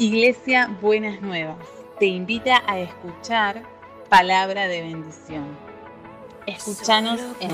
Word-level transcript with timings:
Iglesia 0.00 0.76
Buenas 0.80 1.20
Nuevas 1.20 1.58
te 1.98 2.06
invita 2.06 2.62
a 2.66 2.80
escuchar 2.80 3.62
palabra 4.08 4.66
de 4.66 4.80
bendición. 4.80 5.54
Escúchanos 6.46 7.20
en 7.38 7.50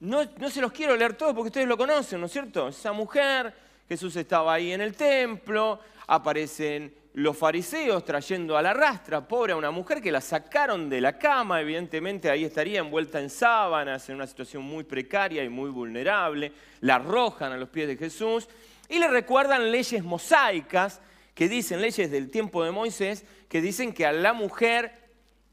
no, 0.00 0.24
no 0.38 0.50
se 0.50 0.60
los 0.60 0.72
quiero 0.72 0.96
leer 0.96 1.14
todos 1.14 1.32
porque 1.32 1.48
ustedes 1.48 1.68
lo 1.68 1.76
conocen, 1.76 2.20
¿no 2.20 2.26
es 2.26 2.32
cierto? 2.32 2.68
Esa 2.68 2.92
mujer, 2.92 3.54
Jesús 3.88 4.16
estaba 4.16 4.54
ahí 4.54 4.72
en 4.72 4.80
el 4.80 4.96
templo, 4.96 5.78
aparecen 6.08 6.92
los 7.16 7.34
fariseos 7.34 8.04
trayendo 8.04 8.58
a 8.58 8.62
la 8.62 8.74
rastra, 8.74 9.26
pobre 9.26 9.54
a 9.54 9.56
una 9.56 9.70
mujer 9.70 10.02
que 10.02 10.12
la 10.12 10.20
sacaron 10.20 10.90
de 10.90 11.00
la 11.00 11.16
cama, 11.16 11.62
evidentemente 11.62 12.28
ahí 12.28 12.44
estaría 12.44 12.80
envuelta 12.80 13.20
en 13.20 13.30
sábanas, 13.30 14.06
en 14.10 14.16
una 14.16 14.26
situación 14.26 14.62
muy 14.62 14.84
precaria 14.84 15.42
y 15.42 15.48
muy 15.48 15.70
vulnerable, 15.70 16.52
la 16.82 16.96
arrojan 16.96 17.52
a 17.52 17.56
los 17.56 17.70
pies 17.70 17.88
de 17.88 17.96
Jesús 17.96 18.48
y 18.88 18.98
le 18.98 19.08
recuerdan 19.08 19.70
leyes 19.70 20.02
mosaicas 20.04 21.00
que 21.34 21.48
dicen, 21.48 21.80
leyes 21.80 22.10
del 22.10 22.30
tiempo 22.30 22.64
de 22.64 22.70
Moisés, 22.70 23.24
que 23.48 23.60
dicen 23.60 23.92
que 23.92 24.06
a 24.06 24.12
la 24.12 24.32
mujer 24.32 24.92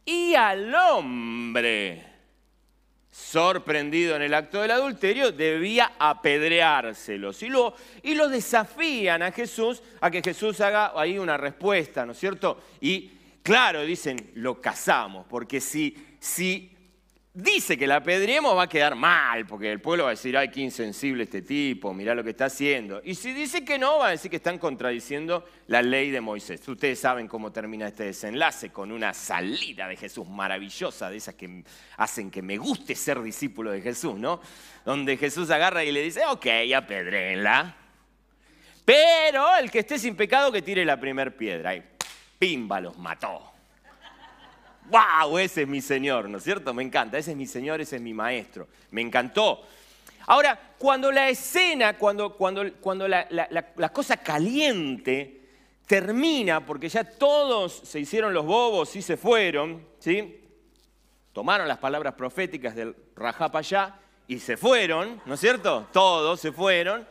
y 0.05 0.35
al 0.35 0.73
hombre 0.73 2.13
sorprendido 3.13 4.15
en 4.15 4.23
el 4.23 4.33
acto 4.33 4.61
del 4.61 4.71
adulterio, 4.71 5.31
debía 5.31 5.91
apedreárselos. 5.99 7.43
Y 7.43 7.49
lo, 7.49 7.75
y 8.01 8.15
desafían 8.15 9.21
a 9.21 9.31
Jesús 9.31 9.83
a 10.01 10.09
que 10.09 10.23
Jesús 10.23 10.59
haga 10.61 10.93
ahí 10.99 11.19
una 11.19 11.37
respuesta, 11.37 12.07
¿no 12.07 12.13
es 12.13 12.17
cierto? 12.17 12.59
Y 12.81 13.11
claro, 13.43 13.83
dicen, 13.83 14.31
lo 14.33 14.59
casamos, 14.59 15.27
porque 15.29 15.61
si, 15.61 15.95
si 16.19 16.72
dice 17.33 17.77
que 17.77 17.87
la 17.87 17.95
apedreemos 17.97 18.55
va 18.55 18.63
a 18.63 18.69
quedar 18.69 18.95
mal, 18.95 19.45
porque 19.47 19.71
el 19.71 19.81
pueblo 19.81 20.03
va 20.03 20.11
a 20.11 20.13
decir, 20.13 20.37
ay, 20.37 20.49
qué 20.49 20.61
insensible 20.61 21.23
este 21.23 21.41
tipo, 21.41 21.93
mirá 21.93 22.13
lo 22.13 22.23
que 22.23 22.29
está 22.29 22.45
haciendo. 22.45 23.01
Y 23.03 23.15
si 23.15 23.33
dice 23.33 23.65
que 23.65 23.79
no, 23.79 23.99
va 23.99 24.07
a 24.07 24.11
decir 24.11 24.29
que 24.29 24.37
están 24.37 24.59
contradiciendo 24.59 25.45
la 25.67 25.81
ley 25.81 26.11
de 26.11 26.21
Moisés. 26.21 26.67
Ustedes 26.67 26.99
saben 26.99 27.27
cómo 27.27 27.51
termina 27.51 27.87
este 27.87 28.03
desenlace, 28.03 28.69
con 28.69 28.91
una 28.91 29.13
salida 29.13 29.87
de 29.87 29.97
Jesús 29.97 30.27
maravillosa, 30.27 31.09
de 31.09 31.17
esas 31.17 31.33
que 31.35 31.63
hacen 31.97 32.29
que 32.29 32.41
me 32.41 32.57
guste 32.57 32.95
ser 32.95 33.21
discípulo 33.21 33.71
de 33.71 33.81
Jesús, 33.81 34.15
¿no? 34.15 34.39
Donde 34.85 35.17
Jesús 35.17 35.49
agarra 35.49 35.83
y 35.83 35.91
le 35.91 36.03
dice, 36.03 36.21
ok, 36.27 36.45
apedréenla. 36.75 37.77
Pero 38.85 39.55
el 39.55 39.71
que 39.71 39.79
esté 39.79 39.97
sin 39.97 40.15
pecado 40.15 40.51
que 40.51 40.61
tire 40.61 40.85
la 40.85 40.99
primer 40.99 41.35
piedra. 41.35 41.73
Y 41.73 41.83
pimba, 42.37 42.79
los 42.81 42.97
mató. 42.97 43.52
¡Wow! 44.89 45.37
Ese 45.39 45.63
es 45.63 45.67
mi 45.67 45.81
Señor, 45.81 46.29
¿no 46.29 46.37
es 46.37 46.43
cierto? 46.43 46.73
Me 46.73 46.83
encanta. 46.83 47.17
Ese 47.17 47.31
es 47.31 47.37
mi 47.37 47.47
Señor, 47.47 47.81
ese 47.81 47.95
es 47.97 48.01
mi 48.01 48.13
Maestro. 48.13 48.67
Me 48.91 49.01
encantó. 49.01 49.61
Ahora, 50.27 50.57
cuando 50.77 51.11
la 51.11 51.29
escena, 51.29 51.97
cuando, 51.97 52.35
cuando, 52.35 52.63
cuando 52.79 53.07
la, 53.07 53.27
la- 53.29 53.89
cosa 53.89 54.17
caliente 54.17 55.41
termina, 55.85 56.65
porque 56.65 56.87
ya 56.89 57.03
todos 57.03 57.81
se 57.83 57.99
hicieron 57.99 58.33
los 58.33 58.45
bobos 58.45 58.95
y 58.95 59.01
se 59.01 59.17
fueron, 59.17 59.85
¿sí? 59.99 60.39
Tomaron 61.33 61.67
las 61.67 61.77
palabras 61.79 62.13
proféticas 62.13 62.75
del 62.75 62.95
Rajapayá 63.15 63.95
y 64.27 64.39
se 64.39 64.55
fueron, 64.55 65.21
¿no 65.25 65.33
es 65.33 65.39
cierto? 65.39 65.87
Todos 65.91 66.39
se 66.39 66.51
fueron. 66.51 67.05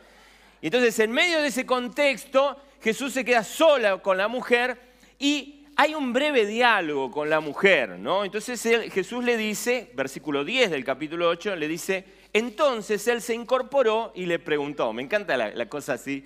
Y 0.61 0.67
entonces, 0.67 0.97
en 0.99 1.11
medio 1.11 1.41
de 1.41 1.47
ese 1.49 1.65
contexto, 1.65 2.57
Jesús 2.81 3.13
se 3.13 3.23
queda 3.25 3.43
sola 3.43 3.97
con 4.01 4.17
la 4.17 4.27
mujer 4.27 4.79
y 5.19 5.52
hay 5.75 5.95
un 5.95 6.13
breve 6.13 6.45
diálogo 6.45 7.11
con 7.11 7.29
la 7.29 7.39
mujer, 7.39 7.97
¿no? 7.99 8.25
Entonces 8.25 8.61
Jesús 8.91 9.23
le 9.23 9.37
dice, 9.37 9.91
versículo 9.95 10.43
10 10.43 10.71
del 10.71 10.83
capítulo 10.83 11.29
8, 11.29 11.55
le 11.55 11.67
dice, 11.67 12.05
entonces 12.31 13.07
él 13.07 13.21
se 13.21 13.33
incorporó 13.33 14.11
y 14.15 14.25
le 14.25 14.39
preguntó, 14.39 14.91
me 14.93 15.01
encanta 15.01 15.37
la, 15.37 15.65
cosa 15.67 15.93
así, 15.93 16.25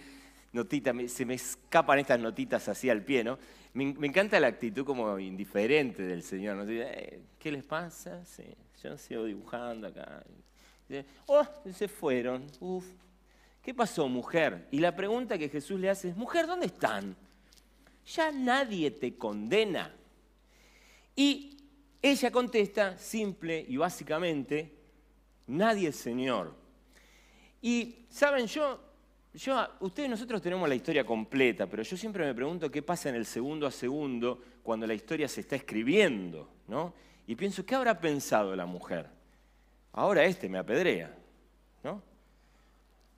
notita, 0.53 0.94
se 1.08 1.25
me 1.25 1.35
escapan 1.35 2.00
estas 2.00 2.19
notitas 2.19 2.68
así 2.68 2.90
al 2.90 3.03
pie, 3.03 3.24
¿no? 3.24 3.38
Me, 3.74 3.84
encanta 4.08 4.40
la 4.40 4.47
actitud 4.47 4.84
como 4.84 5.19
indiferente 5.19 6.02
del 6.02 6.24
Señor, 6.24 6.56
¿no? 6.58 6.64
"Eh, 6.68 7.19
¿Qué 7.38 7.52
les 7.52 7.64
pasa? 7.64 8.25
Sí, 8.25 8.44
yo 8.81 8.97
sigo 8.97 9.25
dibujando 9.25 9.88
acá. 9.88 10.24
Oh, 11.28 11.46
se 11.74 11.88
fueron, 11.88 12.46
uf. 12.59 12.85
¿Qué 13.62 13.74
pasó, 13.74 14.08
mujer? 14.08 14.66
Y 14.72 14.79
la 14.79 14.96
pregunta 14.96 15.38
que 15.38 15.50
Jesús 15.50 15.79
le 15.79 15.90
hace 15.90 16.09
es, 16.09 16.16
mujer, 16.16 16.47
¿dónde 16.47 16.68
están? 16.68 17.16
Ya 18.16 18.31
nadie 18.31 18.91
te 18.91 19.18
condena. 19.18 19.94
Y 21.16 21.57
ella 22.01 22.31
contesta 22.31 22.97
simple 22.97 23.66
y 23.68 23.78
básicamente, 23.78 24.72
nadie, 25.47 25.91
Señor. 25.91 26.53
Y, 27.62 28.06
¿saben? 28.09 28.47
Yo, 28.47 28.79
yo, 29.34 29.67
ustedes, 29.81 30.09
nosotros 30.09 30.41
tenemos 30.41 30.69
la 30.69 30.75
historia 30.75 31.06
completa, 31.06 31.67
pero 31.67 31.84
yo 31.84 31.97
siempre 31.97 32.25
me 32.25 32.34
pregunto 32.34 32.72
qué 32.72 32.81
pasa 32.81 33.09
en 33.09 33.16
el 33.16 33.25
segundo 33.25 33.67
a 33.67 33.72
segundo 33.72 34.41
cuando 34.63 34.88
la 34.88 34.94
historia 34.94 35.28
se 35.28 35.41
está 35.41 35.56
escribiendo, 35.56 36.50
¿no? 36.67 36.94
Y 37.25 37.35
pienso, 37.35 37.66
¿qué 37.66 37.75
habrá 37.75 38.00
pensado 38.00 38.56
la 38.56 38.66
mujer? 38.66 39.09
Ahora 39.91 40.23
este 40.23 40.47
me 40.47 40.59
apedrea, 40.59 41.13
¿no? 41.84 42.01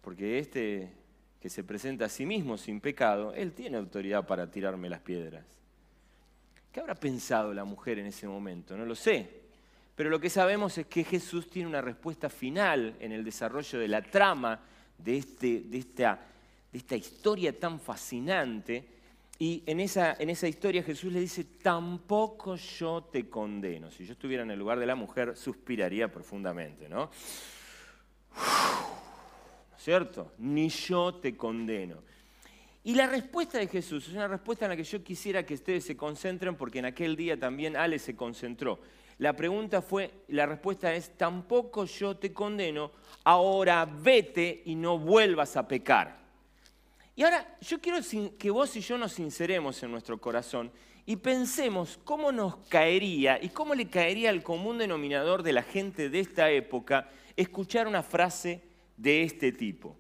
Porque 0.02 0.40
este 0.40 0.99
que 1.42 1.50
se 1.50 1.64
presenta 1.64 2.06
a 2.06 2.10
sí 2.10 2.26
mismo 2.26 2.58
sin 2.58 2.82
pecado, 2.82 3.34
él 3.34 3.54
tiene 3.54 3.78
autoridad 3.78 4.28
para 4.28 4.52
tirarme 4.52 4.90
las 4.90 5.00
piedras. 5.00 5.46
¿Qué 6.72 6.80
habrá 6.80 6.96
pensado 6.96 7.54
la 7.54 7.64
mujer 7.64 8.00
en 8.00 8.08
ese 8.08 8.28
momento? 8.28 8.78
No 8.78 8.86
lo 8.86 8.96
sé. 8.96 9.40
Pero 9.96 10.10
lo 10.10 10.20
que 10.20 10.30
sabemos 10.30 10.78
es 10.78 10.86
que 10.88 11.04
Jesús 11.04 11.50
tiene 11.50 11.68
una 11.68 11.82
respuesta 11.82 12.30
final 12.30 12.96
en 13.00 13.12
el 13.12 13.24
desarrollo 13.24 13.80
de 13.80 13.88
la 13.88 14.02
trama 14.02 14.60
de, 14.98 15.18
este, 15.18 15.62
de, 15.62 15.78
esta, 15.78 16.20
de 16.72 16.78
esta 16.78 16.96
historia 16.96 17.58
tan 17.58 17.80
fascinante. 17.80 18.88
Y 19.40 19.64
en 19.66 19.80
esa, 19.80 20.14
en 20.20 20.30
esa 20.30 20.48
historia 20.48 20.84
Jesús 20.84 21.12
le 21.12 21.20
dice, 21.20 21.44
tampoco 21.62 22.56
yo 22.56 23.10
te 23.12 23.30
condeno. 23.30 23.90
Si 23.90 24.06
yo 24.06 24.14
estuviera 24.14 24.44
en 24.44 24.52
el 24.52 24.60
lugar 24.60 24.80
de 24.80 24.86
la 24.86 24.96
mujer, 24.96 25.36
suspiraría 25.36 26.12
profundamente, 26.12 26.88
¿no? 26.88 27.10
¿No 28.36 29.09
es 29.09 29.09
cierto? 29.80 30.32
Ni 30.38 30.70
yo 30.70 31.16
te 31.16 31.36
condeno. 31.36 31.98
Y 32.84 32.96
la 32.96 33.08
respuesta 33.08 33.58
de 33.58 33.68
Jesús 33.68 34.08
es 34.08 34.14
una 34.14 34.28
respuesta 34.28 34.66
en 34.66 34.70
la 34.72 34.78
que 34.78 34.84
yo 34.84 35.04
quisiera 35.04 35.46
que 35.46 35.54
ustedes 35.54 35.84
se 35.86 35.98
concentren 35.98 36.56
porque 36.56 36.80
en 36.80 36.86
aquel 36.86 37.16
día 37.16 37.40
también 37.40 37.76
Ale 37.76 38.00
se 38.00 38.16
concentró. 38.16 38.80
La 39.18 39.34
pregunta 39.34 39.82
fue, 39.82 40.12
la 40.30 40.46
respuesta 40.46 40.94
es, 40.94 41.18
tampoco 41.18 41.84
yo 41.86 42.16
te 42.16 42.32
condeno, 42.32 42.92
ahora 43.26 43.86
vete 43.86 44.62
y 44.66 44.76
no 44.76 44.98
vuelvas 44.98 45.58
a 45.58 45.68
pecar. 45.68 46.18
Y 47.18 47.24
ahora 47.24 47.58
yo 47.60 47.82
quiero 47.82 48.00
que 48.38 48.50
vos 48.50 48.74
y 48.78 48.80
yo 48.80 48.98
nos 48.98 49.12
sinceremos 49.12 49.84
en 49.84 49.92
nuestro 49.92 50.18
corazón 50.18 50.72
y 51.06 51.18
pensemos 51.18 52.00
cómo 52.06 52.32
nos 52.32 52.56
caería 52.70 53.44
y 53.44 53.50
cómo 53.50 53.76
le 53.76 53.90
caería 53.90 54.30
al 54.30 54.42
común 54.42 54.78
denominador 54.78 55.44
de 55.44 55.52
la 55.52 55.64
gente 55.64 56.10
de 56.10 56.22
esta 56.22 56.50
época 56.50 57.10
escuchar 57.36 57.88
una 57.88 58.04
frase 58.04 58.69
de 59.00 59.24
este 59.24 59.52
tipo. 59.54 59.96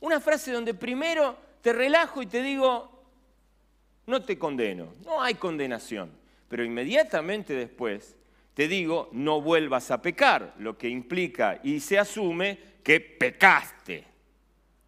Una 0.00 0.20
frase 0.20 0.50
donde 0.50 0.74
primero 0.74 1.36
te 1.60 1.72
relajo 1.72 2.22
y 2.22 2.26
te 2.26 2.42
digo, 2.42 3.04
no 4.06 4.22
te 4.22 4.38
condeno, 4.38 4.92
no 5.04 5.22
hay 5.22 5.34
condenación, 5.34 6.10
pero 6.48 6.64
inmediatamente 6.64 7.54
después 7.54 8.16
te 8.54 8.68
digo, 8.68 9.08
no 9.12 9.40
vuelvas 9.40 9.90
a 9.90 10.02
pecar, 10.02 10.54
lo 10.58 10.76
que 10.76 10.88
implica 10.88 11.60
y 11.62 11.80
se 11.80 11.98
asume 11.98 12.58
que 12.82 13.00
pecaste. 13.00 14.04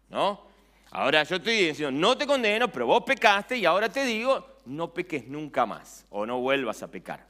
¿No? 0.09 0.45
Ahora 0.91 1.23
yo 1.23 1.37
estoy 1.37 1.67
diciendo, 1.67 1.91
no 1.91 2.17
te 2.17 2.27
condeno, 2.27 2.71
pero 2.71 2.85
vos 2.85 3.03
pecaste 3.03 3.57
y 3.57 3.65
ahora 3.65 3.89
te 3.89 4.05
digo, 4.05 4.59
no 4.65 4.93
peques 4.93 5.27
nunca 5.27 5.65
más 5.65 6.05
o 6.09 6.25
no 6.25 6.39
vuelvas 6.39 6.83
a 6.83 6.91
pecar. 6.91 7.25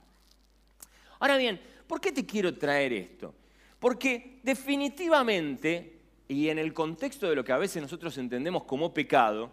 Ahora 1.19 1.37
bien, 1.37 1.61
¿por 1.87 2.01
qué 2.01 2.11
te 2.11 2.25
quiero 2.25 2.57
traer 2.57 2.93
esto? 2.93 3.33
Porque 3.79 4.39
definitivamente, 4.43 5.94
y 6.27 6.49
en 6.49 6.59
el 6.59 6.73
contexto 6.73 7.29
de 7.29 7.35
lo 7.35 7.43
que 7.43 7.51
a 7.51 7.57
veces 7.57 7.81
nosotros 7.81 8.17
entendemos 8.17 8.63
como 8.63 8.93
pecado, 8.93 9.51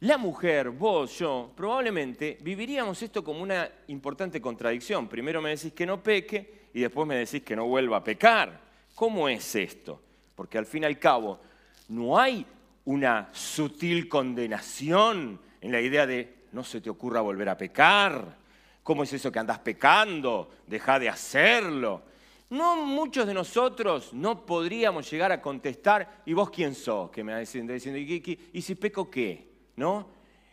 la 0.00 0.18
mujer, 0.18 0.70
vos, 0.70 1.18
yo, 1.18 1.50
probablemente 1.56 2.36
viviríamos 2.42 3.00
esto 3.02 3.24
como 3.24 3.42
una 3.42 3.70
importante 3.88 4.40
contradicción. 4.40 5.08
Primero 5.08 5.40
me 5.40 5.50
decís 5.50 5.72
que 5.72 5.86
no 5.86 6.02
peque 6.02 6.68
y 6.74 6.80
después 6.80 7.06
me 7.08 7.16
decís 7.16 7.42
que 7.42 7.56
no 7.56 7.66
vuelva 7.66 7.98
a 7.98 8.04
pecar. 8.04 8.60
¿Cómo 8.94 9.28
es 9.28 9.54
esto? 9.54 10.00
Porque 10.34 10.58
al 10.58 10.66
fin 10.66 10.82
y 10.82 10.86
al 10.86 10.98
cabo 10.98 11.40
no 11.88 12.18
hay 12.18 12.44
una 12.84 13.30
sutil 13.32 14.08
condenación 14.08 15.40
en 15.60 15.72
la 15.72 15.80
idea 15.80 16.06
de 16.06 16.34
no 16.52 16.62
se 16.64 16.80
te 16.80 16.90
ocurra 16.90 17.20
volver 17.20 17.48
a 17.48 17.56
pecar. 17.56 18.36
¿Cómo 18.82 19.04
es 19.04 19.12
eso 19.14 19.32
que 19.32 19.38
andas 19.38 19.60
pecando? 19.60 20.50
Deja 20.66 20.98
de 20.98 21.08
hacerlo. 21.08 22.02
No 22.54 22.76
muchos 22.76 23.26
de 23.26 23.34
nosotros 23.34 24.12
no 24.12 24.46
podríamos 24.46 25.10
llegar 25.10 25.32
a 25.32 25.42
contestar, 25.42 26.22
¿y 26.24 26.34
vos 26.34 26.50
quién 26.50 26.76
sos? 26.76 27.10
Que 27.10 27.24
me 27.24 27.32
va 27.32 27.40
diciendo, 27.40 27.74
¿y, 27.74 28.62
si 28.62 28.76
peco 28.76 29.10
qué? 29.10 29.48
¿no? 29.74 30.08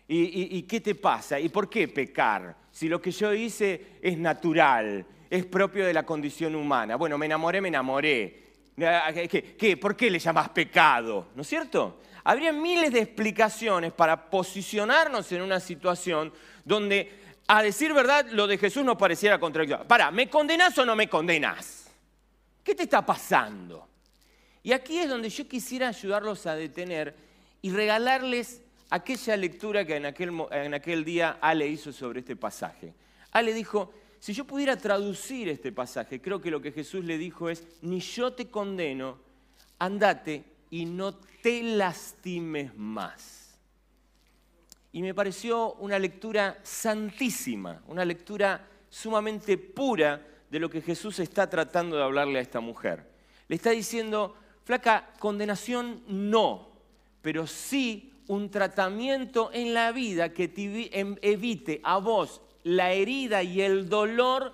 ¿Y, 0.07 0.63
qué 0.63 0.81
te 0.81 0.95
pasa? 0.95 1.39
¿Y 1.39 1.49
por 1.49 1.69
qué 1.69 1.87
pecar? 1.87 2.57
Si 2.71 2.89
lo 2.89 2.99
que 2.99 3.11
yo 3.11 3.31
hice 3.35 3.99
es 4.01 4.17
natural, 4.17 5.05
es 5.29 5.45
propio 5.45 5.85
de 5.85 5.93
la 5.93 6.03
condición 6.03 6.55
humana. 6.55 6.95
Bueno, 6.95 7.19
me 7.19 7.27
enamoré, 7.27 7.61
me 7.61 7.67
enamoré. 7.67 8.45
¿Qué, 8.75 9.77
por 9.79 9.95
qué 9.95 10.09
le 10.09 10.17
llamas 10.17 10.49
pecado? 10.49 11.27
¿No 11.35 11.43
es 11.43 11.47
cierto? 11.47 11.99
Habría 12.23 12.51
miles 12.51 12.91
de 12.93 13.01
explicaciones 13.01 13.93
para 13.93 14.27
posicionarnos 14.27 15.31
en 15.33 15.43
una 15.43 15.59
situación 15.59 16.33
donde, 16.65 17.11
a 17.47 17.61
decir 17.61 17.93
verdad, 17.93 18.25
lo 18.31 18.47
de 18.47 18.57
Jesús 18.57 18.83
nos 18.83 18.97
pareciera 18.97 19.39
contradictorio. 19.39 19.87
Para, 19.87 20.09
¿me 20.09 20.27
condenas 20.27 20.75
o 20.79 20.83
no 20.83 20.95
me 20.95 21.07
condenas? 21.07 21.80
¿Qué 22.63 22.75
te 22.75 22.83
está 22.83 23.05
pasando? 23.05 23.87
Y 24.63 24.71
aquí 24.73 24.99
es 24.99 25.09
donde 25.09 25.29
yo 25.29 25.47
quisiera 25.47 25.87
ayudarlos 25.87 26.45
a 26.45 26.55
detener 26.55 27.15
y 27.61 27.71
regalarles 27.71 28.61
aquella 28.89 29.37
lectura 29.37 29.85
que 29.85 29.95
en 29.95 30.05
aquel, 30.73 31.05
día 31.05 31.37
Ale 31.41 31.67
hizo 31.67 31.91
sobre 31.91 32.19
este 32.19 32.35
pasaje. 32.35 32.93
Ale 33.31 33.53
dijo, 33.53 33.93
si 34.19 34.33
yo 34.33 34.45
pudiera 34.45 34.77
traducir 34.77 35.49
este 35.49 35.71
pasaje, 35.71 36.21
creo 36.21 36.41
que 36.41 36.51
lo 36.51 36.61
que 36.61 36.71
Jesús 36.71 37.03
le 37.03 37.17
dijo 37.17 37.49
es, 37.49 37.65
ni 37.81 37.99
yo 37.99 38.33
te 38.33 38.49
condeno, 38.49 39.17
andate 39.79 40.43
y 40.69 40.85
no 40.85 41.15
te 41.15 41.63
lastimes 41.63 42.75
más. 42.75 43.57
Y 44.91 45.01
me 45.01 45.13
pareció 45.13 45.73
una 45.75 45.97
lectura 45.97 46.59
santísima, 46.61 47.81
una 47.87 48.03
lectura 48.03 48.67
sumamente 48.89 49.57
pura 49.57 50.21
de 50.51 50.59
lo 50.59 50.69
que 50.69 50.81
Jesús 50.81 51.19
está 51.19 51.49
tratando 51.49 51.95
de 51.95 52.03
hablarle 52.03 52.39
a 52.39 52.41
esta 52.41 52.59
mujer. 52.59 53.09
Le 53.47 53.55
está 53.55 53.71
diciendo, 53.71 54.35
flaca, 54.65 55.13
condenación 55.17 56.03
no, 56.07 56.69
pero 57.21 57.47
sí 57.47 58.13
un 58.27 58.51
tratamiento 58.51 59.49
en 59.53 59.73
la 59.73 59.93
vida 59.93 60.33
que 60.33 60.51
em, 60.91 61.15
evite 61.21 61.79
a 61.83 61.97
vos 61.97 62.41
la 62.63 62.91
herida 62.91 63.41
y 63.43 63.61
el 63.61 63.87
dolor 63.87 64.53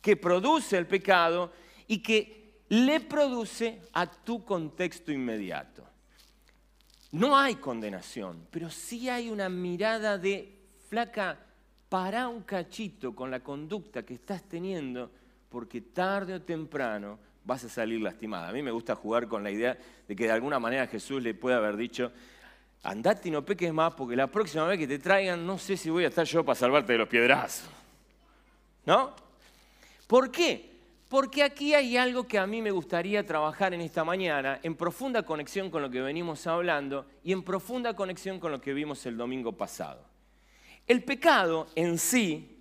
que 0.00 0.16
produce 0.16 0.78
el 0.78 0.86
pecado 0.86 1.52
y 1.86 1.98
que 1.98 2.62
le 2.70 3.00
produce 3.00 3.82
a 3.92 4.06
tu 4.06 4.42
contexto 4.42 5.12
inmediato. 5.12 5.84
No 7.12 7.36
hay 7.36 7.56
condenación, 7.56 8.46
pero 8.50 8.70
sí 8.70 9.08
hay 9.08 9.30
una 9.30 9.48
mirada 9.48 10.18
de 10.18 10.56
flaca, 10.88 11.38
para 11.88 12.28
un 12.28 12.42
cachito 12.42 13.14
con 13.14 13.30
la 13.30 13.40
conducta 13.40 14.04
que 14.04 14.14
estás 14.14 14.42
teniendo, 14.42 15.10
porque 15.56 15.80
tarde 15.80 16.34
o 16.34 16.42
temprano 16.42 17.18
vas 17.42 17.64
a 17.64 17.70
salir 17.70 17.98
lastimada. 18.02 18.50
A 18.50 18.52
mí 18.52 18.62
me 18.62 18.70
gusta 18.70 18.94
jugar 18.94 19.26
con 19.26 19.42
la 19.42 19.50
idea 19.50 19.74
de 20.06 20.14
que 20.14 20.24
de 20.24 20.30
alguna 20.30 20.58
manera 20.58 20.86
Jesús 20.86 21.22
le 21.22 21.32
puede 21.32 21.56
haber 21.56 21.78
dicho, 21.78 22.12
andate 22.82 23.28
y 23.28 23.30
no 23.30 23.42
peques 23.42 23.72
más 23.72 23.94
porque 23.94 24.14
la 24.16 24.26
próxima 24.26 24.66
vez 24.66 24.78
que 24.78 24.86
te 24.86 24.98
traigan 24.98 25.46
no 25.46 25.56
sé 25.56 25.78
si 25.78 25.88
voy 25.88 26.04
a 26.04 26.08
estar 26.08 26.26
yo 26.26 26.44
para 26.44 26.56
salvarte 26.56 26.92
de 26.92 26.98
los 26.98 27.08
piedrazos. 27.08 27.70
¿No? 28.84 29.16
¿Por 30.06 30.30
qué? 30.30 30.72
Porque 31.08 31.42
aquí 31.42 31.72
hay 31.72 31.96
algo 31.96 32.26
que 32.26 32.38
a 32.38 32.46
mí 32.46 32.60
me 32.60 32.70
gustaría 32.70 33.24
trabajar 33.24 33.72
en 33.72 33.80
esta 33.80 34.04
mañana, 34.04 34.60
en 34.62 34.74
profunda 34.74 35.22
conexión 35.22 35.70
con 35.70 35.80
lo 35.80 35.88
que 35.88 36.02
venimos 36.02 36.46
hablando 36.46 37.06
y 37.24 37.32
en 37.32 37.42
profunda 37.42 37.96
conexión 37.96 38.38
con 38.38 38.52
lo 38.52 38.60
que 38.60 38.74
vimos 38.74 39.06
el 39.06 39.16
domingo 39.16 39.52
pasado. 39.52 40.04
El 40.86 41.02
pecado 41.02 41.68
en 41.74 41.96
sí, 41.96 42.55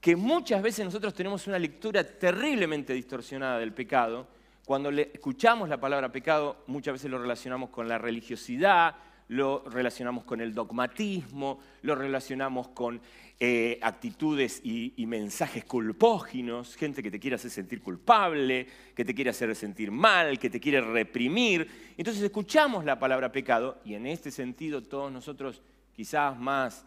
que 0.00 0.16
muchas 0.16 0.62
veces 0.62 0.84
nosotros 0.84 1.14
tenemos 1.14 1.46
una 1.46 1.58
lectura 1.58 2.02
terriblemente 2.04 2.94
distorsionada 2.94 3.58
del 3.58 3.72
pecado, 3.72 4.26
cuando 4.64 4.90
escuchamos 4.90 5.68
la 5.68 5.80
palabra 5.80 6.12
pecado, 6.12 6.62
muchas 6.68 6.92
veces 6.92 7.10
lo 7.10 7.18
relacionamos 7.18 7.70
con 7.70 7.88
la 7.88 7.98
religiosidad, 7.98 8.94
lo 9.28 9.64
relacionamos 9.68 10.24
con 10.24 10.40
el 10.40 10.54
dogmatismo, 10.54 11.60
lo 11.82 11.94
relacionamos 11.94 12.68
con 12.68 13.00
eh, 13.38 13.78
actitudes 13.82 14.60
y, 14.62 14.92
y, 14.96 15.06
mensajes 15.06 15.64
culpóginos, 15.64 16.76
gente 16.76 17.02
que 17.02 17.10
te 17.10 17.18
quiere 17.18 17.36
hacer 17.36 17.50
sentir 17.50 17.80
culpable, 17.80 18.66
que 18.94 19.04
te 19.04 19.14
quiere 19.14 19.30
hacer 19.30 19.54
sentir 19.56 19.90
mal, 19.90 20.38
que 20.38 20.50
te 20.50 20.60
quiere 20.60 20.80
reprimir. 20.80 21.94
Entonces 21.96 22.22
escuchamos 22.22 22.84
la 22.84 22.98
palabra 22.98 23.32
pecado 23.32 23.80
y 23.84 23.94
en 23.94 24.06
este 24.06 24.30
sentido 24.30 24.82
todos 24.82 25.10
nosotros, 25.10 25.62
quizás 25.94 26.38
más 26.38 26.84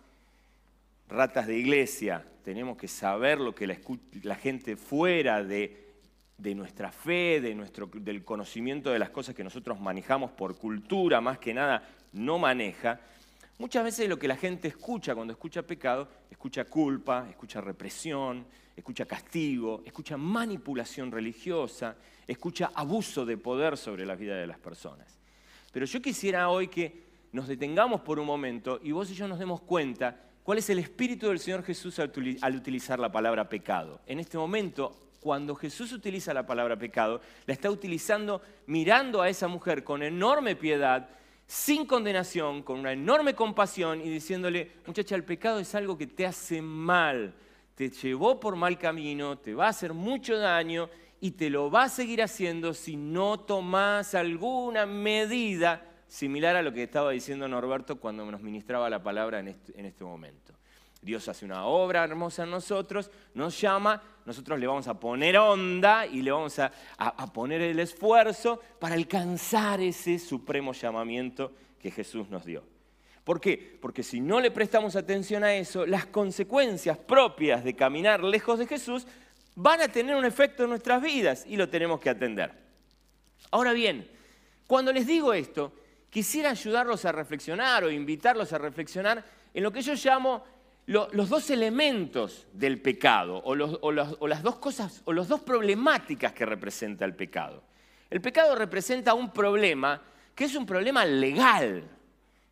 ratas 1.10 1.48
de 1.48 1.57
iglesia, 1.57 2.25
tenemos 2.43 2.77
que 2.77 2.88
saber 2.88 3.39
lo 3.39 3.55
que 3.55 3.67
la, 3.67 4.35
gente 4.35 4.75
fuera 4.75 5.43
de 5.43 5.95
nuestra 6.55 6.91
fe, 6.91 7.41
de 7.41 7.55
del 7.95 8.23
conocimiento 8.23 8.91
de 8.91 9.00
las 9.00 9.09
cosas 9.09 9.33
que 9.33 9.43
nosotros 9.43 9.79
manejamos 9.79 10.31
por 10.31 10.57
cultura, 10.57 11.21
más 11.21 11.39
que 11.39 11.53
nada 11.53 11.88
no 12.12 12.38
maneja, 12.38 13.00
muchas 13.57 13.83
veces 13.83 14.09
lo 14.09 14.19
que 14.19 14.27
la 14.27 14.35
gente 14.35 14.67
escucha 14.67 15.15
cuando 15.15 15.33
escucha 15.33 15.63
pecado, 15.63 16.07
escucha 16.29 16.65
culpa, 16.65 17.25
escucha 17.29 17.62
represión, 17.62 18.45
escucha 18.75 19.05
castigo, 19.05 19.81
escucha 19.85 20.17
manipulación 20.17 21.12
religiosa, 21.12 21.95
escucha 22.27 22.71
abuso 22.75 23.25
de 23.25 23.38
poder 23.38 23.77
sobre 23.77 24.05
la 24.05 24.15
vida 24.15 24.35
de 24.35 24.47
las 24.47 24.59
personas. 24.59 25.19
Pero 25.71 25.85
yo 25.85 26.01
quisiera 26.01 26.50
hoy 26.50 26.67
que 26.67 27.03
nos 27.31 27.47
detengamos 27.47 28.01
por 28.01 28.19
un 28.19 28.27
momento 28.27 28.79
y 28.83 28.91
vos 28.91 29.09
y 29.09 29.15
yo 29.15 29.27
nos 29.27 29.39
demos 29.39 29.62
cuenta 29.62 30.32
cuál 30.43 30.57
es 30.57 30.69
el 30.69 30.79
espíritu 30.79 31.27
del 31.27 31.39
Señor 31.39 31.63
Jesús 31.63 32.00
al 32.00 32.55
utilizar 32.55 33.00
la 33.00 33.12
palabra 33.12 33.50
pecado. 33.50 34.01
En 34.05 34.19
este 34.19 34.38
momento 34.38 35.03
cuando 35.23 35.55
Jesús 35.55 35.93
utiliza 35.93 36.33
la 36.33 36.45
palabra 36.45 36.75
pecado, 36.75 37.21
la 37.45 37.53
está 37.53 37.71
utilizando 37.71 38.41
mirando 38.67 39.21
a 39.21 39.29
esa 39.29 39.47
mujer 39.47 39.83
con 39.83 40.03
enorme 40.03 40.57
piedad, 40.57 41.09
sin 41.47 41.85
condenación, 41.85 42.62
con 42.62 42.79
una 42.79 42.91
enorme 42.91 43.33
compasión 43.33 44.01
y 44.01 44.09
diciéndole, 44.09 44.71
muchacha, 44.85 45.15
el 45.15 45.23
pecado 45.23 45.59
es 45.59 45.73
algo 45.75 45.97
que 45.97 46.07
te 46.07 46.25
hace 46.25 46.62
mal, 46.62 47.33
te 47.75 47.89
llevó 47.89 48.39
por 48.39 48.57
mal 48.57 48.77
camino, 48.77 49.38
te 49.38 49.53
va 49.53 49.67
a 49.67 49.69
hacer 49.69 49.93
mucho 49.93 50.38
daño 50.38 50.89
y 51.21 51.31
te 51.31 51.50
lo 51.50 51.71
va 51.71 51.83
a 51.83 51.89
seguir 51.89 52.21
haciendo 52.21 52.73
si 52.73 52.97
no 52.97 53.39
tomas 53.39 54.13
alguna 54.15 54.85
medida 54.85 55.92
similar 56.13 56.55
a 56.55 56.62
lo 56.62 56.72
que 56.72 56.84
estaba 56.84 57.10
diciendo 57.10 57.48
Norberto 57.48 57.96
cuando 57.96 58.24
nos 58.29 58.39
ministraba 58.39 58.88
la 58.88 59.01
palabra 59.01 59.39
en 59.39 59.48
este, 59.48 59.74
en 59.75 59.91
momento. 60.01 60.53
Dios 61.01 61.27
hace 61.27 61.43
una 61.43 61.65
obra 61.65 62.03
hermosa 62.03 62.43
en 62.43 62.51
nosotros, 62.51 63.10
nos 63.34 63.60
llama, 63.60 64.00
nosotros 64.24 64.60
le 64.60 64.67
vamos 64.67 64.88
a 64.88 65.00
poner 65.00 65.39
onda 65.39 66.05
y 66.05 66.22
le 66.22 66.32
vamos 66.32 66.60
a, 66.60 66.72
poner 67.34 67.62
el 67.62 67.79
esfuerzo 67.79 68.62
para 68.79 68.93
alcanzar 68.93 69.82
ese 69.82 70.20
supremo 70.20 70.74
llamamiento 70.74 71.51
que 71.82 71.89
Jesús 71.89 72.29
nos 72.29 72.46
dio. 72.46 72.63
¿Por 73.24 73.41
qué? 73.41 73.79
Porque 73.82 74.03
si 74.03 74.22
no 74.22 74.39
le 74.39 74.51
prestamos 74.51 74.96
atención 74.96 75.43
a 75.43 75.55
eso, 75.55 75.84
las 75.88 76.05
consecuencias 76.05 76.96
propias 76.96 77.63
de 77.63 77.75
caminar 77.75 78.24
lejos 78.24 78.60
de 78.60 78.67
Jesús 78.67 79.08
van 79.55 79.82
a 79.82 79.88
tener 79.88 80.15
un 80.15 80.25
efecto 80.25 80.63
en 80.63 80.70
nuestras 80.70 81.01
vidas 81.01 81.43
y 81.48 81.58
lo 81.58 81.70
tenemos 81.70 82.00
que 82.00 82.12
atender. 82.12 82.51
Ahora 83.50 83.74
bien, 83.74 84.08
cuando 84.67 84.93
les 84.93 85.08
digo 85.08 85.34
esto, 85.34 85.74
quisiera 86.13 86.51
ayudarlos 86.51 87.05
a 87.05 87.12
reflexionar 87.12 87.84
o 87.84 87.89
invitarlos 87.89 88.53
a 88.53 88.60
reflexionar 88.60 89.25
en 89.51 89.63
lo 89.63 89.72
que 89.72 89.82
yo 89.82 89.96
llamo 89.96 90.43
lo- 90.86 91.10
los 91.12 91.27
dos 91.27 91.50
elementos 91.50 92.46
del 92.53 92.79
pecado 92.79 93.41
o, 93.43 93.55
las- 93.55 94.43
dos 94.43 94.58
cosas 94.58 95.01
o 95.05 95.12
las 95.12 95.27
dos 95.27 95.41
problemáticas 95.41 96.32
que 96.34 96.46
representa 96.46 97.03
el 97.03 97.15
pecado. 97.15 97.63
El 98.12 98.22
pecado 98.22 98.53
representa 98.53 99.15
un 99.15 99.32
problema 99.32 100.00
que 100.36 100.43
es 100.46 100.55
un 100.55 100.67
problema 100.67 101.03
legal, 101.03 101.84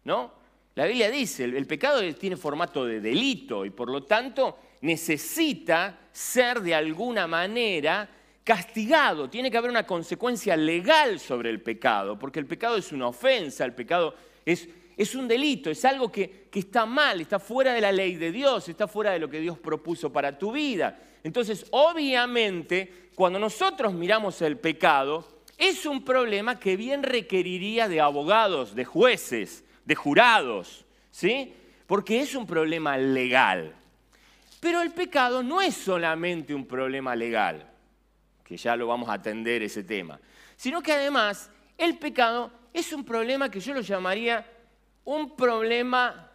¿no? 0.05 0.33
La 0.73 0.85
Biblia 0.85 1.11
dice, 1.11 1.43
el 1.43 1.67
pecado 1.67 2.01
tiene 2.15 2.37
formato 2.37 2.83
de 2.85 2.99
delito 2.99 3.63
y 3.63 3.69
por 3.69 3.91
lo 3.91 4.03
tanto 4.05 4.57
necesita 4.81 5.99
ser 6.11 6.61
de 6.61 6.73
alguna 6.73 7.27
manera 7.27 8.09
castigado, 8.43 9.29
tiene 9.29 9.51
que 9.51 9.57
haber 9.57 9.69
una 9.69 9.85
consecuencia 9.85 10.57
legal 10.57 11.19
sobre 11.19 11.49
el 11.49 11.61
pecado, 11.61 12.17
porque 12.17 12.39
el 12.39 12.47
pecado 12.47 12.77
es 12.77 12.91
una 12.91 13.07
ofensa, 13.07 13.65
el 13.65 13.73
pecado 13.73 14.15
es, 14.45 14.67
un 15.15 15.27
delito, 15.27 15.69
es 15.69 15.85
algo 15.85 16.11
que, 16.11 16.47
que 16.49 16.59
está 16.59 16.85
mal, 16.85 17.21
está 17.21 17.39
fuera 17.39 17.73
de 17.73 17.81
la 17.81 17.91
ley 17.91 18.15
de 18.15 18.31
Dios, 18.31 18.67
está 18.67 18.87
fuera 18.87 19.11
de 19.11 19.19
lo 19.19 19.29
que 19.29 19.39
Dios 19.39 19.59
propuso 19.59 20.11
para 20.11 20.37
tu 20.37 20.51
vida. 20.51 20.99
Entonces, 21.23 21.65
obviamente, 21.71 23.09
cuando 23.15 23.37
nosotros 23.37 23.93
miramos 23.93 24.41
el 24.41 24.57
pecado, 24.57 25.25
es 25.57 25.85
un 25.85 26.03
problema 26.03 26.59
que 26.59 26.75
bien 26.75 27.03
requeriría 27.03 27.87
de 27.87 28.01
abogados, 28.01 28.73
de 28.73 28.83
jueces, 28.83 29.63
de 29.85 29.93
jurados, 29.93 30.85
¿sí? 31.11 31.53
Porque 31.85 32.21
es 32.21 32.33
un 32.33 32.47
problema 32.47 32.97
legal. 32.97 33.75
Pero 34.59 34.81
el 34.81 34.91
pecado 34.91 35.43
no 35.43 35.61
es 35.61 35.75
solamente 35.75 36.55
un 36.55 36.65
problema 36.65 37.15
legal, 37.15 37.70
que 38.51 38.57
ya 38.57 38.75
lo 38.75 38.85
vamos 38.85 39.07
a 39.07 39.13
atender 39.13 39.63
ese 39.63 39.81
tema, 39.81 40.19
sino 40.57 40.81
que 40.81 40.91
además 40.91 41.49
el 41.77 41.97
pecado 41.97 42.51
es 42.73 42.91
un 42.91 43.05
problema 43.05 43.49
que 43.49 43.61
yo 43.61 43.73
lo 43.73 43.79
llamaría 43.79 44.45
un 45.05 45.37
problema 45.37 46.29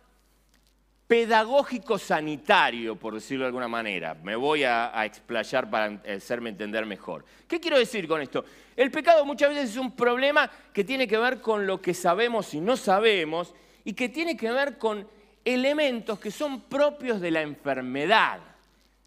pedagógico 1.07 1.99
sanitario, 1.99 2.97
por 2.97 3.13
decirlo 3.13 3.45
de 3.45 3.49
alguna 3.49 3.69
manera. 3.69 4.15
Me 4.15 4.35
voy 4.35 4.65
a, 4.65 5.05
explayar 5.05 5.69
para 5.69 6.01
hacerme 6.17 6.49
entender 6.49 6.87
mejor. 6.87 7.23
¿Qué 7.47 7.61
quiero 7.61 7.79
decir 7.79 8.09
con 8.09 8.23
esto? 8.23 8.47
El 8.75 8.91
pecado 8.91 9.27
muchas 9.27 9.51
veces 9.51 9.73
es 9.73 9.77
un 9.77 9.95
problema 9.95 10.51
que 10.73 10.85
tiene 10.85 11.07
que 11.07 11.19
ver 11.19 11.43
con 11.43 11.67
lo 11.67 11.83
que 11.83 11.93
sabemos 11.93 12.55
y 12.55 12.63
no 12.63 12.79
sabemos 12.79 13.55
y 13.85 13.93
que 13.93 14.09
tiene 14.09 14.39
que 14.39 14.51
ver 14.51 14.79
con 14.79 15.07
elementos 15.45 16.19
que 16.19 16.31
son 16.31 16.63
propios 16.63 17.21
de 17.21 17.31
la 17.31 17.43
enfermedad. 17.43 18.41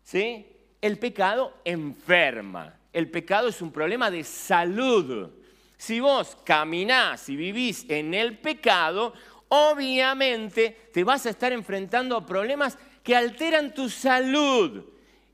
¿sí? 0.03 0.45
El 0.79 0.99
pecado 0.99 1.55
enferma. 1.65 2.78
El 2.91 3.09
pecado 3.09 3.47
es 3.47 3.61
un 3.61 3.71
problema 3.71 4.09
de 4.09 4.23
salud. 4.23 5.29
Si 5.77 5.99
vos 5.99 6.37
caminás 6.43 7.29
y 7.29 7.35
vivís 7.35 7.85
en 7.89 8.13
el 8.13 8.37
pecado, 8.37 9.13
obviamente 9.49 10.89
te 10.93 11.03
vas 11.03 11.25
a 11.25 11.29
estar 11.29 11.53
enfrentando 11.53 12.17
a 12.17 12.25
problemas 12.25 12.77
que 13.03 13.15
alteran 13.15 13.73
tu 13.73 13.89
salud. 13.89 14.83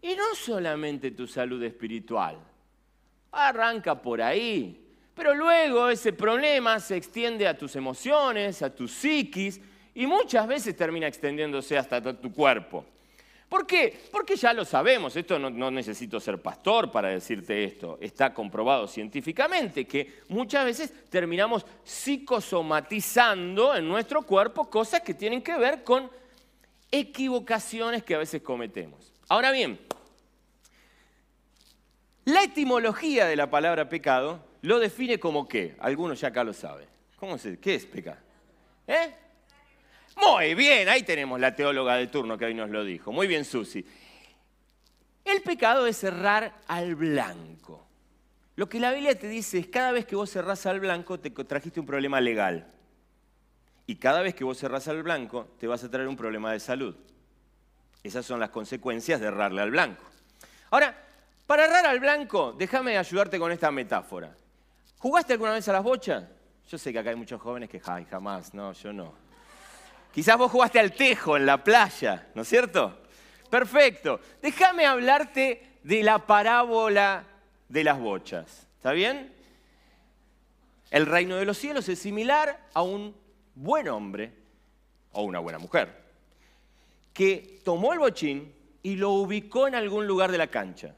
Y 0.01 0.15
no 0.15 0.35
solamente 0.35 1.11
tu 1.11 1.25
salud 1.27 1.61
espiritual. 1.63 2.37
Arranca 3.31 3.99
por 4.01 4.21
ahí. 4.21 4.81
Pero 5.15 5.33
luego 5.33 5.89
ese 5.89 6.13
problema 6.13 6.79
se 6.79 6.97
extiende 6.97 7.47
a 7.47 7.57
tus 7.57 7.75
emociones, 7.75 8.61
a 8.61 8.73
tu 8.73 8.87
psiquis, 8.87 9.61
y 9.93 10.05
muchas 10.05 10.45
veces 10.45 10.75
termina 10.75 11.07
extendiéndose 11.07 11.77
hasta 11.77 12.01
tu 12.01 12.33
cuerpo. 12.33 12.85
¿Por 13.55 13.65
qué? 13.65 13.97
Porque 14.11 14.35
ya 14.35 14.51
lo 14.51 14.65
sabemos, 14.65 15.15
esto 15.15 15.39
no, 15.39 15.71
necesito 15.71 16.19
ser 16.19 16.41
pastor 16.41 16.91
para 16.91 17.07
decirte 17.07 17.63
esto, 17.63 17.97
está 18.01 18.33
comprobado 18.33 18.85
científicamente 18.85 19.87
que 19.87 20.23
muchas 20.27 20.65
veces 20.65 20.93
terminamos 21.09 21.65
psicosomatizando 21.85 23.73
en 23.73 23.87
nuestro 23.87 24.23
cuerpo 24.23 24.69
cosas 24.69 24.99
que 25.03 25.13
tienen 25.13 25.41
que 25.41 25.57
ver 25.57 25.85
con 25.85 26.11
equivocaciones 26.91 28.03
que 28.03 28.15
a 28.15 28.17
veces 28.17 28.41
cometemos. 28.41 29.13
Ahora 29.29 29.51
bien, 29.51 29.79
la 32.25 32.43
etimología 32.43 33.25
de 33.25 33.37
la 33.37 33.49
palabra 33.49 33.87
pecado 33.87 34.43
lo 34.63 34.79
define 34.79 35.17
como 35.17 35.47
qué, 35.47 35.77
algunos 35.79 36.19
ya 36.19 36.27
acá 36.27 36.43
lo 36.43 36.51
saben. 36.51 36.89
¿Cómo 37.15 37.37
se, 37.37 37.57
¿Qué 37.57 37.75
es 37.75 37.85
pecado? 37.85 38.19
¿Eh? 38.85 39.15
Muy 40.15 40.55
bien, 40.55 40.89
ahí 40.89 41.03
tenemos 41.03 41.39
la 41.39 41.55
teóloga 41.55 41.95
de 41.95 42.07
turno 42.07 42.37
que 42.37 42.45
hoy 42.45 42.53
nos 42.53 42.69
lo 42.69 42.83
dijo. 42.83 43.11
Muy 43.11 43.27
bien, 43.27 43.45
Susi. 43.45 43.85
El 45.23 45.41
pecado 45.41 45.87
es 45.87 45.97
cerrar 45.97 46.53
al 46.67 46.95
blanco. 46.95 47.85
Lo 48.55 48.69
que 48.69 48.79
la 48.79 48.91
Biblia 48.91 49.17
te 49.19 49.27
dice 49.27 49.57
es 49.57 49.67
cada 49.67 49.91
vez 49.91 50.05
que 50.05 50.15
vos 50.15 50.29
cerrás 50.29 50.65
al 50.65 50.79
blanco 50.79 51.19
te 51.19 51.29
trajiste 51.29 51.79
un 51.79 51.85
problema 51.85 52.21
legal. 52.21 52.71
Y 53.87 53.97
cada 53.97 54.21
vez 54.21 54.33
que 54.33 54.43
vos 54.43 54.57
cerrás 54.57 54.87
al 54.87 55.03
blanco 55.03 55.49
te 55.59 55.67
vas 55.67 55.83
a 55.83 55.91
traer 55.91 56.07
un 56.07 56.15
problema 56.15 56.51
de 56.51 56.59
salud. 56.59 56.95
Esas 58.03 58.25
son 58.25 58.39
las 58.39 58.49
consecuencias 58.49 59.19
de 59.19 59.27
errarle 59.27 59.61
al 59.61 59.71
blanco. 59.71 60.03
Ahora, 60.71 60.95
para 61.45 61.65
errar 61.65 61.85
al 61.85 61.99
blanco, 61.99 62.53
déjame 62.53 62.97
ayudarte 62.97 63.37
con 63.37 63.51
esta 63.51 63.71
metáfora. 63.71 64.35
¿Jugaste 64.97 65.33
alguna 65.33 65.51
vez 65.53 65.67
a 65.67 65.73
las 65.73 65.83
bochas? 65.83 66.23
Yo 66.67 66.77
sé 66.77 66.91
que 66.93 66.99
acá 66.99 67.11
hay 67.11 67.15
muchos 67.15 67.41
jóvenes 67.41 67.69
que 67.69 67.81
ay, 67.85 68.05
jamás, 68.05 68.53
no, 68.53 68.73
yo 68.73 68.93
no. 68.93 69.24
Quizás 70.15 70.37
vos 70.37 70.49
jugaste 70.49 70.79
al 70.79 70.93
tejo 70.93 71.35
en 71.35 71.45
la 71.45 71.61
playa, 71.61 72.29
¿no 72.35 72.43
es 72.43 72.47
cierto? 72.47 72.99
Perfecto. 73.49 74.21
Déjame 74.41 74.85
hablarte 74.85 75.79
de 75.83 76.03
la 76.03 76.25
parábola 76.25 77.25
de 77.67 77.83
las 77.83 77.99
bochas. 77.99 78.65
¿Está 78.77 78.93
bien? 78.93 79.33
El 80.89 81.05
reino 81.05 81.35
de 81.35 81.43
los 81.43 81.57
cielos 81.57 81.89
es 81.89 81.99
similar 81.99 82.65
a 82.73 82.81
un 82.81 83.13
buen 83.55 83.89
hombre 83.89 84.31
o 85.11 85.23
una 85.23 85.39
buena 85.39 85.59
mujer 85.59 86.05
que 87.11 87.59
tomó 87.65 87.91
el 87.91 87.99
bochín 87.99 88.55
y 88.83 88.95
lo 88.95 89.09
ubicó 89.09 89.67
en 89.67 89.75
algún 89.75 90.07
lugar 90.07 90.31
de 90.31 90.37
la 90.37 90.47
cancha. 90.47 90.95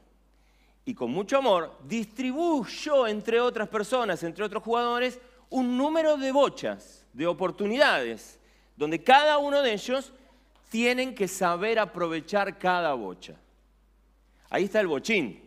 Y 0.85 0.93
con 0.93 1.09
mucho 1.09 1.39
amor 1.39 1.75
distribuyó 1.85 3.07
entre 3.07 3.39
otras 3.39 3.67
personas, 3.67 4.21
entre 4.21 4.43
otros 4.43 4.61
jugadores, 4.61 5.19
un 5.49 5.75
número 5.75 6.17
de 6.17 6.31
bochas, 6.31 7.03
de 7.13 7.25
oportunidades, 7.25 8.36
donde 8.77 9.03
cada 9.03 9.39
uno 9.39 9.61
de 9.61 9.73
ellos 9.73 10.13
tienen 10.69 11.15
que 11.15 11.27
saber 11.27 11.79
aprovechar 11.79 12.57
cada 12.57 12.93
bocha. 12.93 13.35
Ahí 14.49 14.65
está 14.65 14.79
el 14.79 14.87
bochín. 14.87 15.43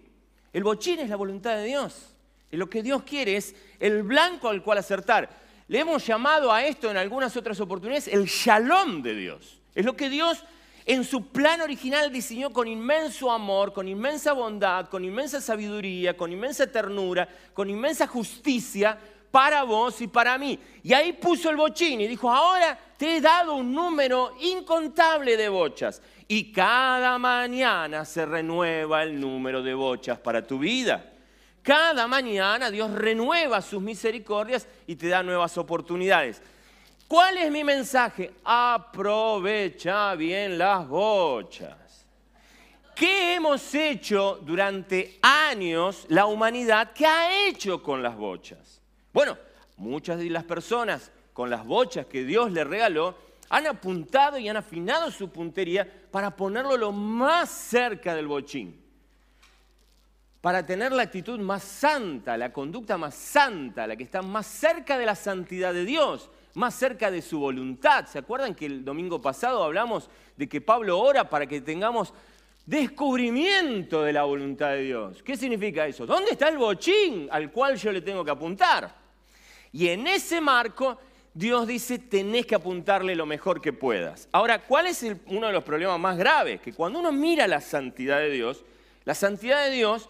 El 0.52 0.64
bochín 0.64 0.98
es 0.98 1.08
la 1.08 1.16
voluntad 1.16 1.56
de 1.56 1.64
Dios. 1.64 2.14
Y 2.50 2.56
lo 2.56 2.68
que 2.68 2.82
Dios 2.82 3.04
quiere 3.04 3.36
es 3.36 3.54
el 3.78 4.02
blanco 4.02 4.48
al 4.48 4.62
cual 4.62 4.78
acertar. 4.78 5.30
Le 5.68 5.78
hemos 5.78 6.04
llamado 6.04 6.52
a 6.52 6.64
esto 6.64 6.90
en 6.90 6.96
algunas 6.96 7.36
otras 7.36 7.60
oportunidades 7.60 8.08
el 8.08 8.26
shalom 8.26 9.02
de 9.02 9.14
Dios. 9.14 9.60
Es 9.74 9.84
lo 9.84 9.96
que 9.96 10.10
Dios 10.10 10.44
en 10.84 11.04
su 11.04 11.28
plan 11.28 11.60
original 11.60 12.10
diseñó 12.10 12.52
con 12.52 12.66
inmenso 12.66 13.30
amor, 13.30 13.72
con 13.72 13.86
inmensa 13.86 14.32
bondad, 14.32 14.88
con 14.88 15.04
inmensa 15.04 15.40
sabiduría, 15.40 16.16
con 16.16 16.32
inmensa 16.32 16.66
ternura, 16.66 17.28
con 17.54 17.70
inmensa 17.70 18.08
justicia 18.08 18.98
para 19.30 19.62
vos 19.62 20.00
y 20.00 20.08
para 20.08 20.36
mí. 20.38 20.58
Y 20.82 20.92
ahí 20.92 21.12
puso 21.12 21.50
el 21.50 21.56
bochín 21.56 22.00
y 22.00 22.06
dijo, 22.06 22.30
ahora 22.30 22.78
te 22.96 23.16
he 23.16 23.20
dado 23.20 23.54
un 23.54 23.72
número 23.72 24.34
incontable 24.40 25.36
de 25.36 25.48
bochas. 25.48 26.02
Y 26.28 26.52
cada 26.52 27.18
mañana 27.18 28.04
se 28.04 28.24
renueva 28.26 29.02
el 29.02 29.20
número 29.20 29.62
de 29.62 29.74
bochas 29.74 30.18
para 30.18 30.46
tu 30.46 30.58
vida. 30.58 31.12
Cada 31.62 32.06
mañana 32.06 32.70
Dios 32.70 32.90
renueva 32.90 33.60
sus 33.60 33.82
misericordias 33.82 34.66
y 34.86 34.96
te 34.96 35.08
da 35.08 35.22
nuevas 35.22 35.56
oportunidades. 35.58 36.40
¿Cuál 37.06 37.38
es 37.38 37.50
mi 37.50 37.64
mensaje? 37.64 38.32
Aprovecha 38.44 40.14
bien 40.14 40.56
las 40.56 40.86
bochas. 40.88 42.06
¿Qué 42.94 43.34
hemos 43.34 43.74
hecho 43.74 44.38
durante 44.42 45.18
años 45.22 46.06
la 46.08 46.26
humanidad? 46.26 46.92
¿Qué 46.92 47.06
ha 47.06 47.48
hecho 47.48 47.82
con 47.82 48.02
las 48.02 48.16
bochas? 48.16 48.79
Bueno, 49.12 49.36
muchas 49.76 50.18
de 50.18 50.30
las 50.30 50.44
personas 50.44 51.10
con 51.32 51.50
las 51.50 51.64
bochas 51.64 52.06
que 52.06 52.24
Dios 52.24 52.52
le 52.52 52.64
regaló 52.64 53.16
han 53.48 53.66
apuntado 53.66 54.38
y 54.38 54.48
han 54.48 54.56
afinado 54.56 55.10
su 55.10 55.30
puntería 55.30 55.90
para 56.10 56.36
ponerlo 56.36 56.76
lo 56.76 56.92
más 56.92 57.50
cerca 57.50 58.14
del 58.14 58.28
bochín. 58.28 58.80
Para 60.40 60.64
tener 60.64 60.92
la 60.92 61.02
actitud 61.02 61.38
más 61.40 61.62
santa, 61.62 62.36
la 62.36 62.52
conducta 62.52 62.96
más 62.96 63.14
santa, 63.14 63.86
la 63.86 63.96
que 63.96 64.04
está 64.04 64.22
más 64.22 64.46
cerca 64.46 64.96
de 64.96 65.04
la 65.04 65.14
santidad 65.14 65.74
de 65.74 65.84
Dios, 65.84 66.30
más 66.54 66.74
cerca 66.74 67.10
de 67.10 67.20
su 67.20 67.40
voluntad. 67.40 68.06
¿Se 68.06 68.18
acuerdan 68.18 68.54
que 68.54 68.66
el 68.66 68.84
domingo 68.84 69.20
pasado 69.20 69.62
hablamos 69.62 70.08
de 70.36 70.48
que 70.48 70.60
Pablo 70.60 70.98
ora 70.98 71.28
para 71.28 71.46
que 71.46 71.60
tengamos 71.60 72.14
descubrimiento 72.70 74.04
de 74.04 74.12
la 74.12 74.22
voluntad 74.22 74.70
de 74.70 74.82
Dios? 74.82 75.22
¿Qué 75.24 75.36
significa 75.36 75.88
eso? 75.88 76.06
¿Dónde 76.06 76.30
está 76.30 76.48
el 76.48 76.56
bochín 76.56 77.28
al 77.30 77.50
cual 77.50 77.76
yo 77.76 77.90
le 77.90 78.00
tengo 78.00 78.24
que 78.24 78.30
apuntar? 78.30 78.94
Y 79.72 79.88
en 79.88 80.06
ese 80.06 80.40
marco 80.40 80.98
Dios 81.34 81.66
dice, 81.66 81.98
tenés 81.98 82.46
que 82.46 82.54
apuntarle 82.54 83.16
lo 83.16 83.26
mejor 83.26 83.60
que 83.60 83.72
puedas. 83.72 84.28
Ahora, 84.30 84.62
¿cuál 84.62 84.86
es 84.86 85.04
uno 85.26 85.48
de 85.48 85.52
los 85.52 85.64
problemas 85.64 85.98
más 85.98 86.16
graves? 86.16 86.60
Que 86.60 86.72
cuando 86.72 87.00
uno 87.00 87.10
mira 87.10 87.48
la 87.48 87.60
santidad 87.60 88.18
de 88.18 88.30
Dios, 88.30 88.64
la 89.04 89.14
santidad 89.14 89.64
de 89.64 89.72
Dios 89.72 90.08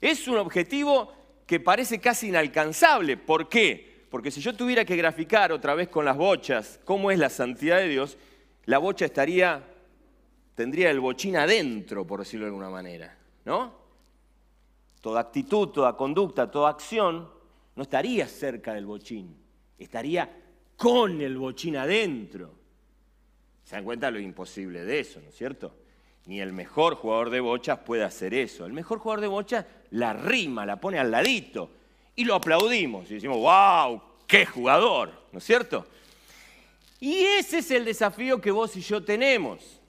es 0.00 0.26
un 0.26 0.38
objetivo 0.38 1.12
que 1.46 1.60
parece 1.60 2.00
casi 2.00 2.28
inalcanzable. 2.28 3.16
¿Por 3.16 3.48
qué? 3.48 4.04
Porque 4.10 4.32
si 4.32 4.40
yo 4.40 4.56
tuviera 4.56 4.84
que 4.84 4.96
graficar 4.96 5.52
otra 5.52 5.74
vez 5.74 5.88
con 5.88 6.04
las 6.04 6.16
bochas 6.16 6.80
cómo 6.84 7.12
es 7.12 7.20
la 7.20 7.30
santidad 7.30 7.78
de 7.78 7.88
Dios, 7.88 8.18
la 8.64 8.78
bocha 8.78 9.04
estaría, 9.04 9.62
tendría 10.60 10.90
el 10.90 11.00
bochín 11.00 11.38
adentro, 11.38 12.06
por 12.06 12.20
decirlo 12.20 12.44
de 12.44 12.50
alguna 12.50 12.68
manera, 12.68 13.16
¿no? 13.46 13.72
Toda 15.00 15.22
actitud, 15.22 15.68
toda 15.68 15.96
conducta, 15.96 16.50
toda 16.50 16.68
acción 16.68 17.30
no 17.74 17.82
estaría 17.82 18.28
cerca 18.28 18.74
del 18.74 18.84
bochín, 18.84 19.34
estaría 19.78 20.30
con 20.76 21.18
el 21.22 21.38
bochín 21.38 21.78
adentro. 21.78 22.52
¿Se 23.64 23.74
dan 23.74 23.86
cuenta 23.86 24.10
lo 24.10 24.20
imposible 24.20 24.84
de 24.84 25.00
eso, 25.00 25.22
¿no 25.22 25.30
es 25.30 25.34
cierto? 25.34 25.72
Ni 26.26 26.42
el 26.42 26.52
mejor 26.52 26.94
jugador 26.94 27.30
de 27.30 27.40
bochas 27.40 27.78
puede 27.78 28.04
hacer 28.04 28.34
eso. 28.34 28.66
El 28.66 28.74
mejor 28.74 28.98
jugador 28.98 29.22
de 29.22 29.28
bochas 29.28 29.64
la 29.92 30.12
rima, 30.12 30.66
la 30.66 30.78
pone 30.78 30.98
al 30.98 31.10
ladito 31.10 31.70
y 32.14 32.26
lo 32.26 32.34
aplaudimos 32.34 33.10
y 33.10 33.14
decimos, 33.14 33.38
wow, 33.38 34.02
qué 34.26 34.44
jugador, 34.44 35.10
¿no 35.32 35.38
es 35.38 35.44
cierto? 35.44 35.86
Y 37.00 37.16
ese 37.16 37.60
es 37.60 37.70
el 37.70 37.86
desafío 37.86 38.42
que 38.42 38.50
vos 38.50 38.76
y 38.76 38.82
yo 38.82 39.02
tenemos, 39.02 39.79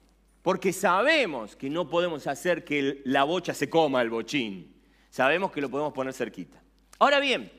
porque 0.42 0.72
sabemos 0.72 1.56
que 1.56 1.70
no 1.70 1.88
podemos 1.88 2.26
hacer 2.26 2.64
que 2.64 3.00
la 3.04 3.24
bocha 3.24 3.54
se 3.54 3.70
coma 3.70 4.02
el 4.02 4.10
bochín, 4.10 4.74
sabemos 5.08 5.52
que 5.52 5.60
lo 5.60 5.70
podemos 5.70 5.92
poner 5.92 6.12
cerquita. 6.12 6.60
Ahora 6.98 7.20
bien, 7.20 7.50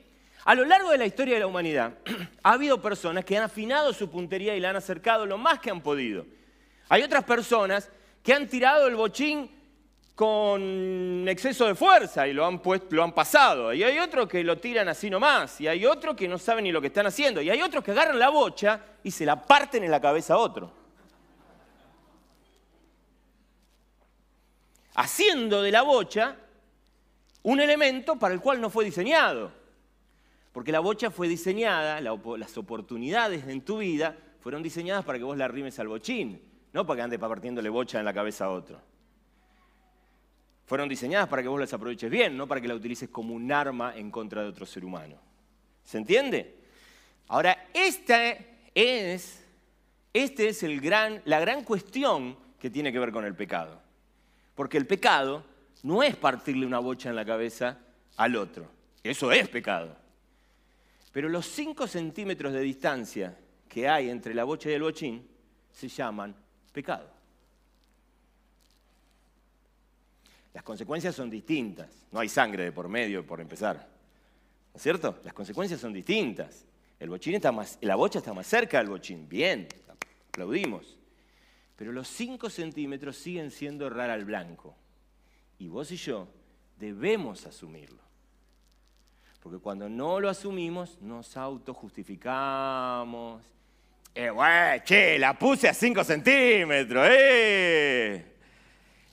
a 0.44 0.54
lo 0.54 0.64
largo 0.64 0.90
de 0.90 0.98
la 0.98 1.06
historia 1.06 1.34
de 1.34 1.40
la 1.40 1.46
humanidad 1.46 1.98
ha 2.42 2.52
habido 2.52 2.80
personas 2.82 3.24
que 3.24 3.36
han 3.36 3.44
afinado 3.44 3.92
su 3.92 4.10
puntería 4.10 4.54
y 4.54 4.60
la 4.60 4.70
han 4.70 4.76
acercado 4.76 5.24
lo 5.24 5.38
más 5.38 5.60
que 5.60 5.70
han 5.70 5.80
podido. 5.80 6.26
Hay 6.88 7.02
otras 7.02 7.24
personas 7.24 7.90
que 8.22 8.34
han 8.34 8.48
tirado 8.48 8.86
el 8.86 8.96
bochín 8.96 9.50
con 10.14 11.24
exceso 11.26 11.66
de 11.66 11.74
fuerza 11.74 12.28
y 12.28 12.32
lo 12.32 12.46
han, 12.46 12.60
lo 12.90 13.02
han 13.02 13.12
pasado. 13.12 13.72
Y 13.72 13.82
hay 13.82 13.98
otros 13.98 14.28
que 14.28 14.44
lo 14.44 14.58
tiran 14.58 14.88
así 14.88 15.10
nomás. 15.10 15.60
Y 15.60 15.66
hay 15.66 15.86
otros 15.86 16.14
que 16.14 16.28
no 16.28 16.38
saben 16.38 16.64
ni 16.64 16.72
lo 16.72 16.80
que 16.80 16.86
están 16.88 17.06
haciendo. 17.06 17.40
Y 17.42 17.50
hay 17.50 17.62
otros 17.62 17.82
que 17.82 17.90
agarran 17.90 18.18
la 18.18 18.28
bocha 18.28 18.80
y 19.02 19.10
se 19.10 19.26
la 19.26 19.40
parten 19.42 19.82
en 19.82 19.90
la 19.90 20.00
cabeza 20.00 20.34
a 20.34 20.38
otro. 20.38 20.83
Haciendo 24.94 25.62
de 25.62 25.70
la 25.70 25.82
bocha 25.82 26.36
un 27.42 27.60
elemento 27.60 28.16
para 28.16 28.34
el 28.34 28.40
cual 28.40 28.60
no 28.60 28.70
fue 28.70 28.84
diseñado. 28.84 29.52
Porque 30.52 30.72
la 30.72 30.80
bocha 30.80 31.10
fue 31.10 31.28
diseñada, 31.28 32.00
las 32.00 32.56
oportunidades 32.56 33.46
en 33.48 33.62
tu 33.62 33.78
vida 33.78 34.16
fueron 34.40 34.62
diseñadas 34.62 35.04
para 35.04 35.18
que 35.18 35.24
vos 35.24 35.36
la 35.36 35.48
rimes 35.48 35.78
al 35.78 35.88
bochín, 35.88 36.40
no 36.72 36.86
para 36.86 36.98
que 36.98 37.02
andes 37.02 37.18
partiéndole 37.18 37.68
bocha 37.68 37.98
en 37.98 38.04
la 38.04 38.14
cabeza 38.14 38.44
a 38.44 38.50
otro. 38.50 38.80
Fueron 40.66 40.88
diseñadas 40.88 41.28
para 41.28 41.42
que 41.42 41.48
vos 41.48 41.60
las 41.60 41.72
aproveches 41.72 42.10
bien, 42.10 42.36
no 42.36 42.46
para 42.46 42.60
que 42.60 42.68
la 42.68 42.74
utilices 42.74 43.08
como 43.08 43.34
un 43.34 43.50
arma 43.50 43.94
en 43.96 44.10
contra 44.10 44.42
de 44.42 44.48
otro 44.48 44.64
ser 44.64 44.84
humano. 44.84 45.16
¿Se 45.82 45.98
entiende? 45.98 46.56
Ahora, 47.28 47.68
esta 47.74 48.34
es, 48.74 49.44
este 50.12 50.48
es 50.48 50.62
el 50.62 50.80
gran, 50.80 51.20
la 51.24 51.40
gran 51.40 51.64
cuestión 51.64 52.36
que 52.58 52.70
tiene 52.70 52.92
que 52.92 52.98
ver 52.98 53.12
con 53.12 53.24
el 53.24 53.34
pecado. 53.34 53.83
Porque 54.54 54.78
el 54.78 54.86
pecado 54.86 55.44
no 55.82 56.02
es 56.02 56.16
partirle 56.16 56.66
una 56.66 56.78
bocha 56.78 57.10
en 57.10 57.16
la 57.16 57.24
cabeza 57.24 57.78
al 58.16 58.36
otro. 58.36 58.66
Eso 59.02 59.30
es 59.32 59.48
pecado. 59.48 59.96
Pero 61.12 61.28
los 61.28 61.46
5 61.46 61.86
centímetros 61.86 62.52
de 62.52 62.60
distancia 62.60 63.36
que 63.68 63.88
hay 63.88 64.10
entre 64.10 64.34
la 64.34 64.44
bocha 64.44 64.70
y 64.70 64.74
el 64.74 64.82
bochín 64.82 65.26
se 65.72 65.88
llaman 65.88 66.34
pecado. 66.72 67.10
Las 70.52 70.62
consecuencias 70.62 71.14
son 71.14 71.28
distintas. 71.28 71.88
No 72.12 72.20
hay 72.20 72.28
sangre 72.28 72.64
de 72.64 72.72
por 72.72 72.88
medio, 72.88 73.26
por 73.26 73.40
empezar. 73.40 73.76
¿No 73.76 74.76
es 74.76 74.82
cierto? 74.82 75.18
Las 75.24 75.34
consecuencias 75.34 75.80
son 75.80 75.92
distintas. 75.92 76.64
El 76.98 77.10
bochín 77.10 77.34
está 77.34 77.52
más, 77.52 77.76
la 77.80 77.96
bocha 77.96 78.20
está 78.20 78.32
más 78.32 78.46
cerca 78.46 78.78
del 78.78 78.88
bochín. 78.88 79.28
Bien, 79.28 79.68
aplaudimos. 80.28 80.96
Pero 81.76 81.92
los 81.92 82.08
5 82.08 82.50
centímetros 82.50 83.16
siguen 83.16 83.50
siendo 83.50 83.86
errar 83.86 84.10
al 84.10 84.24
blanco. 84.24 84.76
Y 85.58 85.68
vos 85.68 85.90
y 85.90 85.96
yo 85.96 86.28
debemos 86.78 87.46
asumirlo. 87.46 88.02
Porque 89.40 89.58
cuando 89.58 89.88
no 89.88 90.20
lo 90.20 90.28
asumimos, 90.28 91.00
nos 91.00 91.36
autojustificamos. 91.36 93.42
Eh, 94.14 94.30
che, 94.84 95.18
la 95.18 95.38
puse 95.38 95.68
a 95.68 95.74
5 95.74 96.04
centímetros, 96.04 97.08
eh 97.10 98.34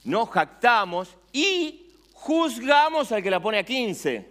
nos 0.03 0.29
jactamos 0.29 1.15
y 1.31 1.89
juzgamos 2.13 3.11
al 3.11 3.21
que 3.21 3.29
la 3.29 3.39
pone 3.39 3.59
a 3.59 3.63
15, 3.63 4.29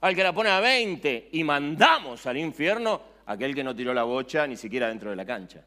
al 0.00 0.14
que 0.14 0.22
la 0.22 0.32
pone 0.32 0.50
a 0.50 0.60
20 0.60 1.30
y 1.32 1.44
mandamos 1.44 2.26
al 2.26 2.38
infierno 2.38 3.00
a 3.26 3.32
aquel 3.32 3.54
que 3.54 3.64
no 3.64 3.74
tiró 3.74 3.92
la 3.92 4.04
bocha 4.04 4.46
ni 4.46 4.56
siquiera 4.56 4.88
dentro 4.88 5.10
de 5.10 5.16
la 5.16 5.26
cancha. 5.26 5.64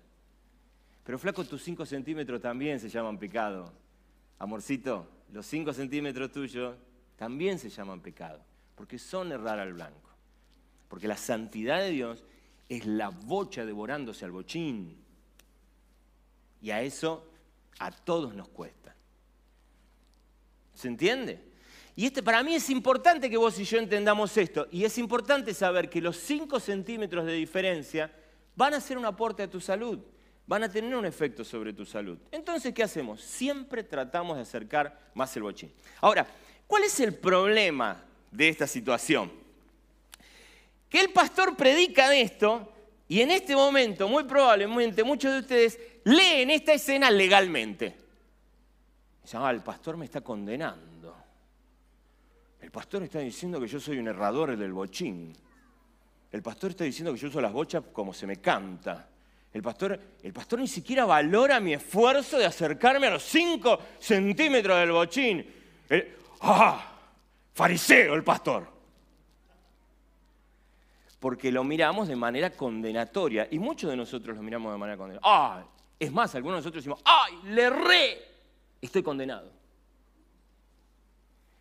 Pero 1.10 1.18
flaco, 1.18 1.44
tus 1.44 1.64
5 1.64 1.88
centímetros 1.88 2.40
también 2.40 2.80
se 2.80 2.88
llaman 2.88 3.18
pecado. 3.18 3.74
Amorcito, 4.38 5.08
los 5.34 5.44
5 5.48 5.74
centímetros 5.74 6.32
tuyos 6.32 6.76
también 7.16 7.58
se 7.58 7.68
llaman 7.68 8.00
pecado, 8.00 8.40
porque 8.76 9.00
son 9.00 9.32
errar 9.32 9.58
al 9.58 9.74
blanco. 9.74 10.08
Porque 10.88 11.08
la 11.08 11.18
santidad 11.18 11.80
de 11.80 11.90
Dios 11.90 12.24
es 12.70 12.86
la 12.86 13.10
bocha 13.10 13.66
devorándose 13.66 14.24
al 14.24 14.30
bochín. 14.30 15.04
Y 16.62 16.70
a 16.70 16.84
eso 16.84 17.28
a 17.80 17.90
todos 17.90 18.36
nos 18.36 18.50
cuesta. 18.50 18.96
¿Se 20.76 20.90
entiende? 20.90 21.42
Y 21.96 22.06
este, 22.06 22.22
para 22.22 22.44
mí 22.44 22.54
es 22.54 22.70
importante 22.70 23.32
que 23.32 23.38
vos 23.38 23.60
y 23.60 23.64
yo 23.64 23.80
entendamos 23.80 24.38
esto. 24.38 24.68
Y 24.70 24.84
es 24.84 25.00
importante 25.00 25.56
saber 25.56 25.90
que 25.90 26.02
los 26.02 26.18
5 26.18 26.60
centímetros 26.60 27.26
de 27.26 27.34
diferencia 27.34 28.14
van 28.56 28.76
a 28.76 28.80
ser 28.80 29.00
un 29.00 29.06
aporte 29.06 29.42
a 29.42 29.50
tu 29.50 29.60
salud, 29.60 29.98
van 30.50 30.64
a 30.64 30.70
tener 30.70 30.96
un 30.96 31.06
efecto 31.06 31.46
sobre 31.46 31.74
tu 31.74 31.86
salud. 31.86 32.18
Entonces, 32.32 32.74
¿qué 32.74 32.82
hacemos? 32.82 33.22
Siempre 33.22 33.84
tratamos 33.84 34.36
de 34.36 34.42
acercar 34.42 35.00
más 35.14 35.38
el 35.38 35.44
bochín. 35.44 35.72
Ahora, 36.02 36.26
¿cuál 36.66 36.86
es 36.86 37.00
el 37.02 37.14
problema 37.14 38.04
de 38.32 38.50
esta 38.50 38.66
situación? 38.66 39.32
Que 40.90 41.02
el 41.02 41.12
pastor 41.12 41.56
predica 41.56 42.16
esto 42.16 42.74
y 43.08 43.22
en 43.22 43.30
este 43.30 43.56
momento, 43.56 44.10
muy 44.10 44.24
probablemente, 44.24 45.04
muchos 45.04 45.34
de 45.34 45.40
ustedes 45.42 45.80
leen 46.04 46.50
esta 46.50 46.74
escena 46.74 47.12
legalmente. 47.12 47.96
Ah, 49.34 49.52
el 49.52 49.62
pastor 49.62 49.98
me 49.98 50.06
está 50.06 50.22
condenando. 50.22 51.16
El 52.60 52.72
pastor 52.72 53.04
está 53.04 53.20
diciendo 53.20 53.62
que 53.62 53.68
yo 53.68 53.80
soy 53.80 54.00
un 54.00 54.08
errador 54.08 54.58
del 54.58 54.74
bochín. 54.74 55.32
El 56.32 56.42
pastor 56.42 56.72
está 56.72 56.86
diciendo 56.86 57.14
que 57.14 57.20
yo 57.20 57.28
uso 57.28 57.40
las 57.40 57.54
bochas 57.54 57.84
como 57.94 58.16
se 58.16 58.26
me 58.26 58.38
canta. 58.38 59.10
El 59.54 59.64
pastor, 59.64 60.00
el 60.22 60.34
pastor 60.34 60.60
ni 60.60 60.68
siquiera 60.68 61.06
valora 61.06 61.60
mi 61.60 61.74
esfuerzo 61.74 62.38
de 62.38 62.46
acercarme 62.46 63.08
a 63.08 63.12
los 63.12 63.24
5 63.24 63.80
centímetros 64.00 64.80
del 64.80 64.92
bochín. 64.92 65.46
¡Ah! 66.42 66.86
Fariseo 67.54 68.14
el 68.14 68.24
pastor. 68.24 68.68
Porque 71.20 71.52
lo 71.52 71.64
miramos 71.64 72.08
de 72.08 72.16
manera 72.16 72.52
condenatoria. 72.52 73.48
Y 73.52 73.60
muchos 73.60 73.90
de 73.90 73.98
nosotros 73.98 74.38
lo 74.38 74.44
miramos 74.44 74.72
de 74.72 74.78
manera 74.78 74.98
condenatoria. 74.98 75.32
¡Ah! 75.34 75.66
Es 76.00 76.12
más, 76.12 76.34
algunos 76.36 76.58
de 76.58 76.60
nosotros 76.60 76.84
decimos, 76.84 77.02
¡ay! 77.04 77.52
Le 77.52 77.64
erré 77.64 78.30
estoy 78.82 79.04
condenado. 79.04 79.52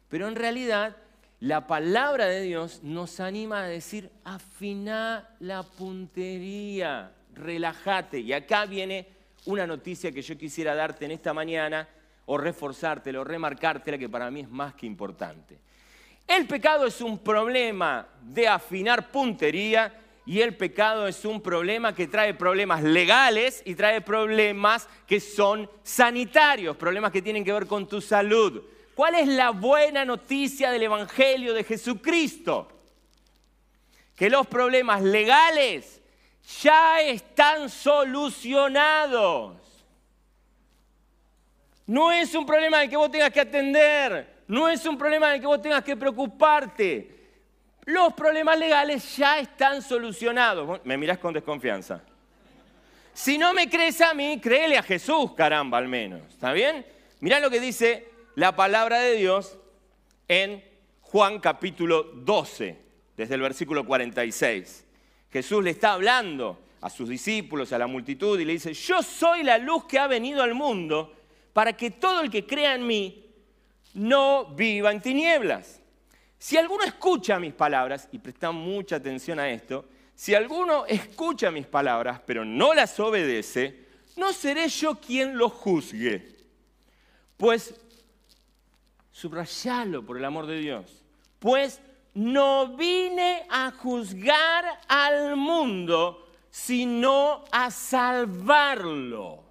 Pero 0.09 0.29
en 0.29 0.37
realidad 0.37 0.97
la 1.41 1.67
palabra 1.67 2.27
de 2.27 2.43
Dios 2.43 2.83
nos 2.83 3.21
anima 3.21 3.63
a 3.63 3.69
decir, 3.69 4.11
afina 4.25 5.37
la 5.41 5.63
puntería, 5.63 7.13
relájate. 7.35 8.21
Y 8.21 8.33
acá 8.33 8.67
viene 8.67 9.07
una 9.47 9.67
noticia 9.67 10.13
que 10.13 10.23
yo 10.23 10.37
quisiera 10.37 10.75
darte 10.75 11.05
en 11.05 11.13
esta 11.13 11.33
mañana, 11.33 11.89
o 12.27 12.37
reforzártela, 12.37 13.21
o 13.21 13.25
remarcártela, 13.25 13.97
que 13.97 14.09
para 14.09 14.31
mí 14.31 14.41
es 14.41 14.49
más 14.51 14.75
que 14.75 14.87
importante. 14.87 15.59
El 16.27 16.47
pecado 16.47 16.87
es 16.87 17.01
un 17.01 17.19
problema 17.19 18.07
de 18.21 18.47
afinar 18.47 19.11
puntería 19.11 19.95
y 20.27 20.43
el 20.43 20.55
pecado 20.55 21.09
es 21.09 21.25
un 21.25 21.41
problema 21.41 21.95
que 21.95 22.07
trae 22.07 22.35
problemas 22.35 22.83
legales 22.83 23.63
y 23.65 23.75
trae 23.75 24.03
problemas 24.03 24.87
que 25.07 25.21
son 25.21 25.71
sanitarios, 25.83 26.77
problemas 26.77 27.13
que 27.13 27.23
tienen 27.23 27.43
que 27.43 27.53
ver 27.53 27.67
con 27.67 27.89
tu 27.89 28.03
salud. 28.03 28.63
¿Cuál 28.95 29.15
es 29.15 29.27
la 29.27 29.51
buena 29.51 30.05
noticia 30.05 30.71
del 30.71 30.83
Evangelio 30.83 31.55
de 31.55 31.65
Jesucristo? 31.65 32.69
Que 34.15 34.29
los 34.29 34.47
problemas 34.47 35.01
legales 35.01 35.98
ya 36.63 37.01
están 37.01 37.69
solucionados. 37.69 39.57
No 41.87 42.13
es 42.13 42.35
un 42.35 42.45
problema 42.45 42.81
de 42.81 42.89
que 42.89 42.97
vos 42.97 43.11
tengas 43.11 43.31
que 43.31 43.41
atender, 43.41 44.43
no 44.47 44.69
es 44.69 44.85
un 44.85 44.99
problema 44.99 45.31
de 45.31 45.41
que 45.41 45.47
vos 45.47 45.61
tengas 45.61 45.83
que 45.85 45.97
preocuparte 45.97 47.19
los 47.89 48.13
problemas 48.13 48.59
legales 48.59 49.17
ya 49.17 49.41
están 49.41 49.81
solucionados. 49.81 50.85
Me 50.85 50.99
mirás 50.99 51.17
con 51.17 51.33
desconfianza. 51.33 52.03
Si 53.15 53.39
no 53.39 53.55
me 53.55 53.71
crees 53.71 54.01
a 54.03 54.13
mí, 54.13 54.39
créele 54.41 54.77
a 54.77 54.83
Jesús, 54.83 55.33
caramba, 55.33 55.79
al 55.79 55.89
menos. 55.89 56.21
¿Está 56.29 56.53
bien? 56.53 56.85
Mirá 57.21 57.41
lo 57.41 57.49
que 57.49 57.61
dice 57.61 58.11
la 58.35 58.55
palabra 58.55 59.01
de 59.01 59.15
Dios 59.15 59.57
en 60.29 60.63
Juan 61.01 61.41
capítulo 61.41 62.03
12, 62.03 62.79
desde 63.17 63.35
el 63.35 63.41
versículo 63.41 63.87
46. 63.87 64.85
Jesús 65.31 65.63
le 65.63 65.71
está 65.71 65.93
hablando 65.93 66.59
a 66.81 66.91
sus 66.91 67.09
discípulos, 67.09 67.73
a 67.73 67.79
la 67.79 67.87
multitud, 67.87 68.39
y 68.39 68.45
le 68.45 68.53
dice, 68.55 68.73
yo 68.73 69.03
soy 69.03 69.43
la 69.43 69.59
luz 69.59 69.85
que 69.85 69.99
ha 69.99 70.07
venido 70.07 70.43
al 70.43 70.55
mundo 70.55 71.15
para 71.53 71.77
que 71.77 71.91
todo 71.91 72.21
el 72.21 72.31
que 72.31 72.47
crea 72.47 72.75
en 72.75 72.87
mí 72.87 73.25
no 73.95 74.47
viva 74.55 74.93
en 74.93 75.01
tinieblas. 75.01 75.81
Si 76.39 76.57
alguno 76.57 76.85
escucha 76.85 77.41
mis 77.41 77.53
palabras, 77.53 78.09
y 78.13 78.19
presta 78.19 78.53
mucha 78.53 78.97
atención 78.97 79.41
a 79.41 79.51
esto, 79.51 79.87
si 80.15 80.35
alguno 80.35 80.87
escucha 80.87 81.51
mis 81.51 81.67
palabras 81.67 82.21
pero 82.25 82.45
no 82.45 82.75
las 82.75 82.99
obedece, 83.01 83.87
no 84.17 84.33
seré 84.33 84.69
yo 84.69 85.01
quien 85.01 85.37
lo 85.37 85.49
juzgue. 85.49 86.37
Pues, 87.37 87.75
subrayalo 89.11 90.05
por 90.05 90.17
el 90.17 90.25
amor 90.25 90.47
de 90.47 90.59
Dios, 90.59 91.05
pues 91.39 91.81
no 92.15 92.77
vine 92.77 93.47
a 93.49 93.71
juzgar 93.71 94.81
al 94.89 95.37
mundo, 95.37 96.27
sino 96.51 97.45
a 97.51 97.71
salvarlo. 97.71 99.45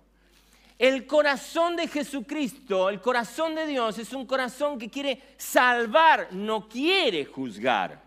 El 0.78 1.08
corazón 1.08 1.76
de 1.76 1.88
Jesucristo, 1.88 2.90
el 2.90 3.02
corazón 3.02 3.56
de 3.56 3.66
Dios 3.66 3.98
es 3.98 4.14
un 4.14 4.28
corazón 4.28 4.78
que 4.78 4.90
quiere 4.90 5.22
salvar, 5.38 6.28
no 6.32 6.68
quiere 6.70 7.26
juzgar. 7.26 8.04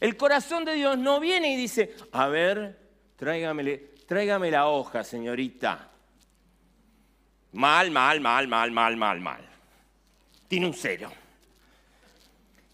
El 0.00 0.16
corazón 0.16 0.64
de 0.64 0.74
Dios 0.74 0.98
no 0.98 1.20
viene 1.20 1.52
y 1.52 1.56
dice, 1.56 1.94
a 2.10 2.26
ver, 2.26 2.78
tráigame, 3.16 4.50
la 4.50 4.66
hoja, 4.66 5.04
señorita. 5.04 5.88
Mal, 7.52 7.90
mal, 7.90 8.20
mal, 8.20 8.48
mal, 8.48 8.70
mal, 8.70 8.96
mal, 8.96 9.20
mal. 9.20 9.48
Tiene 10.48 10.66
un 10.66 10.74
cero. 10.74 11.12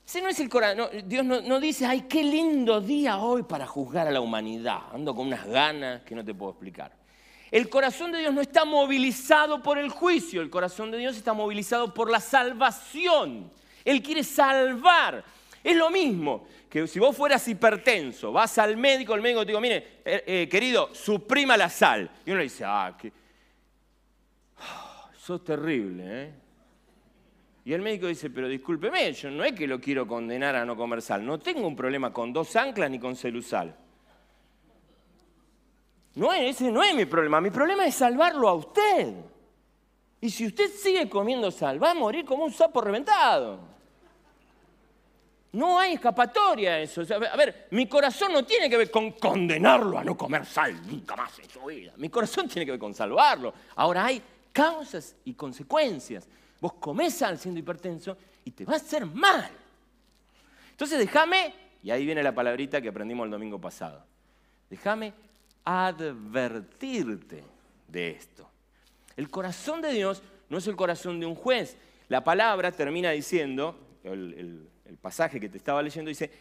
Ese 0.07 0.23
no 0.23 0.29
es 0.29 0.38
el 0.38 0.49
corazón. 0.49 0.88
Dios 1.05 1.25
no, 1.25 1.59
dice, 1.59 1.85
ay, 1.85 2.03
qué 2.03 2.23
lindo 2.23 2.81
día 2.81 3.19
hoy 3.19 3.42
para 3.42 3.66
juzgar 3.66 4.07
a 4.07 4.12
la 4.12 4.21
humanidad. 4.21 4.83
Ando 4.92 5.12
con 5.16 5.27
unas 5.27 5.45
ganas 5.45 6.03
que 6.03 6.14
no 6.14 6.25
te 6.25 6.33
puedo 6.33 6.53
explicar. 6.53 6.92
El 7.51 7.69
corazón 7.69 8.12
de 8.12 8.21
Dios 8.21 8.33
no 8.33 8.40
está 8.40 8.64
movilizado 8.64 9.62
por 9.62 9.79
el 9.79 9.88
juicio, 9.88 10.42
el 10.42 10.51
corazón 10.51 10.90
de 10.92 10.99
Dios 10.99 11.16
está 11.16 11.33
movilizado 11.33 11.92
por 11.92 12.09
la 12.09 12.21
salvación. 12.21 13.51
Él 13.85 14.01
quiere 14.01 14.23
salvar. 14.23 15.25
Es 15.62 15.77
lo 15.77 15.90
mismo 15.90 16.47
que 16.71 16.87
si 16.87 17.01
vos 17.01 17.16
fueras 17.16 17.47
hipertenso, 17.49 18.31
vas 18.31 18.59
al 18.59 18.77
médico, 18.77 19.12
el 19.14 19.23
médico 19.23 19.40
te 19.40 19.49
digo, 19.49 19.61
mire, 19.61 20.01
eh, 20.05 20.23
eh, 20.27 20.49
querido, 20.49 20.95
suprima 20.95 21.57
la 21.57 21.69
sal. 21.69 22.09
Y 22.25 22.31
uno 22.31 22.38
le 22.38 22.45
dice, 22.45 22.64
ah, 22.64 22.97
que... 22.97 23.12
sos 25.19 25.42
terrible, 25.42 26.05
¿eh? 26.07 26.45
Y 27.66 27.72
el 27.72 27.83
médico 27.83 28.07
dice, 28.07 28.31
pero 28.31 28.46
discúlpeme, 28.46 29.12
yo 29.12 29.29
no 29.29 29.42
es 29.42 29.52
que 29.52 29.66
lo 29.66 29.81
quiero 29.81 30.07
condenar 30.07 30.55
a 30.55 30.64
no 30.64 30.76
comer 30.76 31.02
sal, 31.02 31.26
no 31.26 31.40
tengo 31.40 31.66
un 31.66 31.74
problema 31.74 32.12
con 32.12 32.33
dos 32.33 32.55
anclas 32.55 32.88
ni 32.88 33.00
con 33.00 33.16
celusal. 33.16 33.76
No, 36.14 36.33
ese 36.33 36.70
no 36.70 36.81
es 36.85 36.94
mi 36.94 37.07
problema, 37.07 37.40
mi 37.40 37.50
problema 37.50 37.85
es 37.85 37.96
salvarlo 37.96 38.48
a 38.48 38.55
usted. 38.55 39.14
Y 40.20 40.31
si 40.31 40.46
usted 40.46 40.70
sigue 40.70 41.09
comiendo 41.09 41.50
sal, 41.50 41.83
va 41.83 41.90
a 41.90 41.94
morir 41.94 42.24
como 42.24 42.44
un 42.44 42.52
sapo 42.52 42.81
reventado. 42.81 43.59
No 45.50 45.76
hay 45.76 45.94
escapatoria 45.94 46.74
a 46.74 46.79
eso. 46.79 47.02
a 47.02 47.37
ver, 47.37 47.66
mi 47.72 47.88
corazón 47.88 48.33
no 48.33 48.44
tiene 48.44 48.70
que 48.70 48.76
ver 48.76 48.92
con 48.92 49.11
condenarlo 49.11 49.98
a 49.98 50.05
no 50.05 50.16
comer 50.16 50.46
sal 50.46 50.87
nunca 50.87 51.16
más 51.16 51.37
en 51.40 51.50
su 51.50 51.64
vida. 51.64 51.94
Mi 51.96 52.11
corazón 52.11 52.46
tiene 52.46 52.64
que 52.64 52.70
ver 52.70 52.81
con 52.81 52.94
salvarlo. 52.94 53.52
Ahora 53.74 54.05
hay 54.05 54.22
causas 54.52 55.16
y 55.24 55.35
consecuencias. 55.35 56.29
Vos 56.66 56.72
comés 56.81 57.14
siendo 57.14 57.61
hipertenso 57.61 58.16
y 58.44 58.50
te 58.50 58.64
va 58.64 58.72
a 58.72 58.76
hacer 58.79 59.07
mal. 59.07 59.48
Entonces 60.72 60.98
déjame, 60.98 61.55
y 61.81 61.92
ahí 61.92 62.05
viene 62.05 62.24
la 62.24 62.35
palabrita 62.35 62.83
que 62.83 62.88
aprendimos 62.88 63.24
el 63.26 63.31
domingo 63.31 63.61
pasado, 63.61 64.05
déjame 64.68 65.14
advertirte 65.64 67.44
de 67.87 68.11
esto. 68.11 68.50
El 69.16 69.31
corazón 69.31 69.81
de 69.81 69.92
Dios 69.92 70.24
no 70.48 70.59
es 70.59 70.66
el 70.66 70.74
corazón 70.74 71.20
de 71.20 71.26
un 71.26 71.37
juez. 71.37 71.76
La 72.09 72.24
palabra 72.24 72.72
termina 72.72 73.12
diciendo, 73.12 73.79
el, 74.02 74.68
pasaje 75.00 75.38
que 75.38 75.48
te 75.48 75.59
estaba 75.59 75.81
leyendo 75.81 76.09
dice, 76.09 76.33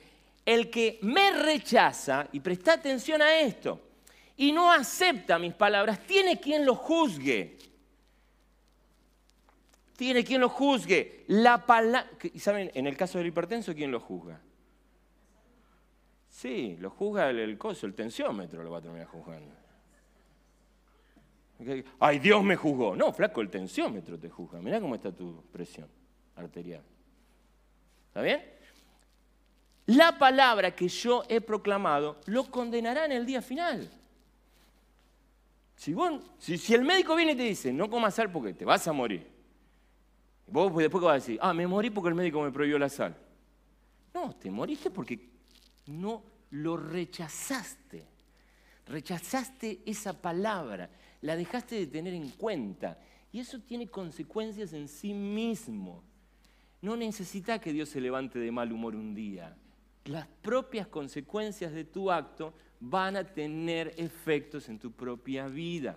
el 0.43 0.71
que 0.71 0.97
me 1.03 1.33
rechaza, 1.33 2.27
y 2.31 2.39
presta 2.39 2.73
atención 2.73 3.21
a 3.21 3.41
esto, 3.41 3.79
y 4.37 4.51
no 4.51 4.71
acepta 4.71 5.37
mis 5.37 5.53
palabras, 5.53 5.99
tiene 6.07 6.39
quien 6.39 6.65
lo 6.65 6.73
juzgue. 6.73 7.59
Tiene 9.95 10.23
quien 10.23 10.41
lo 10.41 10.49
juzgue. 10.49 11.23
La 11.27 11.65
palabra, 11.65 12.09
¿saben? 12.37 12.71
En 12.73 12.87
el 12.87 12.97
caso 12.97 13.17
del 13.17 13.27
hipertenso, 13.27 13.73
¿quién 13.73 13.91
lo 13.91 13.99
juzga? 13.99 14.41
Sí, 16.29 16.75
lo 16.79 16.89
juzga 16.89 17.29
el, 17.29 17.57
coso, 17.57 17.85
el 17.85 17.93
tensiómetro 17.93 18.61
lo 18.61 18.71
va 18.71 18.79
a 18.79 18.81
terminar 18.81 19.07
juzgando. 19.07 19.55
Ay, 21.99 22.19
Dios 22.19 22.43
me 22.43 22.57
juzgó. 22.57 22.93
No, 22.95 23.13
flaco, 23.13 23.39
el 23.39 23.49
tensiómetro 23.49 24.19
te 24.19 24.29
juzga. 24.29 24.59
Mirá 24.59 24.81
cómo 24.81 24.95
está 24.95 25.13
tu 25.13 25.41
presión 25.51 25.87
arterial. 26.35 26.83
¿Está 28.07 28.21
bien? 28.21 28.43
La 29.85 30.17
palabra 30.17 30.75
que 30.75 30.89
yo 30.89 31.23
he 31.29 31.39
proclamado 31.39 32.19
lo 32.25 32.51
condenará 32.51 33.05
en 33.05 33.13
el 33.13 33.25
día 33.25 33.41
final. 33.41 33.89
Si, 35.75 36.57
si, 36.57 36.73
el 36.73 36.83
médico 36.83 37.15
viene 37.15 37.33
y 37.33 37.35
te 37.35 37.43
dice, 37.43 37.71
no 37.71 37.89
comas 37.89 38.15
sal 38.15 38.31
porque 38.31 38.53
te 38.53 38.65
vas 38.65 38.87
a 38.87 38.93
morir. 38.93 39.34
Vos 40.47 40.75
después 40.75 41.03
vas 41.03 41.11
a 41.11 41.15
decir, 41.15 41.39
ah, 41.41 41.53
me 41.53 41.67
morí 41.67 41.89
porque 41.89 42.09
el 42.09 42.15
médico 42.15 42.41
me 42.41 42.51
prohibió 42.51 42.77
la 42.77 42.89
sal. 42.89 43.15
No, 44.13 44.33
te 44.35 44.49
moriste 44.49 44.89
porque 44.89 45.29
no 45.87 46.23
lo 46.51 46.77
rechazaste. 46.77 48.05
Rechazaste 48.87 49.81
esa 49.85 50.13
palabra, 50.21 50.89
la 51.21 51.35
dejaste 51.35 51.75
de 51.75 51.87
tener 51.87 52.13
en 52.13 52.29
cuenta. 52.29 52.99
Y 53.31 53.39
eso 53.39 53.59
tiene 53.59 53.87
consecuencias 53.87 54.73
en 54.73 54.87
sí 54.87 55.13
mismo. 55.13 56.03
No 56.81 56.95
necesita 56.95 57.59
que 57.59 57.73
Dios 57.73 57.89
se 57.89 57.99
levante 57.99 58.37
de 58.37 58.51
mal 58.51 58.71
humor 58.71 58.95
un 58.95 59.15
día. 59.15 59.57
Las 60.05 60.27
propias 60.27 60.87
consecuencias 60.87 61.73
de 61.73 61.83
tu 61.83 62.11
acto 62.11 62.53
van 62.79 63.15
a 63.15 63.23
tener 63.23 63.93
efectos 63.97 64.69
en 64.69 64.77
tu 64.77 64.91
propia 64.91 65.47
vida. 65.47 65.95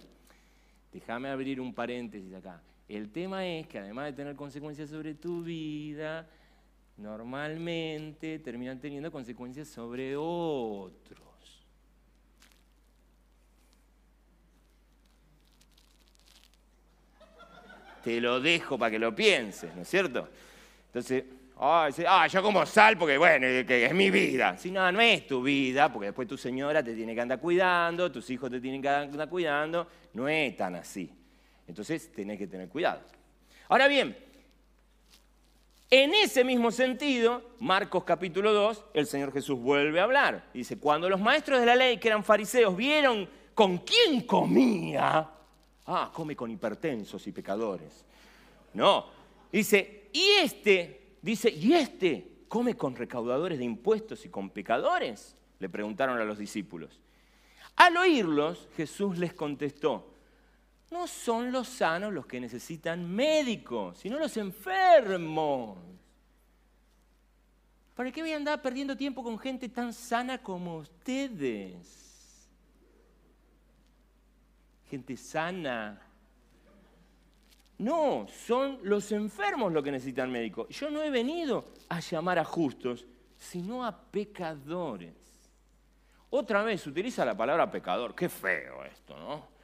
Déjame 0.90 1.28
abrir 1.28 1.60
un 1.60 1.74
paréntesis 1.74 2.32
acá. 2.34 2.62
El 2.88 3.10
tema 3.10 3.46
es 3.46 3.66
que 3.66 3.78
además 3.78 4.06
de 4.06 4.12
tener 4.14 4.34
consecuencias 4.34 4.88
sobre 4.88 5.14
tu 5.14 5.42
vida, 5.42 6.26
normalmente 6.96 8.38
terminan 8.38 8.80
teniendo 8.80 9.12
consecuencias 9.12 9.68
sobre 9.68 10.16
otros. 10.16 11.28
Te 18.02 18.20
lo 18.22 18.40
dejo 18.40 18.78
para 18.78 18.90
que 18.90 18.98
lo 18.98 19.14
pienses, 19.14 19.74
¿no 19.76 19.82
es 19.82 19.88
cierto? 19.88 20.26
Entonces, 20.86 21.24
ah, 21.58 22.26
yo 22.30 22.42
como 22.42 22.64
sal 22.64 22.96
porque, 22.96 23.18
bueno, 23.18 23.46
es 23.46 23.94
mi 23.94 24.10
vida. 24.10 24.56
Si 24.56 24.70
no, 24.70 24.90
no 24.90 25.00
es 25.00 25.26
tu 25.26 25.42
vida, 25.42 25.92
porque 25.92 26.06
después 26.06 26.26
tu 26.26 26.38
señora 26.38 26.82
te 26.82 26.94
tiene 26.94 27.14
que 27.14 27.20
andar 27.20 27.38
cuidando, 27.38 28.10
tus 28.10 28.30
hijos 28.30 28.50
te 28.50 28.60
tienen 28.62 28.80
que 28.80 28.88
andar 28.88 29.28
cuidando. 29.28 29.86
No 30.14 30.26
es 30.26 30.56
tan 30.56 30.76
así. 30.76 31.17
Entonces, 31.68 32.10
tenés 32.10 32.38
que 32.38 32.46
tener 32.46 32.68
cuidado. 32.68 33.02
Ahora 33.68 33.86
bien, 33.86 34.16
en 35.90 36.14
ese 36.14 36.44
mismo 36.44 36.70
sentido, 36.70 37.42
Marcos 37.60 38.04
capítulo 38.04 38.52
2, 38.52 38.84
el 38.94 39.06
Señor 39.06 39.32
Jesús 39.32 39.58
vuelve 39.58 40.00
a 40.00 40.04
hablar. 40.04 40.50
Dice, 40.52 40.78
cuando 40.78 41.08
los 41.08 41.20
maestros 41.20 41.60
de 41.60 41.66
la 41.66 41.76
ley, 41.76 41.98
que 41.98 42.08
eran 42.08 42.24
fariseos, 42.24 42.76
vieron 42.76 43.28
con 43.54 43.78
quién 43.78 44.22
comía, 44.22 45.30
ah, 45.86 46.10
come 46.12 46.36
con 46.36 46.50
hipertensos 46.50 47.26
y 47.26 47.32
pecadores. 47.32 48.04
No, 48.74 49.06
dice, 49.50 50.10
y 50.12 50.30
este, 50.42 51.16
dice, 51.22 51.50
y 51.50 51.72
este 51.72 52.38
come 52.48 52.76
con 52.76 52.94
recaudadores 52.94 53.58
de 53.58 53.64
impuestos 53.64 54.24
y 54.24 54.28
con 54.28 54.50
pecadores, 54.50 55.36
le 55.58 55.68
preguntaron 55.68 56.18
a 56.18 56.24
los 56.24 56.38
discípulos. 56.38 57.00
Al 57.76 57.96
oírlos, 57.96 58.68
Jesús 58.76 59.18
les 59.18 59.32
contestó, 59.32 60.10
no 60.90 61.06
son 61.06 61.52
los 61.52 61.68
sanos 61.68 62.12
los 62.12 62.26
que 62.26 62.40
necesitan 62.40 63.08
médicos, 63.08 63.98
sino 63.98 64.18
los 64.18 64.36
enfermos. 64.36 65.78
¿Para 67.94 68.12
qué 68.12 68.22
voy 68.22 68.32
a 68.32 68.36
andar 68.36 68.62
perdiendo 68.62 68.96
tiempo 68.96 69.22
con 69.22 69.38
gente 69.38 69.68
tan 69.68 69.92
sana 69.92 70.38
como 70.38 70.76
ustedes? 70.76 72.48
Gente 74.88 75.16
sana. 75.16 76.00
No, 77.76 78.26
son 78.46 78.78
los 78.82 79.12
enfermos 79.12 79.72
los 79.72 79.84
que 79.84 79.90
necesitan 79.90 80.30
médico. 80.30 80.68
Yo 80.68 80.90
no 80.90 81.02
he 81.02 81.10
venido 81.10 81.66
a 81.88 82.00
llamar 82.00 82.38
a 82.38 82.44
justos, 82.44 83.06
sino 83.36 83.84
a 83.84 83.96
pecadores. 83.96 85.14
Otra 86.30 86.62
vez 86.62 86.86
utiliza 86.86 87.24
la 87.24 87.36
palabra 87.36 87.70
pecador. 87.70 88.14
Qué 88.14 88.28
feo 88.28 88.84
esto, 88.84 89.18
¿no? 89.18 89.57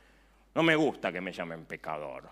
No 0.54 0.62
me 0.62 0.76
gusta 0.76 1.12
que 1.12 1.20
me 1.20 1.32
llamen 1.32 1.64
pecador. 1.64 2.30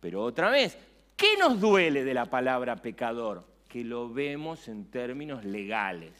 Pero 0.00 0.22
otra 0.22 0.50
vez, 0.50 0.76
¿qué 1.16 1.36
nos 1.38 1.60
duele 1.60 2.02
de 2.04 2.14
la 2.14 2.26
palabra 2.26 2.76
pecador? 2.76 3.44
Que 3.68 3.84
lo 3.84 4.12
vemos 4.12 4.66
en 4.68 4.86
términos 4.86 5.44
legales. 5.44 6.12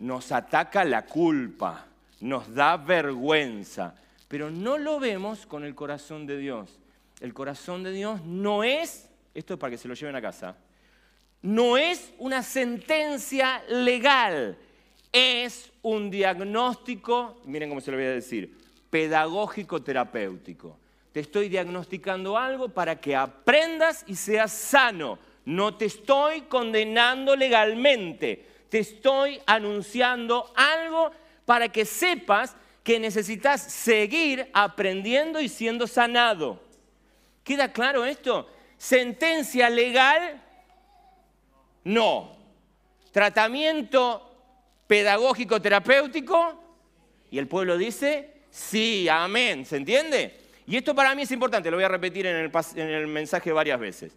Nos 0.00 0.32
ataca 0.32 0.84
la 0.84 1.06
culpa, 1.06 1.86
nos 2.20 2.52
da 2.52 2.76
vergüenza, 2.76 3.94
pero 4.26 4.50
no 4.50 4.76
lo 4.76 4.98
vemos 4.98 5.46
con 5.46 5.64
el 5.64 5.74
corazón 5.74 6.26
de 6.26 6.36
Dios. 6.38 6.80
El 7.20 7.32
corazón 7.32 7.84
de 7.84 7.92
Dios 7.92 8.22
no 8.24 8.64
es, 8.64 9.08
esto 9.34 9.54
es 9.54 9.60
para 9.60 9.70
que 9.70 9.78
se 9.78 9.86
lo 9.86 9.94
lleven 9.94 10.16
a 10.16 10.20
casa, 10.20 10.56
no 11.42 11.76
es 11.76 12.12
una 12.18 12.42
sentencia 12.42 13.62
legal, 13.68 14.58
es 15.12 15.70
un 15.82 16.10
diagnóstico, 16.10 17.40
miren 17.44 17.68
cómo 17.68 17.80
se 17.80 17.92
lo 17.92 17.98
voy 17.98 18.06
a 18.06 18.10
decir, 18.10 18.63
pedagógico 18.94 19.82
terapéutico. 19.82 20.78
Te 21.10 21.18
estoy 21.18 21.48
diagnosticando 21.48 22.38
algo 22.38 22.68
para 22.68 23.00
que 23.00 23.16
aprendas 23.16 24.04
y 24.06 24.14
seas 24.14 24.52
sano. 24.52 25.18
No 25.44 25.76
te 25.76 25.86
estoy 25.86 26.42
condenando 26.42 27.34
legalmente. 27.34 28.46
Te 28.68 28.78
estoy 28.78 29.40
anunciando 29.46 30.52
algo 30.54 31.10
para 31.44 31.70
que 31.70 31.84
sepas 31.84 32.54
que 32.84 33.00
necesitas 33.00 33.62
seguir 33.62 34.48
aprendiendo 34.52 35.40
y 35.40 35.48
siendo 35.48 35.88
sanado. 35.88 36.62
¿Queda 37.42 37.72
claro 37.72 38.04
esto? 38.04 38.48
Sentencia 38.78 39.70
legal, 39.70 40.40
no. 41.82 42.36
Tratamiento 43.10 44.30
pedagógico 44.86 45.60
terapéutico, 45.60 46.62
y 47.32 47.38
el 47.38 47.48
pueblo 47.48 47.76
dice, 47.76 48.33
sí, 48.54 49.08
amén, 49.08 49.66
¿se 49.66 49.76
entiende? 49.76 50.38
Y 50.66 50.76
esto 50.76 50.94
para 50.94 51.14
mí 51.14 51.22
es 51.22 51.30
importante, 51.32 51.70
lo 51.70 51.76
voy 51.76 51.84
a 51.84 51.88
repetir 51.88 52.26
en 52.26 52.36
el, 52.36 52.52
en 52.76 52.88
el 52.88 53.06
mensaje 53.08 53.52
varias 53.52 53.80
veces. 53.80 54.16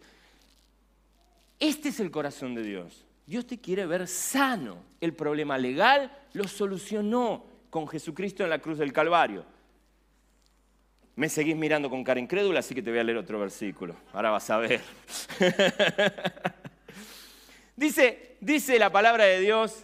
Este 1.59 1.89
es 1.89 1.99
el 1.99 2.11
corazón 2.11 2.53
de 2.53 2.61
Dios. 2.61 3.03
Dios 3.25 3.47
te 3.47 3.59
quiere 3.59 3.85
ver 3.85 4.07
sano. 4.07 4.83
El 5.01 5.13
problema 5.13 5.57
legal 5.57 6.15
lo 6.33 6.47
solucionó 6.47 7.45
con 7.69 7.87
Jesucristo 7.87 8.43
en 8.43 8.51
la 8.51 8.59
cruz 8.59 8.77
del 8.77 8.93
Calvario. 8.93 9.43
Me 11.15 11.29
seguís 11.29 11.55
mirando 11.55 11.89
con 11.89 12.03
cara 12.03 12.19
incrédula, 12.19 12.59
así 12.59 12.75
que 12.75 12.83
te 12.83 12.91
voy 12.91 12.99
a 12.99 13.03
leer 13.03 13.17
otro 13.17 13.39
versículo. 13.39 13.95
Ahora 14.13 14.29
vas 14.29 14.49
a 14.51 14.57
ver. 14.57 14.81
dice, 17.75 18.37
dice 18.39 18.77
la 18.77 18.91
palabra 18.91 19.25
de 19.25 19.39
Dios, 19.39 19.83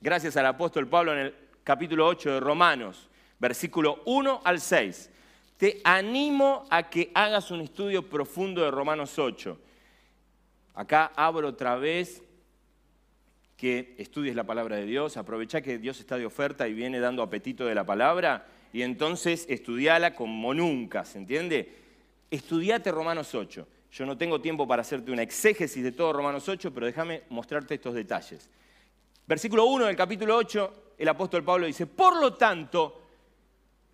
gracias 0.00 0.36
al 0.36 0.46
apóstol 0.46 0.86
Pablo 0.86 1.12
en 1.12 1.18
el 1.18 1.34
capítulo 1.64 2.06
8 2.06 2.34
de 2.34 2.40
Romanos, 2.40 3.10
versículo 3.42 4.02
1 4.04 4.42
al 4.44 4.60
6. 4.60 5.10
Te 5.56 5.80
animo 5.82 6.64
a 6.70 6.88
que 6.88 7.10
hagas 7.12 7.50
un 7.50 7.60
estudio 7.60 8.08
profundo 8.08 8.62
de 8.62 8.70
Romanos 8.70 9.18
8. 9.18 9.58
Acá 10.74 11.10
abro 11.16 11.48
otra 11.48 11.74
vez 11.74 12.22
que 13.56 13.96
estudies 13.98 14.36
la 14.36 14.44
palabra 14.44 14.76
de 14.76 14.86
Dios, 14.86 15.16
aprovecha 15.16 15.60
que 15.60 15.78
Dios 15.78 15.98
está 15.98 16.16
de 16.16 16.24
oferta 16.24 16.68
y 16.68 16.72
viene 16.72 17.00
dando 17.00 17.20
apetito 17.20 17.66
de 17.66 17.74
la 17.74 17.84
palabra 17.84 18.46
y 18.72 18.82
entonces 18.82 19.44
estudiala 19.48 20.14
como 20.14 20.54
nunca, 20.54 21.04
¿se 21.04 21.18
entiende? 21.18 21.76
Estudiate 22.30 22.92
Romanos 22.92 23.34
8. 23.34 23.66
Yo 23.90 24.06
no 24.06 24.16
tengo 24.16 24.40
tiempo 24.40 24.68
para 24.68 24.82
hacerte 24.82 25.10
una 25.10 25.22
exégesis 25.22 25.82
de 25.82 25.90
todo 25.90 26.12
Romanos 26.12 26.48
8, 26.48 26.72
pero 26.72 26.86
déjame 26.86 27.24
mostrarte 27.28 27.74
estos 27.74 27.94
detalles. 27.94 28.48
Versículo 29.26 29.64
1 29.64 29.86
del 29.86 29.96
capítulo 29.96 30.36
8, 30.36 30.94
el 30.98 31.08
apóstol 31.08 31.42
Pablo 31.42 31.66
dice, 31.66 31.86
por 31.86 32.20
lo 32.20 32.34
tanto, 32.34 33.01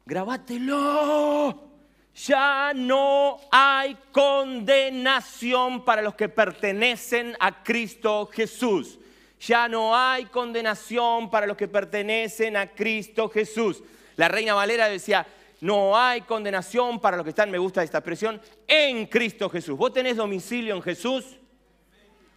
grabátelo. 0.09 1.69
Ya 2.15 2.73
no 2.75 3.39
hay 3.53 3.97
condenación 4.11 5.85
para 5.85 6.03
los 6.03 6.15
que 6.15 6.29
pertenecen 6.29 7.37
a 7.39 7.63
Cristo 7.63 8.29
Jesús. 8.33 8.99
Ya 9.39 9.69
no 9.69 9.95
hay 9.95 10.25
condenación 10.25 11.31
para 11.31 11.47
los 11.47 11.57
que 11.57 11.69
pertenecen 11.69 12.57
a 12.57 12.67
Cristo 12.69 13.29
Jesús. 13.29 13.85
La 14.17 14.27
reina 14.27 14.55
Valera 14.55 14.89
decía, 14.89 15.27
no 15.61 15.97
hay 15.97 16.23
condenación 16.23 16.99
para 16.99 17.17
los 17.17 17.25
que 17.25 17.31
están, 17.31 17.51
me 17.51 17.59
gusta 17.59 17.85
esta 17.85 17.99
expresión, 17.99 18.41
en 18.67 19.07
Cristo 19.07 19.49
Jesús. 19.49 19.77
Vos 19.77 19.93
tenés 19.93 20.17
domicilio 20.17 20.75
en 20.75 20.83
Jesús. 20.83 21.37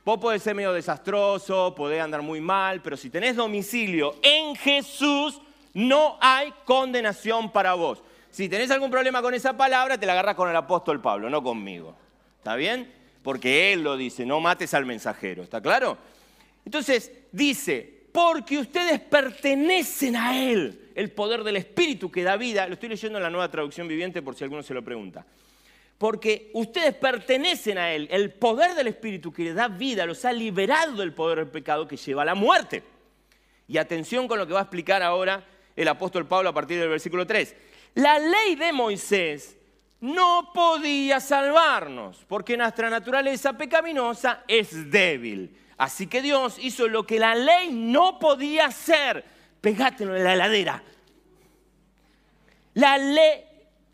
Vos 0.04 0.20
podés 0.20 0.44
ser 0.44 0.56
medio 0.56 0.74
desastroso, 0.74 1.74
podés 1.74 2.02
andar 2.02 2.22
muy 2.22 2.42
mal, 2.42 2.82
pero 2.82 2.98
si 2.98 3.10
tenés 3.10 3.36
domicilio 3.36 4.16
en 4.22 4.56
Jesús, 4.56 5.40
no 5.74 6.18
hay 6.22 6.54
condenación 6.66 7.52
para 7.52 7.74
vos. 7.74 8.04
Si 8.30 8.48
tenés 8.48 8.72
algún 8.72 8.92
problema 8.92 9.22
con 9.22 9.34
esa 9.34 9.56
palabra, 9.56 9.98
te 9.98 10.06
la 10.06 10.14
agarras 10.14 10.36
con 10.36 10.50
el 10.50 10.56
apóstol 10.56 11.02
Pablo, 11.02 11.30
no 11.30 11.44
conmigo. 11.44 11.96
¿Está 12.38 12.56
bien? 12.56 12.92
Porque 13.24 13.74
él 13.74 13.84
lo 13.84 13.98
dice, 13.98 14.26
no 14.26 14.40
mates 14.40 14.74
al 14.74 14.86
mensajero. 14.86 15.44
¿Está 15.44 15.62
claro? 15.62 15.98
Entonces 16.66 17.12
dice, 17.32 18.02
porque 18.12 18.58
ustedes 18.58 19.00
pertenecen 19.00 20.16
a 20.16 20.38
Él 20.38 20.92
el 20.96 21.12
poder 21.12 21.44
del 21.44 21.58
Espíritu 21.58 22.12
que 22.12 22.24
da 22.24 22.38
vida. 22.38 22.68
Lo 22.68 22.74
estoy 22.74 22.90
leyendo 22.90 23.18
en 23.18 23.24
la 23.24 23.30
nueva 23.30 23.50
traducción 23.50 23.88
viviente 23.88 24.22
por 24.22 24.36
si 24.36 24.44
alguno 24.44 24.64
se 24.64 24.74
lo 24.74 24.84
pregunta. 24.84 25.26
Porque 25.98 26.50
ustedes 26.54 26.96
pertenecen 26.96 27.78
a 27.78 27.94
Él, 27.94 28.08
el 28.12 28.32
poder 28.32 28.74
del 28.74 28.88
Espíritu 28.88 29.32
que 29.32 29.54
da 29.54 29.68
vida, 29.68 30.06
los 30.06 30.26
ha 30.26 30.34
liberado 30.34 30.98
del 30.98 31.14
poder 31.14 31.40
del 31.40 31.48
pecado 31.48 31.88
que 31.88 31.98
lleva 31.98 32.24
a 32.24 32.26
la 32.26 32.36
muerte. 32.36 32.84
Y 33.68 33.78
atención 33.78 34.28
con 34.28 34.40
lo 34.40 34.48
que 34.48 34.54
va 34.54 34.60
a 34.60 34.64
explicar 34.64 35.04
ahora 35.04 35.46
el 35.82 35.90
apóstol 35.90 36.28
Pablo 36.28 36.50
a 36.50 36.54
partir 36.54 36.80
del 36.80 36.90
versículo 36.90 37.26
3. 37.26 37.56
La 37.96 38.20
ley 38.20 38.56
de 38.56 38.72
Moisés 38.72 39.58
no 40.00 40.52
podía 40.54 41.20
salvarnos, 41.20 42.26
porque 42.28 42.58
nuestra 42.58 42.90
naturaleza 42.90 43.54
pecaminosa 43.54 44.44
es 44.48 44.90
débil. 44.90 45.56
Así 45.78 46.08
que 46.08 46.22
Dios 46.22 46.58
hizo 46.60 46.88
lo 46.88 47.06
que 47.06 47.20
la 47.20 47.36
ley 47.36 47.72
no 47.72 48.20
podía 48.20 48.66
hacer 48.66 49.24
pegátelo 49.62 50.16
en 50.18 50.24
la 50.24 50.34
heladera. 50.34 50.84
La 52.74 52.98
ley, 52.98 53.44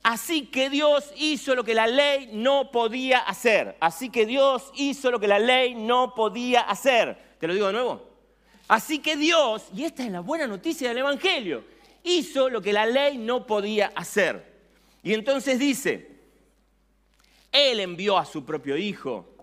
así 0.04 0.47
que 0.47 0.69
Dios 0.69 1.12
hizo 1.17 1.56
lo 1.56 1.63
que 1.63 1.76
la 1.76 1.88
ley 1.88 2.30
no 2.34 2.71
podía 2.71 3.19
hacer. 3.19 3.76
Así 3.80 4.10
que 4.10 4.26
Dios 4.26 4.71
hizo 4.76 5.12
lo 5.12 5.19
que 5.19 5.28
la 5.28 5.39
ley 5.39 5.76
no 5.76 6.15
podía 6.15 6.62
hacer. 6.62 7.17
¿Te 7.39 7.47
lo 7.47 7.54
digo 7.54 7.67
de 7.67 7.73
nuevo? 7.73 8.08
Así 8.67 9.00
que 9.00 9.15
Dios, 9.15 9.67
y 9.73 9.84
esta 9.84 10.04
es 10.04 10.12
la 10.12 10.21
buena 10.21 10.47
noticia 10.47 10.89
del 10.89 11.00
Evangelio, 11.00 11.63
hizo 12.08 12.50
lo 12.50 12.62
que 12.62 12.74
la 12.74 12.86
ley 12.86 13.17
no 13.17 13.46
podía 13.46 13.91
hacer. 13.96 14.43
Y 15.04 15.13
entonces 15.13 15.60
dice, 15.60 16.10
Él 17.52 17.80
envió 17.80 18.17
a 18.17 18.26
su 18.26 18.43
propio 18.43 18.78
Hijo 18.78 19.36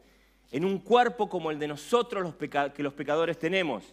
en 0.51 0.65
un 0.65 0.79
cuerpo 0.79 1.29
como 1.29 1.51
el 1.51 1.59
de 1.59 1.69
nosotros 1.69 2.35
que 2.75 2.83
los 2.83 2.95
pecadores 2.95 3.39
tenemos. 3.39 3.85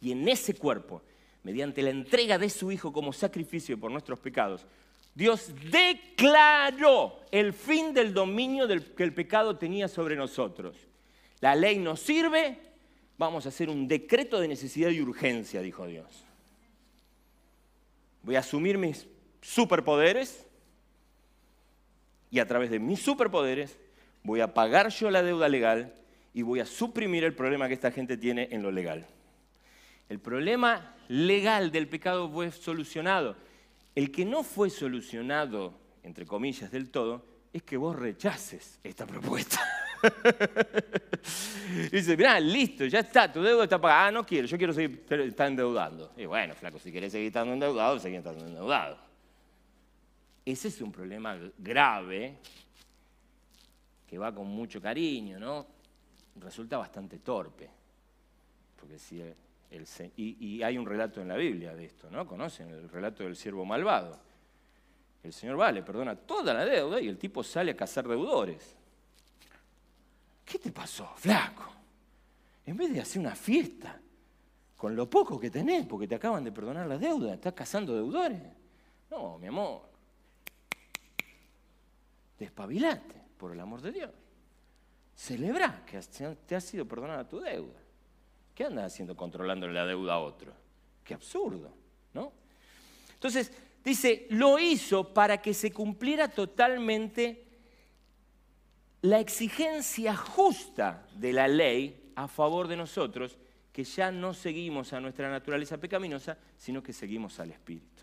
Y 0.00 0.12
en 0.12 0.28
ese 0.28 0.54
cuerpo 0.54 1.02
mediante 1.42 1.82
la 1.82 1.90
entrega 1.90 2.38
de 2.38 2.50
su 2.50 2.70
Hijo 2.70 2.92
como 2.92 3.12
sacrificio 3.12 3.78
por 3.78 3.90
nuestros 3.90 4.18
pecados, 4.18 4.66
Dios 5.14 5.50
declaró 5.70 7.20
el 7.30 7.52
fin 7.52 7.92
del 7.92 8.14
dominio 8.14 8.66
que 8.96 9.02
el 9.02 9.12
pecado 9.12 9.56
tenía 9.56 9.88
sobre 9.88 10.16
nosotros. 10.16 10.76
La 11.40 11.54
ley 11.54 11.78
nos 11.78 12.00
sirve, 12.00 12.58
vamos 13.18 13.44
a 13.44 13.50
hacer 13.50 13.68
un 13.68 13.86
decreto 13.88 14.40
de 14.40 14.48
necesidad 14.48 14.90
y 14.90 15.00
urgencia, 15.00 15.60
dijo 15.60 15.86
Dios. 15.86 16.24
Voy 18.22 18.36
a 18.36 18.40
asumir 18.40 18.78
mis 18.78 19.06
superpoderes 19.40 20.46
y 22.30 22.38
a 22.38 22.46
través 22.46 22.70
de 22.70 22.78
mis 22.78 23.00
superpoderes 23.00 23.78
voy 24.22 24.40
a 24.40 24.54
pagar 24.54 24.88
yo 24.88 25.10
la 25.10 25.22
deuda 25.22 25.48
legal 25.48 25.94
y 26.32 26.42
voy 26.42 26.60
a 26.60 26.66
suprimir 26.66 27.24
el 27.24 27.34
problema 27.34 27.68
que 27.68 27.74
esta 27.74 27.90
gente 27.90 28.16
tiene 28.16 28.48
en 28.50 28.62
lo 28.62 28.70
legal. 28.70 29.06
El 30.08 30.18
problema 30.18 30.94
legal 31.08 31.72
del 31.72 31.88
pecado 31.88 32.30
fue 32.30 32.50
solucionado. 32.52 33.36
El 33.94 34.10
que 34.10 34.24
no 34.24 34.42
fue 34.42 34.70
solucionado, 34.70 35.74
entre 36.02 36.26
comillas, 36.26 36.70
del 36.70 36.90
todo, 36.90 37.24
es 37.52 37.62
que 37.62 37.76
vos 37.76 37.96
rechaces 37.96 38.78
esta 38.82 39.06
propuesta. 39.06 39.60
Dice, 41.92 42.16
mirá, 42.16 42.40
listo, 42.40 42.84
ya 42.86 43.00
está, 43.00 43.30
tu 43.32 43.42
deuda 43.42 43.64
está 43.64 43.80
pagada. 43.80 44.06
Ah, 44.06 44.10
no 44.10 44.24
quiero, 44.24 44.46
yo 44.46 44.58
quiero 44.58 44.72
seguir 44.72 45.04
estar 45.08 45.48
endeudando. 45.48 46.12
Y 46.16 46.26
bueno, 46.26 46.54
flaco, 46.54 46.78
si 46.78 46.92
querés 46.92 47.12
seguir 47.12 47.28
estando 47.28 47.52
endeudado, 47.52 47.98
seguir 47.98 48.18
estando 48.18 48.44
endeudado. 48.46 48.98
Ese 50.44 50.68
es 50.68 50.80
un 50.80 50.90
problema 50.90 51.38
grave 51.58 52.36
que 54.06 54.18
va 54.18 54.34
con 54.34 54.46
mucho 54.48 54.80
cariño, 54.80 55.38
¿no? 55.38 55.66
Resulta 56.36 56.78
bastante 56.78 57.18
torpe. 57.18 57.70
Porque 58.76 58.98
si 58.98 59.22
y, 60.16 60.62
hay 60.62 60.76
un 60.76 60.86
relato 60.86 61.20
en 61.20 61.28
la 61.28 61.36
Biblia 61.36 61.74
de 61.74 61.86
esto, 61.86 62.10
¿no? 62.10 62.26
Conocen 62.26 62.68
el 62.68 62.88
relato 62.88 63.22
del 63.22 63.36
siervo 63.36 63.64
malvado. 63.64 64.18
El 65.22 65.32
Señor 65.32 65.56
vale, 65.56 65.82
perdona 65.82 66.16
toda 66.16 66.52
la 66.52 66.64
deuda 66.64 67.00
y 67.00 67.08
el 67.08 67.16
tipo 67.16 67.42
sale 67.42 67.70
a 67.70 67.76
cazar 67.76 68.06
deudores. 68.06 68.76
¿Qué 70.44 70.58
te 70.58 70.70
pasó, 70.72 71.12
flaco? 71.16 71.70
En 72.66 72.76
vez 72.76 72.92
de 72.92 73.00
hacer 73.00 73.20
una 73.20 73.34
fiesta 73.34 74.00
con 74.76 74.96
lo 74.96 75.08
poco 75.08 75.38
que 75.38 75.50
tenés, 75.50 75.86
porque 75.86 76.08
te 76.08 76.14
acaban 76.14 76.42
de 76.42 76.52
perdonar 76.52 76.86
la 76.86 76.98
deuda, 76.98 77.34
estás 77.34 77.52
cazando 77.52 77.94
deudores. 77.94 78.42
No, 79.10 79.38
mi 79.38 79.46
amor. 79.46 79.82
Despabilate, 82.38 83.14
por 83.36 83.52
el 83.52 83.60
amor 83.60 83.80
de 83.80 83.92
Dios. 83.92 84.10
Celebra 85.14 85.84
que 85.86 86.00
te 86.46 86.56
ha 86.56 86.60
sido 86.60 86.86
perdonada 86.86 87.28
tu 87.28 87.38
deuda. 87.38 87.78
¿Qué 88.54 88.64
andas 88.64 88.92
haciendo 88.92 89.16
controlando 89.16 89.68
la 89.68 89.86
deuda 89.86 90.14
a 90.14 90.18
otro? 90.18 90.52
Qué 91.04 91.14
absurdo, 91.14 91.72
¿no? 92.14 92.32
Entonces, 93.14 93.52
dice, 93.84 94.26
lo 94.30 94.58
hizo 94.58 95.14
para 95.14 95.40
que 95.40 95.54
se 95.54 95.72
cumpliera 95.72 96.28
totalmente 96.28 97.51
la 99.02 99.18
exigencia 99.18 100.16
justa 100.16 101.06
de 101.16 101.32
la 101.32 101.48
ley 101.48 102.12
a 102.14 102.28
favor 102.28 102.68
de 102.68 102.76
nosotros, 102.76 103.36
que 103.72 103.84
ya 103.84 104.12
no 104.12 104.32
seguimos 104.32 104.92
a 104.92 105.00
nuestra 105.00 105.30
naturaleza 105.30 105.78
pecaminosa, 105.78 106.38
sino 106.56 106.82
que 106.82 106.92
seguimos 106.92 107.40
al 107.40 107.50
Espíritu. 107.50 108.02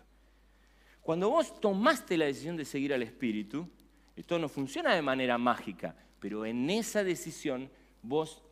Cuando 1.00 1.30
vos 1.30 1.58
tomaste 1.60 2.18
la 2.18 2.26
decisión 2.26 2.56
de 2.56 2.64
seguir 2.66 2.92
al 2.92 3.02
Espíritu, 3.02 3.66
esto 4.14 4.38
no 4.38 4.48
funciona 4.48 4.94
de 4.94 5.00
manera 5.00 5.38
mágica, 5.38 5.94
pero 6.18 6.44
en 6.44 6.68
esa 6.68 7.02
decisión 7.02 7.70
vos 8.02 8.42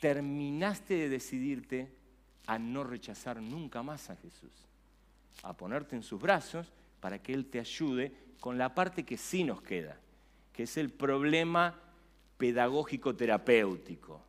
terminaste 0.00 0.94
de 0.94 1.08
decidirte 1.08 1.88
a 2.46 2.58
no 2.58 2.84
rechazar 2.84 3.40
nunca 3.40 3.82
más 3.82 4.10
a 4.10 4.16
Jesús, 4.16 4.52
a 5.42 5.54
ponerte 5.54 5.96
en 5.96 6.02
sus 6.02 6.20
brazos 6.20 6.70
para 7.00 7.22
que 7.22 7.32
Él 7.32 7.46
te 7.46 7.60
ayude 7.60 8.12
con 8.38 8.58
la 8.58 8.74
parte 8.74 9.04
que 9.04 9.16
sí 9.16 9.44
nos 9.44 9.62
queda, 9.62 9.98
que 10.52 10.64
es 10.64 10.76
el 10.76 10.90
problema 10.90 11.78
pedagógico 12.36 13.14
terapéutico. 13.14 14.22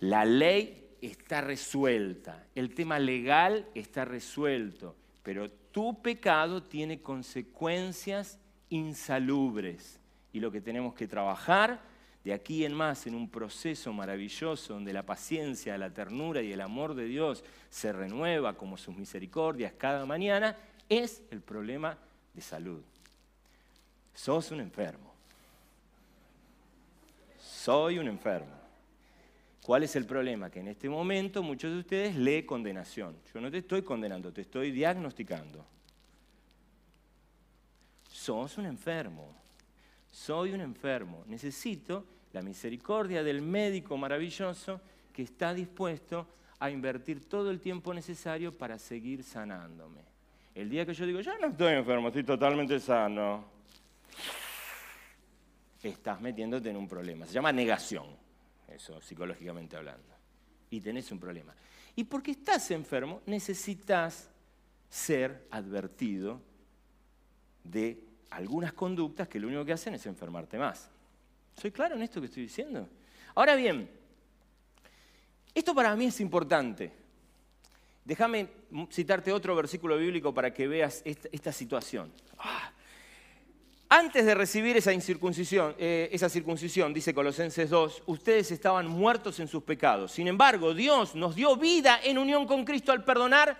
La 0.00 0.24
ley 0.24 0.96
está 1.00 1.40
resuelta, 1.40 2.46
el 2.54 2.74
tema 2.74 2.98
legal 2.98 3.66
está 3.74 4.04
resuelto, 4.04 4.96
pero 5.22 5.50
tu 5.50 6.02
pecado 6.02 6.62
tiene 6.62 7.00
consecuencias 7.00 8.38
insalubres 8.68 9.98
y 10.32 10.40
lo 10.40 10.50
que 10.50 10.60
tenemos 10.60 10.94
que 10.94 11.08
trabajar 11.08 11.80
de 12.24 12.32
aquí 12.32 12.64
en 12.64 12.72
más 12.72 13.06
en 13.06 13.14
un 13.14 13.28
proceso 13.28 13.92
maravilloso 13.92 14.74
donde 14.74 14.92
la 14.92 15.04
paciencia, 15.04 15.76
la 15.76 15.92
ternura 15.92 16.42
y 16.42 16.52
el 16.52 16.60
amor 16.62 16.94
de 16.94 17.04
Dios 17.04 17.44
se 17.68 17.92
renueva 17.92 18.54
como 18.54 18.78
sus 18.78 18.96
misericordias 18.96 19.74
cada 19.76 20.06
mañana, 20.06 20.56
es 20.88 21.22
el 21.30 21.42
problema 21.42 21.98
de 22.32 22.40
salud. 22.40 22.82
Sos 24.14 24.50
un 24.52 24.60
enfermo. 24.60 25.12
Soy 27.38 27.98
un 27.98 28.08
enfermo. 28.08 28.54
¿Cuál 29.62 29.82
es 29.82 29.96
el 29.96 30.04
problema? 30.04 30.50
Que 30.50 30.60
en 30.60 30.68
este 30.68 30.88
momento 30.88 31.42
muchos 31.42 31.72
de 31.72 31.78
ustedes 31.78 32.16
leen 32.16 32.46
condenación. 32.46 33.16
Yo 33.32 33.40
no 33.40 33.50
te 33.50 33.58
estoy 33.58 33.82
condenando, 33.82 34.32
te 34.32 34.42
estoy 34.42 34.70
diagnosticando. 34.70 35.64
Sos 38.08 38.58
un 38.58 38.66
enfermo. 38.66 39.34
Soy 40.10 40.52
un 40.52 40.60
enfermo. 40.60 41.24
Necesito 41.26 42.04
la 42.32 42.42
misericordia 42.42 43.22
del 43.22 43.40
médico 43.40 43.96
maravilloso 43.96 44.80
que 45.12 45.22
está 45.22 45.54
dispuesto 45.54 46.26
a 46.58 46.70
invertir 46.70 47.28
todo 47.28 47.50
el 47.50 47.60
tiempo 47.60 47.94
necesario 47.94 48.56
para 48.56 48.78
seguir 48.78 49.22
sanándome. 49.22 50.00
El 50.54 50.70
día 50.70 50.86
que 50.86 50.94
yo 50.94 51.06
digo, 51.06 51.20
ya 51.20 51.36
no 51.38 51.48
estoy 51.48 51.74
enfermo, 51.74 52.08
estoy 52.08 52.24
totalmente 52.24 52.78
sano, 52.78 53.44
estás 55.88 56.20
metiéndote 56.20 56.70
en 56.70 56.76
un 56.76 56.88
problema. 56.88 57.26
Se 57.26 57.32
llama 57.32 57.52
negación, 57.52 58.06
eso 58.68 59.00
psicológicamente 59.00 59.76
hablando. 59.76 60.14
Y 60.70 60.80
tenés 60.80 61.10
un 61.12 61.20
problema. 61.20 61.54
Y 61.96 62.04
porque 62.04 62.32
estás 62.32 62.70
enfermo, 62.70 63.20
necesitas 63.26 64.28
ser 64.88 65.46
advertido 65.50 66.40
de 67.62 68.02
algunas 68.30 68.72
conductas 68.72 69.28
que 69.28 69.38
lo 69.38 69.48
único 69.48 69.64
que 69.64 69.72
hacen 69.72 69.94
es 69.94 70.06
enfermarte 70.06 70.58
más. 70.58 70.90
¿Soy 71.56 71.70
claro 71.70 71.94
en 71.94 72.02
esto 72.02 72.20
que 72.20 72.26
estoy 72.26 72.42
diciendo? 72.44 72.88
Ahora 73.34 73.54
bien, 73.54 73.88
esto 75.54 75.74
para 75.74 75.94
mí 75.94 76.06
es 76.06 76.20
importante. 76.20 76.92
Déjame 78.04 78.48
citarte 78.90 79.32
otro 79.32 79.54
versículo 79.56 79.96
bíblico 79.96 80.34
para 80.34 80.52
que 80.52 80.68
veas 80.68 81.02
esta, 81.04 81.52
situación. 81.52 82.12
Ah. 82.38 82.73
Antes 83.96 84.26
de 84.26 84.34
recibir 84.34 84.76
esa 84.76 84.92
incircuncisión, 84.92 85.76
eh, 85.78 86.08
esa 86.10 86.28
circuncisión, 86.28 86.92
dice 86.92 87.14
Colosenses 87.14 87.70
2, 87.70 88.02
ustedes 88.06 88.50
estaban 88.50 88.88
muertos 88.88 89.38
en 89.38 89.46
sus 89.46 89.62
pecados. 89.62 90.10
Sin 90.10 90.26
embargo, 90.26 90.74
Dios 90.74 91.14
nos 91.14 91.36
dio 91.36 91.54
vida 91.56 92.00
en 92.02 92.18
unión 92.18 92.44
con 92.44 92.64
Cristo 92.64 92.90
al 92.90 93.04
perdonar 93.04 93.56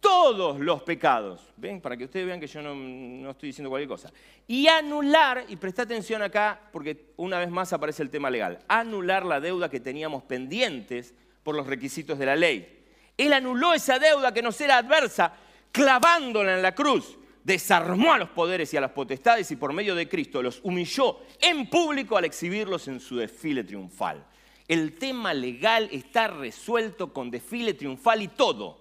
todos 0.00 0.58
los 0.58 0.82
pecados. 0.84 1.52
¿Ven? 1.58 1.82
Para 1.82 1.98
que 1.98 2.04
ustedes 2.04 2.24
vean 2.24 2.40
que 2.40 2.46
yo 2.46 2.62
no, 2.62 3.28
estoy 3.28 3.50
diciendo 3.50 3.68
cualquier 3.68 3.90
cosa. 3.90 4.10
Y 4.46 4.68
anular, 4.68 5.44
y 5.48 5.56
presta 5.56 5.82
atención 5.82 6.22
acá, 6.22 6.58
porque 6.72 7.12
una 7.18 7.38
vez 7.38 7.50
más 7.50 7.70
aparece 7.74 8.02
el 8.02 8.08
tema 8.08 8.30
legal, 8.30 8.60
anular 8.68 9.26
la 9.26 9.38
deuda 9.38 9.68
que 9.68 9.80
teníamos 9.80 10.22
pendientes 10.22 11.12
por 11.42 11.54
los 11.54 11.66
requisitos 11.66 12.18
de 12.18 12.24
la 12.24 12.36
ley. 12.36 12.86
Él 13.18 13.34
anuló 13.34 13.74
esa 13.74 13.98
deuda 13.98 14.32
que 14.32 14.40
nos 14.40 14.58
era 14.62 14.78
adversa, 14.78 15.34
clavándola 15.72 16.56
en 16.56 16.62
la 16.62 16.74
cruz. 16.74 17.18
Desarmó 17.44 18.12
a 18.12 18.18
los 18.18 18.28
poderes 18.30 18.72
y 18.72 18.76
a 18.76 18.80
las 18.80 18.90
potestades 18.90 19.50
y 19.50 19.56
por 19.56 19.72
medio 19.72 19.94
de 19.94 20.08
Cristo 20.08 20.42
los 20.42 20.60
humilló 20.62 21.20
en 21.40 21.68
público 21.70 22.16
al 22.16 22.24
exhibirlos 22.24 22.88
en 22.88 23.00
su 23.00 23.16
desfile 23.16 23.64
triunfal. 23.64 24.24
El 24.66 24.98
tema 24.98 25.32
legal 25.32 25.88
está 25.90 26.28
resuelto 26.28 27.12
con 27.12 27.30
desfile 27.30 27.74
triunfal 27.74 28.22
y 28.22 28.28
todo. 28.28 28.78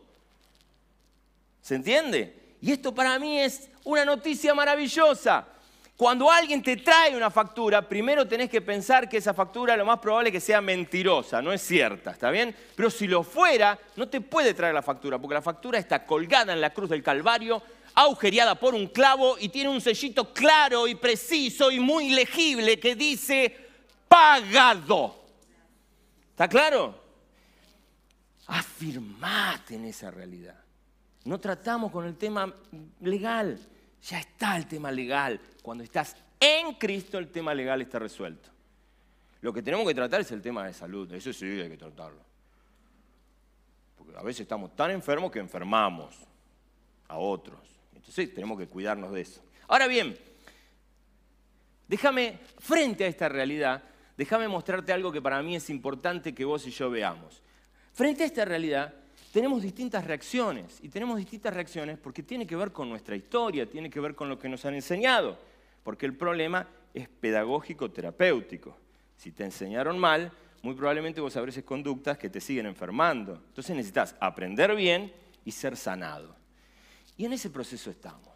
¿Se 1.61 1.75
entiende? 1.75 2.55
Y 2.61 2.71
esto 2.71 2.93
para 2.93 3.17
mí 3.19 3.39
es 3.39 3.69
una 3.85 4.03
noticia 4.03 4.53
maravillosa. 4.53 5.47
Cuando 5.97 6.29
alguien 6.29 6.61
te 6.61 6.77
trae 6.77 7.15
una 7.15 7.31
factura, 7.31 7.81
primero 7.89 8.27
tenés 8.27 8.51
que 8.51 8.61
pensar 8.61 9.09
que 9.09 9.17
esa 9.17 9.33
factura 9.33 9.75
lo 9.75 9.83
más 9.83 9.97
probable 9.97 10.29
es 10.29 10.33
que 10.33 10.39
sea 10.39 10.61
mentirosa, 10.61 11.41
no 11.41 11.51
es 11.51 11.61
cierta, 11.61 12.11
¿está 12.11 12.29
bien? 12.29 12.55
Pero 12.75 12.91
si 12.91 13.07
lo 13.07 13.23
fuera, 13.23 13.79
no 13.95 14.07
te 14.07 14.21
puede 14.21 14.53
traer 14.53 14.75
la 14.75 14.83
factura, 14.83 15.17
porque 15.17 15.33
la 15.33 15.41
factura 15.41 15.79
está 15.79 16.05
colgada 16.05 16.53
en 16.53 16.61
la 16.61 16.69
cruz 16.69 16.91
del 16.91 17.01
Calvario, 17.01 17.63
agujereada 17.97 18.53
por 18.53 18.75
un 18.75 18.87
clavo 18.87 19.37
y 19.39 19.49
tiene 19.49 19.71
un 19.71 19.81
sellito 19.81 20.31
claro 20.31 20.87
y 20.87 20.93
preciso 20.93 21.71
y 21.71 21.79
muy 21.79 22.11
legible 22.11 22.79
que 22.79 22.95
dice 22.95 23.55
pagado. 24.07 25.25
¿Está 26.29 26.47
claro? 26.47 27.03
Afirmate 28.45 29.75
en 29.75 29.85
esa 29.85 30.11
realidad. 30.11 30.63
No 31.25 31.39
tratamos 31.39 31.91
con 31.91 32.05
el 32.05 32.15
tema 32.15 32.53
legal. 33.01 33.59
Ya 34.03 34.19
está 34.19 34.55
el 34.57 34.67
tema 34.67 34.91
legal. 34.91 35.41
Cuando 35.63 35.83
estás 35.83 36.15
en 36.39 36.75
Cristo, 36.75 37.17
el 37.17 37.29
tema 37.29 37.55
legal 37.55 37.81
está 37.81 37.97
resuelto. 37.97 38.51
Lo 39.41 39.51
que 39.51 39.63
tenemos 39.63 39.87
que 39.87 39.95
tratar 39.95 40.21
es 40.21 40.31
el 40.31 40.43
tema 40.43 40.67
de 40.67 40.73
salud. 40.73 41.11
Eso 41.13 41.33
sí 41.33 41.45
hay 41.45 41.69
que 41.69 41.77
tratarlo. 41.77 42.21
Porque 43.97 44.15
a 44.15 44.21
veces 44.21 44.41
estamos 44.41 44.75
tan 44.75 44.91
enfermos 44.91 45.31
que 45.31 45.39
enfermamos 45.39 46.15
a 47.07 47.17
otros. 47.17 47.76
Entonces 48.07 48.33
tenemos 48.33 48.57
que 48.57 48.67
cuidarnos 48.67 49.11
de 49.11 49.21
eso. 49.21 49.41
Ahora 49.67 49.87
bien, 49.87 50.17
déjame, 51.87 52.39
frente 52.57 53.03
a 53.03 53.07
esta 53.07 53.27
realidad, 53.27 53.83
déjame 54.15 54.47
mostrarte 54.47 54.93
algo 54.93 55.11
que 55.11 55.21
para 55.21 55.43
mí 55.43 55.57
es 55.57 55.69
importante 55.69 56.33
que 56.33 56.45
vos 56.45 56.65
y 56.65 56.71
yo 56.71 56.89
veamos. 56.89 57.43
Frente 57.93 58.23
a 58.23 58.25
esta 58.27 58.45
realidad, 58.45 58.93
tenemos 59.31 59.61
distintas 59.61 60.05
reacciones. 60.05 60.79
Y 60.81 60.89
tenemos 60.89 61.17
distintas 61.17 61.53
reacciones 61.53 61.97
porque 61.97 62.23
tiene 62.23 62.47
que 62.47 62.55
ver 62.55 62.71
con 62.71 62.89
nuestra 62.89 63.15
historia, 63.15 63.69
tiene 63.69 63.89
que 63.89 63.99
ver 63.99 64.15
con 64.15 64.29
lo 64.29 64.39
que 64.39 64.49
nos 64.49 64.63
han 64.65 64.73
enseñado. 64.73 65.37
Porque 65.83 66.05
el 66.05 66.15
problema 66.15 66.67
es 66.93 67.09
pedagógico 67.09 67.91
terapéutico. 67.91 68.77
Si 69.17 69.31
te 69.31 69.43
enseñaron 69.43 69.99
mal, 69.99 70.31
muy 70.61 70.75
probablemente 70.75 71.21
vos 71.21 71.33
sabréis 71.33 71.61
conductas 71.63 72.17
que 72.17 72.29
te 72.29 72.39
siguen 72.39 72.67
enfermando. 72.67 73.33
Entonces 73.49 73.75
necesitas 73.75 74.15
aprender 74.19 74.75
bien 74.75 75.11
y 75.43 75.51
ser 75.51 75.75
sanado. 75.75 76.35
Y 77.17 77.25
en 77.25 77.33
ese 77.33 77.49
proceso 77.49 77.89
estamos. 77.89 78.29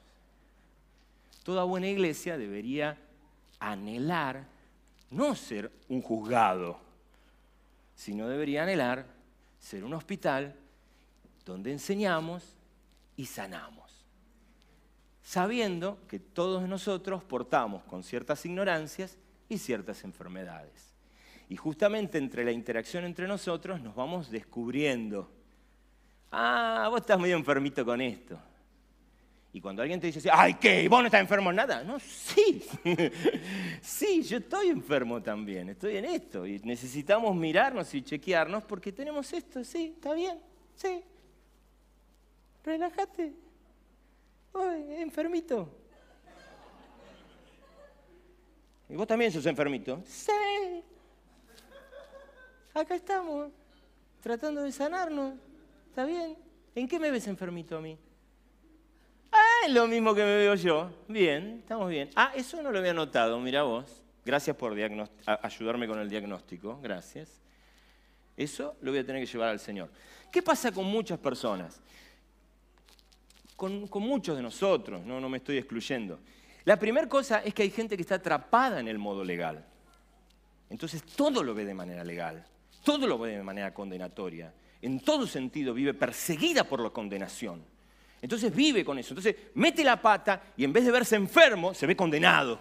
Toda 1.43 1.63
buena 1.63 1.87
iglesia 1.87 2.37
debería 2.37 2.97
anhelar 3.59 4.45
no 5.11 5.35
ser 5.35 5.71
un 5.87 6.01
juzgado, 6.01 6.79
sino 7.95 8.27
debería 8.27 8.63
anhelar 8.63 9.05
ser 9.59 9.83
un 9.83 9.93
hospital 9.93 10.55
donde 11.45 11.71
enseñamos 11.71 12.55
y 13.15 13.25
sanamos, 13.25 14.05
sabiendo 15.21 15.99
que 16.07 16.19
todos 16.19 16.67
nosotros 16.67 17.23
portamos 17.23 17.83
con 17.83 18.03
ciertas 18.03 18.45
ignorancias 18.45 19.17
y 19.49 19.57
ciertas 19.57 20.03
enfermedades. 20.03 20.91
Y 21.49 21.57
justamente 21.57 22.17
entre 22.17 22.45
la 22.45 22.51
interacción 22.51 23.03
entre 23.03 23.27
nosotros 23.27 23.81
nos 23.81 23.93
vamos 23.93 24.31
descubriendo, 24.31 25.29
ah, 26.31 26.87
vos 26.89 27.01
estás 27.01 27.19
medio 27.19 27.35
enfermito 27.35 27.85
con 27.85 27.99
esto. 27.99 28.39
Y 29.53 29.59
cuando 29.59 29.81
alguien 29.81 29.99
te 29.99 30.07
dice, 30.07 30.29
ay, 30.31 30.53
¿qué? 30.53 30.87
¿Vos 30.87 31.01
no 31.01 31.07
estás 31.07 31.19
enfermo 31.19 31.49
en 31.49 31.57
nada? 31.57 31.83
No, 31.83 31.99
sí, 31.99 32.63
sí, 33.81 34.23
yo 34.23 34.37
estoy 34.37 34.69
enfermo 34.69 35.21
también, 35.21 35.69
estoy 35.69 35.97
en 35.97 36.05
esto. 36.05 36.47
Y 36.47 36.59
necesitamos 36.59 37.35
mirarnos 37.35 37.93
y 37.93 38.01
chequearnos 38.01 38.63
porque 38.63 38.93
tenemos 38.93 39.33
esto, 39.33 39.63
sí, 39.63 39.93
está 39.95 40.13
bien, 40.13 40.39
sí, 40.75 41.03
relájate. 42.63 43.33
Oye, 44.53 45.01
enfermito. 45.01 45.69
¿Y 48.87 48.95
vos 48.95 49.07
también 49.07 49.31
sos 49.31 49.45
enfermito? 49.45 50.01
Sí. 50.05 50.83
Acá 52.73 52.95
estamos, 52.95 53.51
tratando 54.21 54.61
de 54.63 54.71
sanarnos. 54.71 55.35
¿Está 55.89 56.05
bien? 56.05 56.37
¿En 56.73 56.87
qué 56.87 56.99
me 56.99 57.11
ves 57.11 57.27
enfermito 57.27 57.77
a 57.77 57.81
mí? 57.81 57.97
Es 59.65 59.71
lo 59.71 59.87
mismo 59.87 60.13
que 60.15 60.23
me 60.23 60.37
veo 60.37 60.55
yo. 60.55 60.91
Bien, 61.07 61.59
estamos 61.59 61.89
bien. 61.89 62.09
Ah, 62.15 62.31
eso 62.35 62.61
no 62.61 62.71
lo 62.71 62.79
había 62.79 62.93
notado, 62.93 63.39
mira 63.39 63.63
vos. 63.63 64.01
Gracias 64.23 64.55
por 64.55 64.73
ayudarme 65.25 65.87
con 65.87 65.99
el 65.99 66.09
diagnóstico, 66.09 66.79
gracias. 66.81 67.41
Eso 68.37 68.75
lo 68.81 68.91
voy 68.91 68.99
a 68.99 69.05
tener 69.05 69.25
que 69.25 69.31
llevar 69.31 69.49
al 69.49 69.59
Señor. 69.59 69.89
¿Qué 70.31 70.41
pasa 70.41 70.71
con 70.71 70.85
muchas 70.85 71.19
personas? 71.19 71.81
Con, 73.55 73.87
muchos 73.93 74.35
de 74.35 74.41
nosotros, 74.41 75.03
no, 75.05 75.19
no 75.19 75.29
me 75.29 75.37
estoy 75.37 75.57
excluyendo. 75.57 76.19
La 76.65 76.77
primera 76.77 77.07
cosa 77.07 77.39
es 77.39 77.53
que 77.53 77.63
hay 77.63 77.71
gente 77.71 77.95
que 77.95 78.01
está 78.01 78.15
atrapada 78.15 78.79
en 78.79 78.87
el 78.87 78.97
modo 78.97 79.23
legal. 79.23 79.65
Entonces 80.69 81.03
todo 81.03 81.43
lo 81.43 81.53
ve 81.53 81.65
de 81.65 81.73
manera 81.73 82.03
legal, 82.03 82.45
todo 82.83 83.05
lo 83.07 83.17
ve 83.17 83.37
de 83.37 83.43
manera 83.43 83.73
condenatoria. 83.73 84.53
En 84.81 84.99
todo 84.99 85.27
sentido 85.27 85.73
vive 85.73 85.93
perseguida 85.93 86.63
por 86.63 86.79
la 86.79 86.89
condenación. 86.89 87.63
Entonces 88.21 88.53
vive 88.53 88.85
con 88.85 88.99
eso. 88.99 89.13
Entonces 89.13 89.35
mete 89.55 89.83
la 89.83 89.99
pata 89.99 90.41
y 90.55 90.63
en 90.63 90.71
vez 90.71 90.85
de 90.85 90.91
verse 90.91 91.15
enfermo, 91.15 91.73
se 91.73 91.87
ve 91.87 91.95
condenado. 91.95 92.59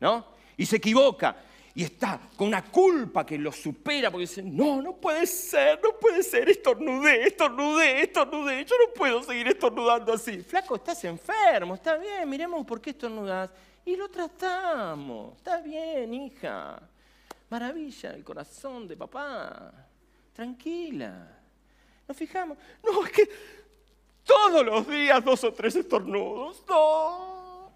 ¿No? 0.00 0.26
Y 0.56 0.66
se 0.66 0.76
equivoca. 0.76 1.36
Y 1.74 1.84
está 1.84 2.18
con 2.36 2.48
una 2.48 2.64
culpa 2.64 3.24
que 3.26 3.36
lo 3.36 3.52
supera 3.52 4.10
porque 4.10 4.22
dice, 4.22 4.42
no, 4.42 4.80
no 4.80 4.96
puede 4.96 5.26
ser, 5.26 5.78
no 5.82 5.98
puede 5.98 6.22
ser, 6.22 6.48
estornudé, 6.48 7.26
estornudé, 7.26 8.02
estornudé, 8.02 8.64
yo 8.64 8.76
no 8.78 8.94
puedo 8.94 9.22
seguir 9.22 9.48
estornudando 9.48 10.14
así. 10.14 10.38
Flaco, 10.38 10.76
estás 10.76 11.04
enfermo, 11.04 11.74
está 11.74 11.98
bien, 11.98 12.26
miremos 12.30 12.64
por 12.66 12.80
qué 12.80 12.90
estornudas. 12.90 13.50
Y 13.84 13.94
lo 13.94 14.08
tratamos, 14.08 15.36
está 15.36 15.60
bien, 15.60 16.14
hija. 16.14 16.80
Maravilla, 17.50 18.12
el 18.12 18.24
corazón 18.24 18.88
de 18.88 18.96
papá. 18.96 19.72
Tranquila. 20.32 21.28
Nos 22.08 22.16
fijamos. 22.16 22.56
No, 22.82 23.04
es 23.04 23.12
que 23.12 23.28
todos 24.26 24.66
los 24.66 24.86
días 24.88 25.24
dos 25.24 25.42
o 25.44 25.52
tres 25.52 25.76
estornudos. 25.76 26.62
No. 26.68 27.72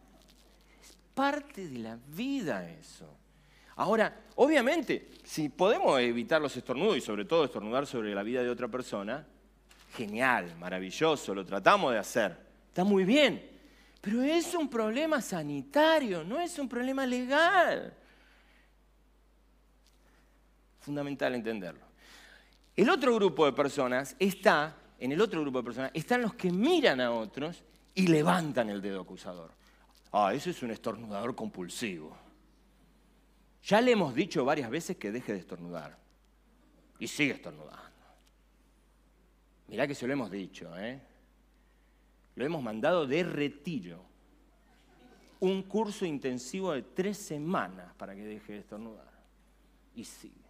Es 0.82 0.98
parte 1.14 1.68
de 1.68 1.78
la 1.78 1.98
vida 2.08 2.68
eso. 2.68 3.16
Ahora, 3.76 4.24
obviamente, 4.34 5.12
si 5.24 5.48
podemos 5.48 5.98
evitar 6.00 6.42
los 6.42 6.54
estornudos 6.56 6.98
y 6.98 7.00
sobre 7.00 7.24
todo 7.24 7.44
estornudar 7.44 7.86
sobre 7.86 8.14
la 8.14 8.22
vida 8.22 8.42
de 8.42 8.50
otra 8.50 8.68
persona, 8.68 9.26
genial, 9.96 10.54
maravilloso, 10.58 11.34
lo 11.34 11.46
tratamos 11.46 11.92
de 11.92 11.98
hacer. 11.98 12.36
Está 12.68 12.84
muy 12.84 13.04
bien. 13.04 13.48
Pero 14.00 14.22
es 14.22 14.54
un 14.54 14.68
problema 14.68 15.20
sanitario, 15.20 16.24
no 16.24 16.40
es 16.40 16.58
un 16.58 16.68
problema 16.68 17.06
legal. 17.06 17.94
Fundamental 20.80 21.34
entenderlo. 21.34 21.84
El 22.74 22.88
otro 22.88 23.14
grupo 23.14 23.44
de 23.44 23.52
personas 23.52 24.16
está 24.18 24.74
en 25.00 25.12
el 25.12 25.20
otro 25.20 25.40
grupo 25.40 25.58
de 25.58 25.64
personas 25.64 25.90
están 25.94 26.20
los 26.20 26.34
que 26.34 26.52
miran 26.52 27.00
a 27.00 27.10
otros 27.10 27.64
y 27.94 28.06
levantan 28.06 28.68
el 28.68 28.82
dedo 28.82 29.00
acusador. 29.00 29.50
Ah, 30.12 30.34
ese 30.34 30.50
es 30.50 30.62
un 30.62 30.70
estornudador 30.70 31.34
compulsivo. 31.34 32.16
Ya 33.64 33.80
le 33.80 33.92
hemos 33.92 34.14
dicho 34.14 34.44
varias 34.44 34.70
veces 34.70 34.98
que 34.98 35.10
deje 35.10 35.32
de 35.32 35.38
estornudar. 35.38 35.98
Y 36.98 37.08
sigue 37.08 37.32
estornudando. 37.32 37.80
Mirá 39.68 39.86
que 39.86 39.94
se 39.94 40.06
lo 40.06 40.12
hemos 40.12 40.30
dicho, 40.30 40.76
¿eh? 40.78 41.00
Lo 42.34 42.44
hemos 42.44 42.62
mandado 42.62 43.06
de 43.06 43.22
retiro. 43.22 44.04
Un 45.40 45.62
curso 45.62 46.04
intensivo 46.04 46.72
de 46.72 46.82
tres 46.82 47.16
semanas 47.16 47.94
para 47.96 48.14
que 48.14 48.22
deje 48.22 48.52
de 48.52 48.58
estornudar. 48.58 49.10
Y 49.94 50.04
sigue. 50.04 50.49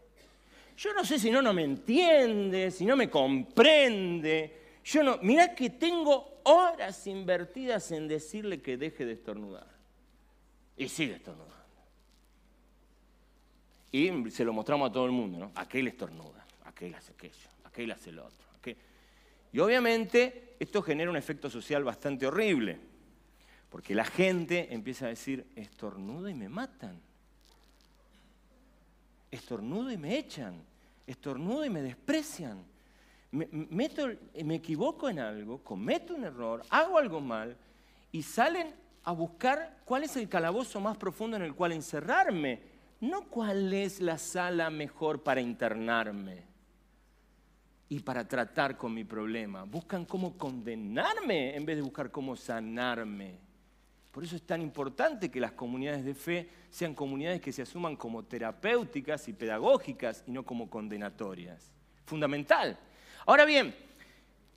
Yo 0.80 0.94
no 0.94 1.04
sé 1.04 1.18
si 1.18 1.30
no, 1.30 1.42
no 1.42 1.52
me 1.52 1.62
entiende, 1.62 2.70
si 2.70 2.86
no 2.86 2.96
me 2.96 3.10
comprende. 3.10 4.78
Yo 4.82 5.02
no, 5.02 5.18
mirá 5.20 5.54
que 5.54 5.68
tengo 5.68 6.40
horas 6.44 7.06
invertidas 7.06 7.92
en 7.92 8.08
decirle 8.08 8.62
que 8.62 8.78
deje 8.78 9.04
de 9.04 9.12
estornudar. 9.12 9.66
Y 10.78 10.88
sigue 10.88 11.16
estornudando. 11.16 11.54
Y 13.92 14.30
se 14.30 14.42
lo 14.42 14.54
mostramos 14.54 14.88
a 14.88 14.92
todo 14.94 15.04
el 15.04 15.12
mundo, 15.12 15.38
¿no? 15.38 15.52
Aquel 15.54 15.86
estornuda, 15.88 16.46
aquel 16.64 16.94
hace 16.94 17.12
aquello, 17.12 17.50
aquel 17.64 17.90
hace 17.90 18.10
lo 18.10 18.24
otro. 18.24 18.46
Y 19.52 19.58
obviamente 19.58 20.54
esto 20.58 20.80
genera 20.80 21.10
un 21.10 21.16
efecto 21.16 21.50
social 21.50 21.84
bastante 21.84 22.26
horrible, 22.26 22.78
porque 23.68 23.94
la 23.94 24.06
gente 24.06 24.72
empieza 24.72 25.04
a 25.04 25.08
decir, 25.10 25.44
estornuda 25.56 26.30
y 26.30 26.34
me 26.34 26.48
matan. 26.48 26.98
Estornudo 29.30 29.90
y 29.90 29.98
me 29.98 30.16
echan 30.16 30.69
estornudo 31.10 31.64
y 31.64 31.70
me 31.70 31.82
desprecian. 31.82 32.64
Me, 33.30 33.48
me 33.48 34.54
equivoco 34.54 35.08
en 35.08 35.20
algo, 35.20 35.62
cometo 35.62 36.14
un 36.14 36.24
error, 36.24 36.62
hago 36.68 36.98
algo 36.98 37.20
mal 37.20 37.56
y 38.10 38.22
salen 38.22 38.74
a 39.04 39.12
buscar 39.12 39.78
cuál 39.84 40.04
es 40.04 40.16
el 40.16 40.28
calabozo 40.28 40.80
más 40.80 40.96
profundo 40.96 41.36
en 41.36 41.44
el 41.44 41.54
cual 41.54 41.72
encerrarme, 41.72 42.60
no 43.00 43.28
cuál 43.28 43.72
es 43.72 44.00
la 44.00 44.18
sala 44.18 44.68
mejor 44.68 45.22
para 45.22 45.40
internarme 45.40 46.44
y 47.88 48.00
para 48.00 48.26
tratar 48.26 48.76
con 48.76 48.94
mi 48.94 49.04
problema. 49.04 49.64
Buscan 49.64 50.04
cómo 50.04 50.36
condenarme 50.36 51.56
en 51.56 51.64
vez 51.64 51.76
de 51.76 51.82
buscar 51.82 52.10
cómo 52.10 52.36
sanarme. 52.36 53.38
Por 54.10 54.24
eso 54.24 54.34
es 54.34 54.42
tan 54.42 54.60
importante 54.60 55.30
que 55.30 55.40
las 55.40 55.52
comunidades 55.52 56.04
de 56.04 56.14
fe 56.14 56.48
sean 56.68 56.94
comunidades 56.94 57.40
que 57.40 57.52
se 57.52 57.62
asuman 57.62 57.96
como 57.96 58.24
terapéuticas 58.24 59.28
y 59.28 59.32
pedagógicas 59.32 60.24
y 60.26 60.32
no 60.32 60.44
como 60.44 60.68
condenatorias. 60.68 61.70
Fundamental. 62.06 62.76
Ahora 63.26 63.44
bien, 63.44 63.74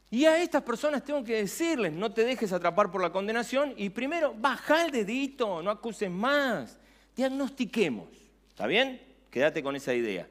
y 0.09 0.25
a 0.25 0.41
estas 0.41 0.63
personas 0.63 1.03
tengo 1.03 1.23
que 1.23 1.35
decirles, 1.37 1.91
no 1.91 2.11
te 2.11 2.23
dejes 2.23 2.51
atrapar 2.51 2.91
por 2.91 3.01
la 3.01 3.11
condenación 3.11 3.73
y 3.77 3.89
primero, 3.89 4.35
baja 4.37 4.85
el 4.85 4.91
dedito, 4.91 5.61
no 5.61 5.71
acuses 5.71 6.09
más, 6.09 6.77
diagnostiquemos. 7.15 8.09
¿Está 8.49 8.67
bien? 8.67 9.01
Quédate 9.29 9.61
con 9.61 9.75
esa 9.75 9.93
idea. 9.93 10.27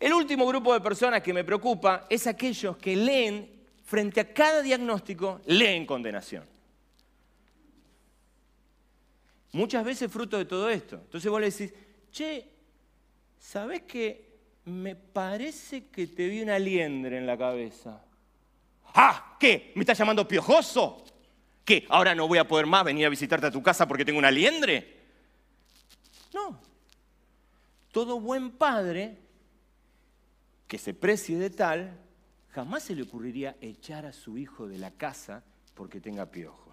El 0.00 0.12
último 0.12 0.46
grupo 0.46 0.72
de 0.72 0.80
personas 0.80 1.22
que 1.22 1.32
me 1.32 1.44
preocupa 1.44 2.06
es 2.10 2.26
aquellos 2.26 2.76
que 2.76 2.96
leen, 2.96 3.48
frente 3.84 4.20
a 4.20 4.32
cada 4.32 4.60
diagnóstico, 4.62 5.40
leen 5.46 5.86
condenación. 5.86 6.53
Muchas 9.54 9.84
veces 9.84 10.10
fruto 10.10 10.36
de 10.36 10.46
todo 10.46 10.68
esto. 10.68 10.96
Entonces 10.96 11.30
vos 11.30 11.40
le 11.40 11.48
decís, 11.48 11.72
che, 12.10 12.44
¿sabés 13.38 13.82
que 13.82 14.34
me 14.64 14.96
parece 14.96 15.86
que 15.86 16.08
te 16.08 16.26
vi 16.26 16.42
una 16.42 16.58
liendre 16.58 17.18
en 17.18 17.24
la 17.24 17.38
cabeza? 17.38 18.04
¡Ah! 18.94 19.36
¿Qué? 19.38 19.70
¿Me 19.76 19.82
estás 19.82 19.96
llamando 19.96 20.26
piojoso? 20.26 21.04
¿Qué? 21.64 21.86
¿Ahora 21.88 22.16
no 22.16 22.26
voy 22.26 22.38
a 22.38 22.48
poder 22.48 22.66
más 22.66 22.82
venir 22.82 23.06
a 23.06 23.08
visitarte 23.08 23.46
a 23.46 23.50
tu 23.52 23.62
casa 23.62 23.86
porque 23.86 24.04
tengo 24.04 24.18
una 24.18 24.30
liendre? 24.32 25.02
No. 26.34 26.60
Todo 27.92 28.18
buen 28.18 28.50
padre 28.50 29.18
que 30.66 30.78
se 30.78 30.94
precie 30.94 31.38
de 31.38 31.50
tal, 31.50 31.96
jamás 32.50 32.82
se 32.82 32.96
le 32.96 33.02
ocurriría 33.02 33.56
echar 33.60 34.04
a 34.04 34.12
su 34.12 34.36
hijo 34.36 34.66
de 34.66 34.78
la 34.78 34.90
casa 34.90 35.44
porque 35.74 36.00
tenga 36.00 36.26
piojos. 36.26 36.63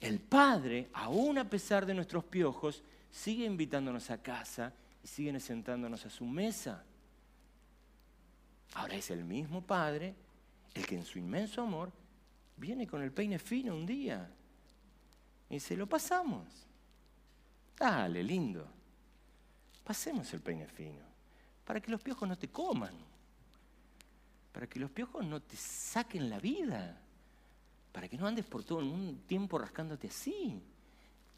El 0.00 0.20
Padre, 0.20 0.88
aún 0.92 1.38
a 1.38 1.48
pesar 1.48 1.86
de 1.86 1.94
nuestros 1.94 2.24
piojos, 2.24 2.82
sigue 3.10 3.44
invitándonos 3.44 4.10
a 4.10 4.22
casa 4.22 4.72
y 5.02 5.06
sigue 5.06 5.38
sentándonos 5.40 6.04
a 6.04 6.10
su 6.10 6.24
mesa. 6.24 6.84
Ahora 8.74 8.96
es 8.96 9.10
el 9.10 9.24
mismo 9.24 9.62
Padre 9.62 10.14
el 10.74 10.86
que 10.86 10.96
en 10.96 11.04
su 11.04 11.18
inmenso 11.18 11.62
amor 11.62 11.90
viene 12.56 12.86
con 12.86 13.02
el 13.02 13.12
peine 13.12 13.38
fino 13.38 13.74
un 13.74 13.86
día 13.86 14.28
y 15.48 15.60
se 15.60 15.76
lo 15.76 15.86
pasamos. 15.86 16.44
Dale, 17.78 18.22
lindo. 18.22 18.66
Pasemos 19.82 20.32
el 20.34 20.40
peine 20.40 20.66
fino 20.66 21.06
para 21.64 21.80
que 21.80 21.90
los 21.90 22.00
piojos 22.00 22.28
no 22.28 22.36
te 22.36 22.48
coman, 22.48 22.94
para 24.52 24.66
que 24.66 24.78
los 24.78 24.90
piojos 24.90 25.24
no 25.24 25.40
te 25.40 25.56
saquen 25.56 26.30
la 26.30 26.38
vida 26.38 27.00
para 27.96 28.08
que 28.08 28.18
no 28.18 28.26
andes 28.26 28.44
por 28.44 28.62
todo 28.62 28.80
el 28.80 29.22
tiempo 29.26 29.56
rascándote 29.56 30.08
así. 30.08 30.60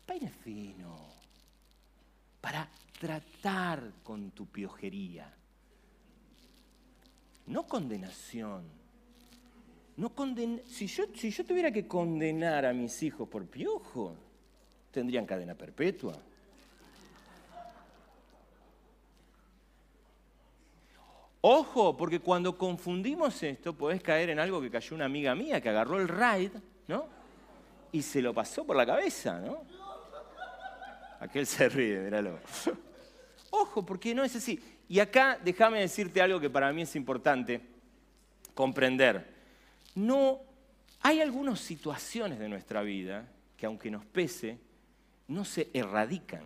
Peine 0.05 0.29
fino. 0.29 0.97
Para 2.41 2.69
tratar 2.99 3.93
con 4.03 4.33
tu 4.33 4.47
piojería. 4.47 5.33
No 7.47 7.65
condenación. 7.65 8.65
No 9.99 10.13
si, 10.67 10.89
yo, 10.89 11.05
si 11.15 11.31
yo 11.31 11.47
tuviera 11.47 11.71
que 11.71 11.87
condenar 11.87 12.67
a 12.67 12.73
mis 12.73 13.05
hijos 13.05 13.29
por 13.29 13.47
piojo, 13.47 14.17
tendrían 14.91 15.27
cadena 15.27 15.55
perpetua. 15.55 16.21
Ojo, 21.41 21.97
porque 21.97 22.21
cuando 22.21 22.57
confundimos 22.59 23.43
esto, 23.43 23.73
podés 23.73 24.03
caer 24.03 24.31
en 24.31 24.41
algo 24.41 24.61
que 24.61 24.71
cayó 24.71 24.97
una 24.97 25.05
amiga 25.05 25.35
mía 25.35 25.61
que 25.61 25.69
agarró 25.69 26.01
el 26.01 26.09
raid, 26.09 26.51
¿no? 26.89 27.07
Y 27.93 28.03
se 28.03 28.21
lo 28.21 28.35
pasó 28.35 28.65
por 28.65 28.77
la 28.77 28.85
cabeza, 28.85 29.39
¿no? 29.41 29.63
Aquel 31.21 31.47
se 31.47 31.69
ríe, 31.69 32.01
míralo. 32.01 32.39
Ojo, 33.51 33.85
porque 33.85 34.15
no 34.15 34.25
es 34.25 34.35
así. 34.37 34.61
Y 34.89 35.01
acá 35.01 35.39
déjame 35.43 35.81
decirte 35.81 36.21
algo 36.21 36.41
que 36.41 36.51
para 36.51 36.73
mí 36.73 36.83
es 36.83 36.97
importante 36.97 37.61
comprender. 38.55 39.37
no 39.95 40.41
hay 41.01 41.21
algunas 41.21 41.61
situaciones 41.61 42.41
de 42.41 42.49
nuestra 42.49 42.83
vida 42.83 43.29
que 43.57 43.67
aunque 43.67 43.91
nos 43.91 44.05
pese, 44.05 44.59
no 45.29 45.45
se 45.45 45.69
erradican. 45.73 46.43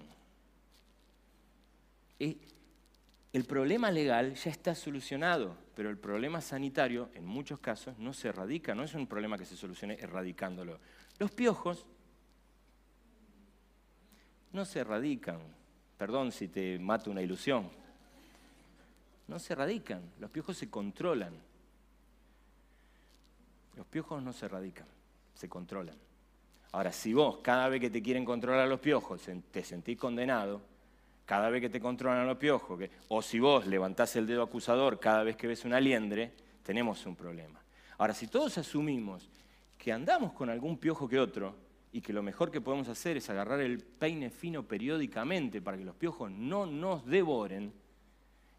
El 3.33 3.45
problema 3.45 3.91
legal 3.91 4.35
ya 4.35 4.51
está 4.51 4.75
solucionado, 4.75 5.57
pero 5.75 5.89
el 5.89 5.97
problema 5.97 6.41
sanitario 6.43 7.09
en 7.15 7.25
muchos 7.25 7.59
casos 7.61 7.99
no 7.99 8.13
se 8.13 8.29
erradica, 8.29 8.75
no 8.75 8.83
es 8.83 8.95
un 8.95 9.07
problema 9.07 9.39
que 9.39 9.47
se 9.47 9.57
solucione 9.57 9.95
erradicándolo. 9.99 10.79
Los 11.19 11.31
piojos 11.31 11.87
no 14.53 14.67
se 14.67 14.81
erradican, 14.81 15.41
perdón 15.97 16.31
si 16.31 16.49
te 16.49 16.79
mato 16.79 17.11
una 17.11 17.23
ilusión, 17.23 17.71
no 19.29 19.39
se 19.39 19.55
erradican, 19.55 20.03
los 20.19 20.31
piojos 20.31 20.59
se 20.59 20.69
controlan. 20.69 21.33
Los 23.77 23.87
piojos 23.87 24.23
no 24.23 24.35
se 24.35 24.45
erradican, 24.45 24.87
se 25.35 25.49
controlan. 25.49 25.97
Ahora, 26.73 26.93
si 26.93 27.15
vos 27.15 27.39
cada 27.43 27.69
vez 27.71 27.81
que 27.81 27.89
te 27.89 28.03
quieren 28.03 28.27
controlar 28.27 28.69
los 28.69 28.81
piojos 28.81 29.23
te 29.51 29.65
sentís 29.65 29.97
condenado, 29.99 30.61
cada 31.25 31.51
vez 31.51 31.61
que 31.61 31.71
te 31.71 31.81
controlan 31.81 32.27
los 32.27 32.39
piojos, 32.39 32.81
o 33.09 33.23
si 33.23 33.39
vos 33.39 33.67
levantás 33.67 34.17
el 34.17 34.27
dedo 34.27 34.43
acusador 34.43 34.99
cada 34.99 35.23
vez 35.23 35.37
que 35.37 35.47
ves 35.47 35.65
una 35.65 35.81
liendre, 35.81 36.33
tenemos 36.63 37.05
un 37.07 37.17
problema. 37.17 37.61
Ahora, 37.99 38.15
si 38.15 38.27
todos 38.27 38.59
asumimos 38.59 39.29
que 39.79 39.93
andamos 39.93 40.33
con 40.33 40.51
algún 40.51 40.79
piojo 40.79 41.09
que 41.09 41.19
otro 41.19 41.55
y 41.93 42.01
que 42.01 42.13
lo 42.13 42.23
mejor 42.23 42.51
que 42.51 42.61
podemos 42.61 42.89
hacer 42.89 43.17
es 43.17 43.29
agarrar 43.31 43.61
el 43.61 43.79
peine 43.81 44.31
fino 44.31 44.63
periódicamente 44.63 45.61
para 45.61 45.77
que 45.77 45.85
los 45.85 45.95
piojos 45.95 46.31
no 46.31 46.67
nos 46.67 47.05
devoren, 47.07 47.73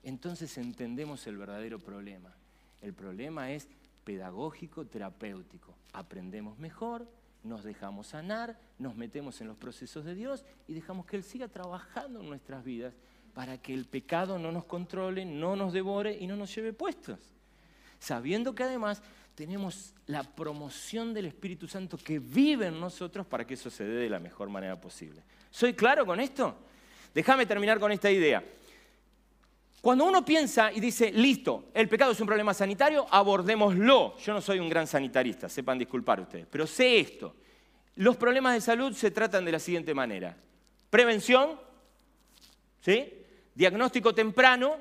entonces 0.03 0.57
entendemos 0.57 1.25
el 1.27 1.37
verdadero 1.37 1.79
problema. 1.79 2.33
El 2.81 2.93
problema 2.93 3.51
es 3.51 3.67
pedagógico, 4.03 4.85
terapéutico. 4.85 5.73
Aprendemos 5.93 6.59
mejor, 6.59 7.07
nos 7.43 7.63
dejamos 7.63 8.07
sanar, 8.07 8.57
nos 8.79 8.95
metemos 8.95 9.41
en 9.41 9.47
los 9.47 9.57
procesos 9.57 10.05
de 10.05 10.15
Dios 10.15 10.45
y 10.67 10.73
dejamos 10.73 11.05
que 11.05 11.17
Él 11.17 11.23
siga 11.23 11.47
trabajando 11.47 12.21
en 12.21 12.29
nuestras 12.29 12.63
vidas 12.63 12.93
para 13.33 13.57
que 13.57 13.73
el 13.73 13.85
pecado 13.85 14.39
no 14.39 14.51
nos 14.51 14.65
controle, 14.65 15.25
no 15.25 15.55
nos 15.55 15.73
devore 15.73 16.17
y 16.17 16.27
no 16.27 16.35
nos 16.35 16.53
lleve 16.55 16.73
puestos. 16.73 17.19
Sabiendo 17.99 18.53
que 18.53 18.63
además 18.63 19.01
tenemos 19.35 19.93
la 20.05 20.23
promoción 20.23 21.13
del 21.13 21.25
Espíritu 21.25 21.67
Santo 21.67 21.97
que 21.97 22.19
vive 22.19 22.67
en 22.67 22.79
nosotros 22.79 23.25
para 23.25 23.45
que 23.45 23.55
eso 23.55 23.69
se 23.69 23.83
dé 23.83 23.95
de 24.03 24.09
la 24.09 24.19
mejor 24.19 24.49
manera 24.49 24.79
posible. 24.79 25.23
¿Soy 25.49 25.73
claro 25.73 26.05
con 26.05 26.19
esto? 26.19 26.55
Déjame 27.13 27.45
terminar 27.45 27.79
con 27.79 27.91
esta 27.91 28.11
idea. 28.11 28.43
Cuando 29.83 30.05
uno 30.05 30.23
piensa 30.23 30.71
y 30.71 30.79
dice, 30.79 31.11
listo, 31.11 31.65
el 31.73 31.89
pecado 31.89 32.13
es 32.13 32.19
un 32.21 32.25
problema 32.25 32.53
sanitario, 32.53 33.05
abordémoslo. 33.11 34.15
Yo 34.15 34.33
no 34.33 34.39
soy 34.39 34.59
un 34.59 34.69
gran 34.69 34.87
sanitarista, 34.87 35.49
sepan 35.49 35.77
disculpar 35.77 36.21
ustedes, 36.21 36.47
pero 36.49 36.65
sé 36.65 37.01
esto. 37.01 37.35
Los 37.95 38.15
problemas 38.15 38.53
de 38.53 38.61
salud 38.61 38.93
se 38.93 39.11
tratan 39.11 39.43
de 39.43 39.51
la 39.51 39.59
siguiente 39.59 39.93
manera. 39.93 40.37
Prevención, 40.89 41.59
¿sí? 42.79 43.11
diagnóstico 43.53 44.15
temprano, 44.15 44.77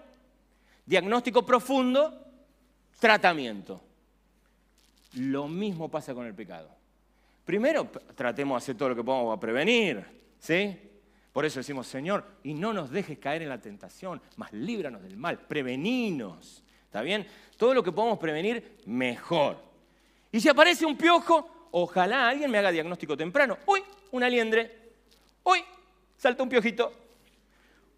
diagnóstico 0.87 1.45
profundo, 1.45 2.25
tratamiento. 3.01 3.83
Lo 5.15 5.49
mismo 5.49 5.91
pasa 5.91 6.15
con 6.15 6.29
el 6.29 6.35
pecado. 6.37 6.71
Primero, 7.45 7.91
tratemos 8.15 8.55
de 8.55 8.65
hacer 8.65 8.77
todo 8.77 8.91
lo 8.91 8.95
que 8.95 9.03
podamos 9.03 9.31
para 9.31 9.41
prevenir, 9.41 10.07
¿sí? 10.39 10.79
Por 11.33 11.47
eso 11.47 11.61
decimos, 11.61 11.87
Señor, 11.87 12.25
y 12.43 12.53
no 12.55 12.73
nos 12.73 12.91
dejes 12.91 13.19
caer 13.19 13.43
en 13.43 13.49
la 13.49 13.61
tentación, 13.61 14.21
más 14.37 14.53
líbranos 14.53 15.03
del 15.03 15.17
mal, 15.17 15.39
preveninos. 15.39 16.63
¿Está 16.85 17.01
bien? 17.01 17.27
Todo 17.57 17.73
lo 17.73 17.83
que 17.83 17.91
podamos 17.91 18.19
prevenir, 18.19 18.79
mejor. 18.85 19.57
Y 20.31 20.41
si 20.41 20.49
aparece 20.51 20.85
un 20.85 20.97
piojo, 20.97 21.69
ojalá 21.71 22.29
alguien 22.29 22.51
me 22.51 22.59
haga 22.59 22.71
diagnóstico 22.71 23.17
temprano. 23.17 23.57
Uy, 23.67 23.83
una 24.11 24.29
liendre. 24.29 24.91
Uy, 25.43 25.65
salta 26.19 26.43
un 26.43 26.51
piojito. 26.51 26.93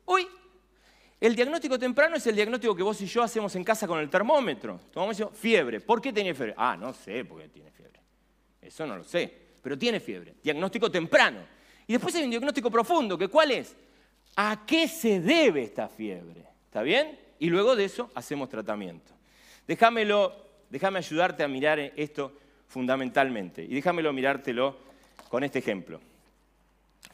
Uy, 0.07 0.29
el 1.21 1.35
diagnóstico 1.35 1.79
temprano 1.79 2.17
es 2.17 2.27
el 2.27 2.37
diagnóstico 2.37 2.77
que 2.77 2.83
vos 2.83 3.01
y 3.01 3.07
yo 3.07 3.23
hacemos 3.23 3.57
en 3.57 3.65
casa 3.65 3.87
con 3.87 3.99
el 3.99 4.11
termómetro. 4.11 4.79
Tomamos 4.93 5.23
fiebre. 5.33 5.81
¿Por 5.81 6.01
qué 6.01 6.13
tiene 6.13 6.35
fiebre? 6.35 6.55
Ah, 6.57 6.77
no 6.77 6.93
sé 6.93 7.25
por 7.25 7.41
qué 7.41 7.49
tiene 7.49 7.71
fiebre. 7.71 8.01
Eso 8.61 8.87
no 8.87 8.97
lo 8.97 9.05
sé. 9.05 9.33
Pero 9.63 9.79
tiene 9.79 10.01
fiebre. 10.01 10.35
Diagnóstico 10.43 10.91
temprano. 10.91 11.41
Y 11.87 11.93
después 11.93 12.15
hay 12.15 12.25
un 12.25 12.31
diagnóstico 12.31 12.71
profundo, 12.71 13.19
que 13.19 13.29
¿cuál 13.29 13.51
es? 13.51 13.77
¿A 14.37 14.65
qué 14.67 14.89
se 14.89 15.21
debe 15.21 15.63
esta 15.63 15.89
fiebre? 15.89 16.45
¿Está 16.67 16.83
bien? 16.83 17.19
Y 17.39 17.51
luego 17.51 17.77
de 17.77 17.85
eso 17.85 18.11
hacemos 18.15 18.49
tratamiento. 18.49 19.13
Déjamelo, 19.67 20.35
déjame 20.71 20.99
ayudarte 20.99 21.43
a 21.43 21.49
mirar 21.49 21.79
esto 21.79 22.33
fundamentalmente. 22.69 23.63
Y 23.63 23.75
déjamelo 23.75 24.13
mirártelo 24.13 24.77
con 25.29 25.45
este 25.45 25.59
ejemplo. 25.59 26.01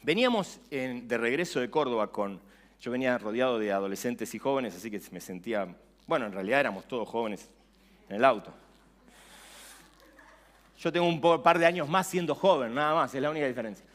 Veníamos 0.03 0.59
de 0.69 1.17
regreso 1.17 1.59
de 1.59 1.69
Córdoba 1.69 2.11
con, 2.11 2.39
yo 2.79 2.91
venía 2.91 3.17
rodeado 3.17 3.59
de 3.59 3.71
adolescentes 3.71 4.33
y 4.33 4.39
jóvenes, 4.39 4.75
así 4.75 4.89
que 4.89 5.01
me 5.11 5.21
sentía, 5.21 5.67
bueno, 6.07 6.25
en 6.25 6.31
realidad 6.31 6.61
éramos 6.61 6.85
todos 6.87 7.07
jóvenes 7.07 7.47
en 8.09 8.15
el 8.15 8.25
auto. 8.25 8.51
Yo 10.79 10.91
tengo 10.91 11.05
un 11.07 11.21
par 11.21 11.59
de 11.59 11.67
años 11.67 11.87
más 11.87 12.07
siendo 12.07 12.33
joven, 12.33 12.73
nada 12.73 12.95
más, 12.95 13.13
es 13.13 13.21
la 13.21 13.29
única 13.29 13.45
diferencia. 13.45 13.85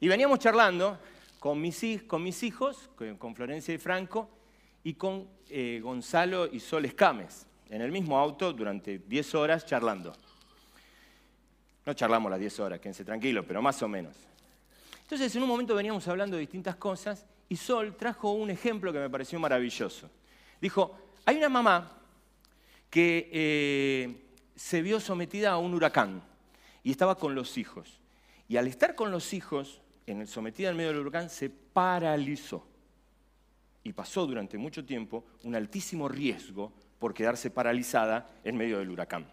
Y 0.00 0.08
veníamos 0.08 0.38
charlando 0.38 0.98
con 1.38 1.60
mis, 1.60 1.82
hijos, 1.82 2.90
con 3.18 3.34
Florencia 3.34 3.74
y 3.74 3.78
Franco, 3.78 4.30
y 4.84 4.94
con 4.94 5.28
eh, 5.48 5.80
Gonzalo 5.82 6.46
y 6.46 6.60
Sol 6.60 6.84
Escames, 6.84 7.46
en 7.68 7.82
el 7.82 7.90
mismo 7.90 8.18
auto 8.18 8.52
durante 8.52 8.98
10 9.00 9.34
horas 9.34 9.66
charlando. 9.66 10.14
No 11.84 11.94
charlamos 11.94 12.30
las 12.30 12.40
10 12.40 12.60
horas, 12.60 12.80
quédense 12.80 13.04
tranquilos, 13.04 13.44
pero 13.46 13.60
más 13.60 13.82
o 13.82 13.88
menos. 13.88 14.14
Entonces, 15.02 15.34
en 15.34 15.42
un 15.42 15.48
momento 15.48 15.74
veníamos 15.74 16.06
hablando 16.06 16.36
de 16.36 16.40
distintas 16.40 16.76
cosas 16.76 17.24
y 17.48 17.56
Sol 17.56 17.96
trajo 17.96 18.32
un 18.32 18.50
ejemplo 18.50 18.92
que 18.92 18.98
me 18.98 19.10
pareció 19.10 19.40
maravilloso. 19.40 20.10
Dijo, 20.60 20.96
hay 21.24 21.36
una 21.36 21.48
mamá 21.48 21.92
que 22.90 23.28
eh, 23.32 24.24
se 24.54 24.82
vio 24.82 25.00
sometida 25.00 25.52
a 25.52 25.58
un 25.58 25.74
huracán 25.74 26.22
y 26.82 26.90
estaba 26.90 27.16
con 27.16 27.34
los 27.34 27.58
hijos. 27.58 28.00
Y 28.48 28.56
al 28.56 28.66
estar 28.66 28.94
con 28.94 29.10
los 29.10 29.32
hijos, 29.32 29.80
en 30.12 30.20
el 30.20 30.28
sometida 30.28 30.70
en 30.70 30.76
medio 30.76 30.90
del 30.90 31.00
huracán, 31.00 31.30
se 31.30 31.50
paralizó. 31.50 32.66
Y 33.84 33.92
pasó 33.92 34.26
durante 34.26 34.58
mucho 34.58 34.84
tiempo 34.84 35.24
un 35.44 35.54
altísimo 35.54 36.08
riesgo 36.08 36.72
por 36.98 37.14
quedarse 37.14 37.50
paralizada 37.50 38.30
en 38.44 38.56
medio 38.56 38.78
del 38.78 38.90
huracán. 38.90 39.26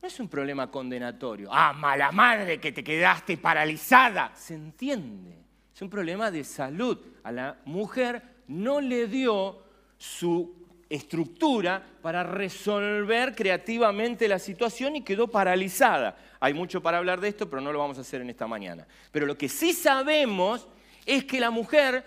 No 0.00 0.08
es 0.08 0.20
un 0.20 0.28
problema 0.28 0.70
condenatorio. 0.70 1.48
Ah, 1.50 1.72
mala 1.72 2.12
madre 2.12 2.60
que 2.60 2.72
te 2.72 2.84
quedaste 2.84 3.38
paralizada. 3.38 4.32
Se 4.36 4.54
entiende. 4.54 5.36
Es 5.74 5.82
un 5.82 5.90
problema 5.90 6.30
de 6.30 6.44
salud. 6.44 6.98
A 7.24 7.32
la 7.32 7.58
mujer 7.64 8.22
no 8.48 8.80
le 8.80 9.08
dio 9.08 9.62
su 9.98 10.65
estructura 10.88 11.84
para 12.02 12.22
resolver 12.22 13.34
creativamente 13.34 14.28
la 14.28 14.38
situación 14.38 14.96
y 14.96 15.02
quedó 15.02 15.28
paralizada. 15.28 16.16
Hay 16.40 16.54
mucho 16.54 16.82
para 16.82 16.98
hablar 16.98 17.20
de 17.20 17.28
esto, 17.28 17.48
pero 17.50 17.60
no 17.62 17.72
lo 17.72 17.78
vamos 17.78 17.98
a 17.98 18.02
hacer 18.02 18.20
en 18.20 18.30
esta 18.30 18.46
mañana. 18.46 18.86
Pero 19.10 19.26
lo 19.26 19.36
que 19.36 19.48
sí 19.48 19.72
sabemos 19.72 20.68
es 21.04 21.24
que 21.24 21.40
la 21.40 21.50
mujer 21.50 22.04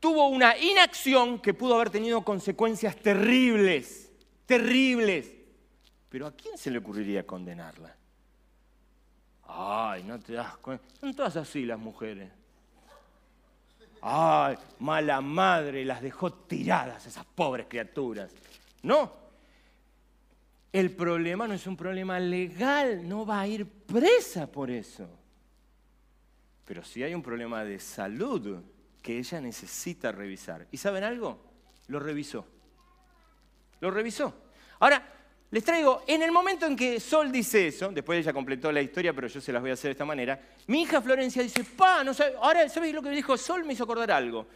tuvo 0.00 0.28
una 0.28 0.56
inacción 0.56 1.40
que 1.40 1.54
pudo 1.54 1.74
haber 1.74 1.90
tenido 1.90 2.22
consecuencias 2.22 2.96
terribles, 2.96 4.12
terribles. 4.46 5.32
Pero 6.08 6.26
¿a 6.26 6.32
quién 6.32 6.56
se 6.56 6.70
le 6.70 6.78
ocurriría 6.78 7.26
condenarla? 7.26 7.94
Ay, 9.44 10.02
no 10.04 10.18
te 10.20 10.34
das 10.34 10.56
cuenta. 10.58 10.84
Son 11.00 11.14
todas 11.14 11.36
así 11.36 11.64
las 11.64 11.78
mujeres. 11.78 12.30
Ay, 14.00 14.56
mala 14.78 15.20
madre, 15.20 15.84
las 15.84 16.00
dejó 16.00 16.32
tiradas 16.32 17.06
esas 17.06 17.24
pobres 17.24 17.66
criaturas. 17.68 18.30
No. 18.82 19.12
El 20.72 20.94
problema 20.94 21.48
no 21.48 21.54
es 21.54 21.66
un 21.66 21.76
problema 21.76 22.20
legal, 22.20 23.08
no 23.08 23.24
va 23.24 23.40
a 23.40 23.46
ir 23.46 23.66
presa 23.66 24.46
por 24.46 24.70
eso. 24.70 25.08
Pero 26.64 26.84
sí 26.84 27.02
hay 27.02 27.14
un 27.14 27.22
problema 27.22 27.64
de 27.64 27.80
salud 27.80 28.62
que 29.02 29.18
ella 29.18 29.40
necesita 29.40 30.12
revisar. 30.12 30.66
¿Y 30.70 30.76
saben 30.76 31.04
algo? 31.04 31.42
Lo 31.86 31.98
revisó. 31.98 32.46
Lo 33.80 33.90
revisó. 33.90 34.34
Ahora, 34.78 35.02
les 35.50 35.64
traigo, 35.64 36.02
en 36.06 36.22
el 36.22 36.30
momento 36.30 36.66
en 36.66 36.76
que 36.76 37.00
Sol 37.00 37.32
dice 37.32 37.68
eso, 37.68 37.88
después 37.90 38.18
ella 38.18 38.34
completó 38.34 38.70
la 38.70 38.82
historia, 38.82 39.14
pero 39.14 39.28
yo 39.28 39.40
se 39.40 39.52
las 39.52 39.62
voy 39.62 39.70
a 39.70 39.74
hacer 39.74 39.88
de 39.88 39.92
esta 39.92 40.04
manera, 40.04 40.38
mi 40.66 40.82
hija 40.82 41.00
Florencia 41.00 41.42
dice, 41.42 41.64
pa, 41.64 42.04
no 42.04 42.12
sabe, 42.12 42.34
ahora, 42.40 42.68
¿sabéis 42.68 42.94
lo 42.94 43.02
que 43.02 43.08
me 43.08 43.16
dijo 43.16 43.36
Sol? 43.38 43.64
Me 43.64 43.72
hizo 43.72 43.84
acordar 43.84 44.10
algo. 44.10 44.46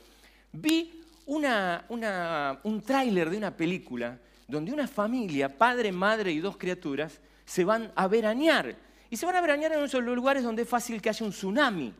Vi 0.52 1.02
un 1.26 2.82
tráiler 2.84 3.30
de 3.30 3.36
una 3.38 3.56
película 3.56 4.18
donde 4.46 4.70
una 4.70 4.86
familia, 4.86 5.48
padre, 5.48 5.92
madre 5.92 6.30
y 6.30 6.40
dos 6.40 6.58
criaturas, 6.58 7.20
se 7.46 7.64
van 7.64 7.90
a 7.94 8.06
veranear. 8.06 8.76
Y 9.08 9.16
se 9.16 9.24
van 9.24 9.36
a 9.36 9.40
veranear 9.40 9.72
en 9.72 9.80
los 9.80 9.94
lugares 9.94 10.42
donde 10.42 10.62
es 10.62 10.68
fácil 10.68 11.00
que 11.00 11.08
haya 11.08 11.24
un 11.24 11.32
tsunami. 11.32 11.94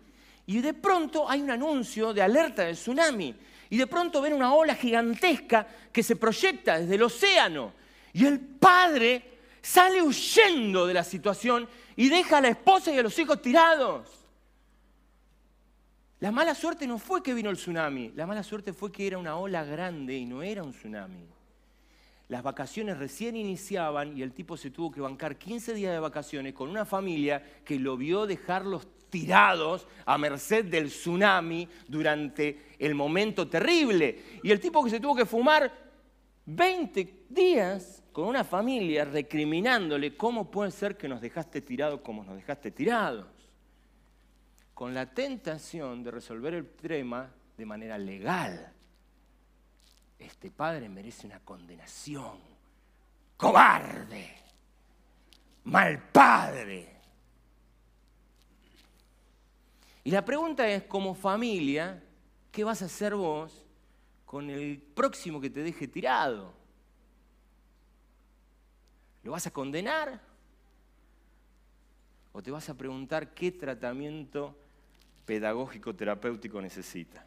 Y 0.47 0.61
de 0.61 0.75
pronto 0.75 1.31
hay 1.31 1.41
un 1.41 1.51
anuncio 1.51 2.13
de 2.13 2.21
alerta 2.21 2.65
de 2.65 2.73
tsunami. 2.73 3.35
Y 3.71 3.79
de 3.79 3.87
pronto 3.87 4.21
ven 4.21 4.35
una 4.35 4.53
ola 4.53 4.75
gigantesca 4.75 5.67
que 5.91 6.03
se 6.03 6.17
proyecta 6.17 6.79
desde 6.79 6.97
el 6.97 7.03
océano. 7.03 7.73
Y 8.13 8.27
el 8.27 8.41
padre 8.41 9.39
sale 9.63 10.03
huyendo 10.03 10.87
de 10.87 10.95
la 10.95 11.05
situación 11.05 11.69
y 11.97 12.09
deja 12.09 12.39
a 12.39 12.41
la 12.41 12.49
esposa 12.49 12.93
y 12.93 12.99
a 12.99 13.03
los 13.03 13.19
hijos 13.19 13.41
tirados. 13.41 14.09
La 16.21 16.31
mala 16.31 16.55
suerte 16.55 16.87
no 16.87 16.99
fue 16.99 17.23
que 17.23 17.35
vino 17.35 17.51
el 17.51 17.57
tsunami, 17.57 18.13
la 18.15 18.27
mala 18.27 18.43
suerte 18.43 18.73
fue 18.73 18.93
que 18.93 19.07
era 19.07 19.19
una 19.19 19.37
ola 19.37 19.65
grande 19.65 20.17
y 20.17 20.25
no 20.25 20.43
era 20.43 20.63
un 20.63 20.73
tsunami. 20.73 21.27
Las 22.29 22.43
vacaciones 22.43 22.97
recién 22.97 23.37
iniciaban 23.37 24.17
y 24.17 24.23
el 24.23 24.33
tipo 24.33 24.57
se 24.57 24.71
tuvo 24.71 24.91
que 24.91 25.01
bancar 25.01 25.37
15 25.37 25.75
días 25.75 25.93
de 25.93 25.99
vacaciones 25.99 26.55
con 26.55 26.71
una 26.71 26.85
familia 26.85 27.43
que 27.65 27.79
lo 27.79 27.97
vio 27.97 28.27
dejarlos 28.27 28.87
tirados 29.11 29.87
a 30.07 30.17
merced 30.17 30.65
del 30.65 30.89
tsunami 30.89 31.69
durante 31.87 32.77
el 32.79 32.95
momento 32.95 33.49
terrible. 33.49 34.41
Y 34.43 34.51
el 34.51 34.61
tipo 34.61 34.83
que 34.83 34.91
se 34.91 35.01
tuvo 35.01 35.15
que 35.15 35.27
fumar 35.27 35.71
20 36.47 37.25
días 37.29 38.02
con 38.13 38.27
una 38.27 38.45
familia 38.45 39.05
recriminándole 39.07 40.17
cómo 40.17 40.51
puede 40.51 40.71
ser 40.71 40.97
que 40.97 41.09
nos 41.09 41.21
dejaste 41.21 41.63
tirados 41.63 42.01
como 42.01 42.23
nos 42.23 42.37
dejaste 42.37 42.71
tirados. 42.71 43.27
Con 44.75 44.95
la 44.95 45.07
tentación 45.07 46.03
de 46.03 46.11
resolver 46.11 46.55
el 46.55 46.69
tema 46.69 47.31
de 47.57 47.67
manera 47.67 47.97
legal. 47.97 48.73
Este 50.19 50.51
padre 50.51 50.89
merece 50.89 51.27
una 51.27 51.41
condenación. 51.41 52.39
Cobarde. 53.37 54.37
Mal 55.65 56.09
padre. 56.11 56.93
Y 60.05 60.11
la 60.11 60.25
pregunta 60.25 60.69
es, 60.69 60.83
como 60.85 61.15
familia, 61.15 62.03
¿qué 62.51 62.65
vas 62.65 62.83
a 62.83 62.87
hacer 62.87 63.15
vos 63.15 63.65
con 64.27 64.51
el 64.51 64.79
próximo 64.79 65.41
que 65.41 65.51
te 65.51 65.63
deje 65.63 65.87
tirado? 65.87 66.62
¿Lo 69.23 69.33
vas 69.33 69.47
a 69.47 69.51
condenar? 69.51 70.21
¿O 72.33 72.43
te 72.43 72.51
vas 72.51 72.69
a 72.69 72.77
preguntar 72.77 73.35
qué 73.35 73.53
tratamiento 73.53 74.57
pedagógico 75.27 75.95
terapéutico 75.95 76.61
necesita? 76.61 77.27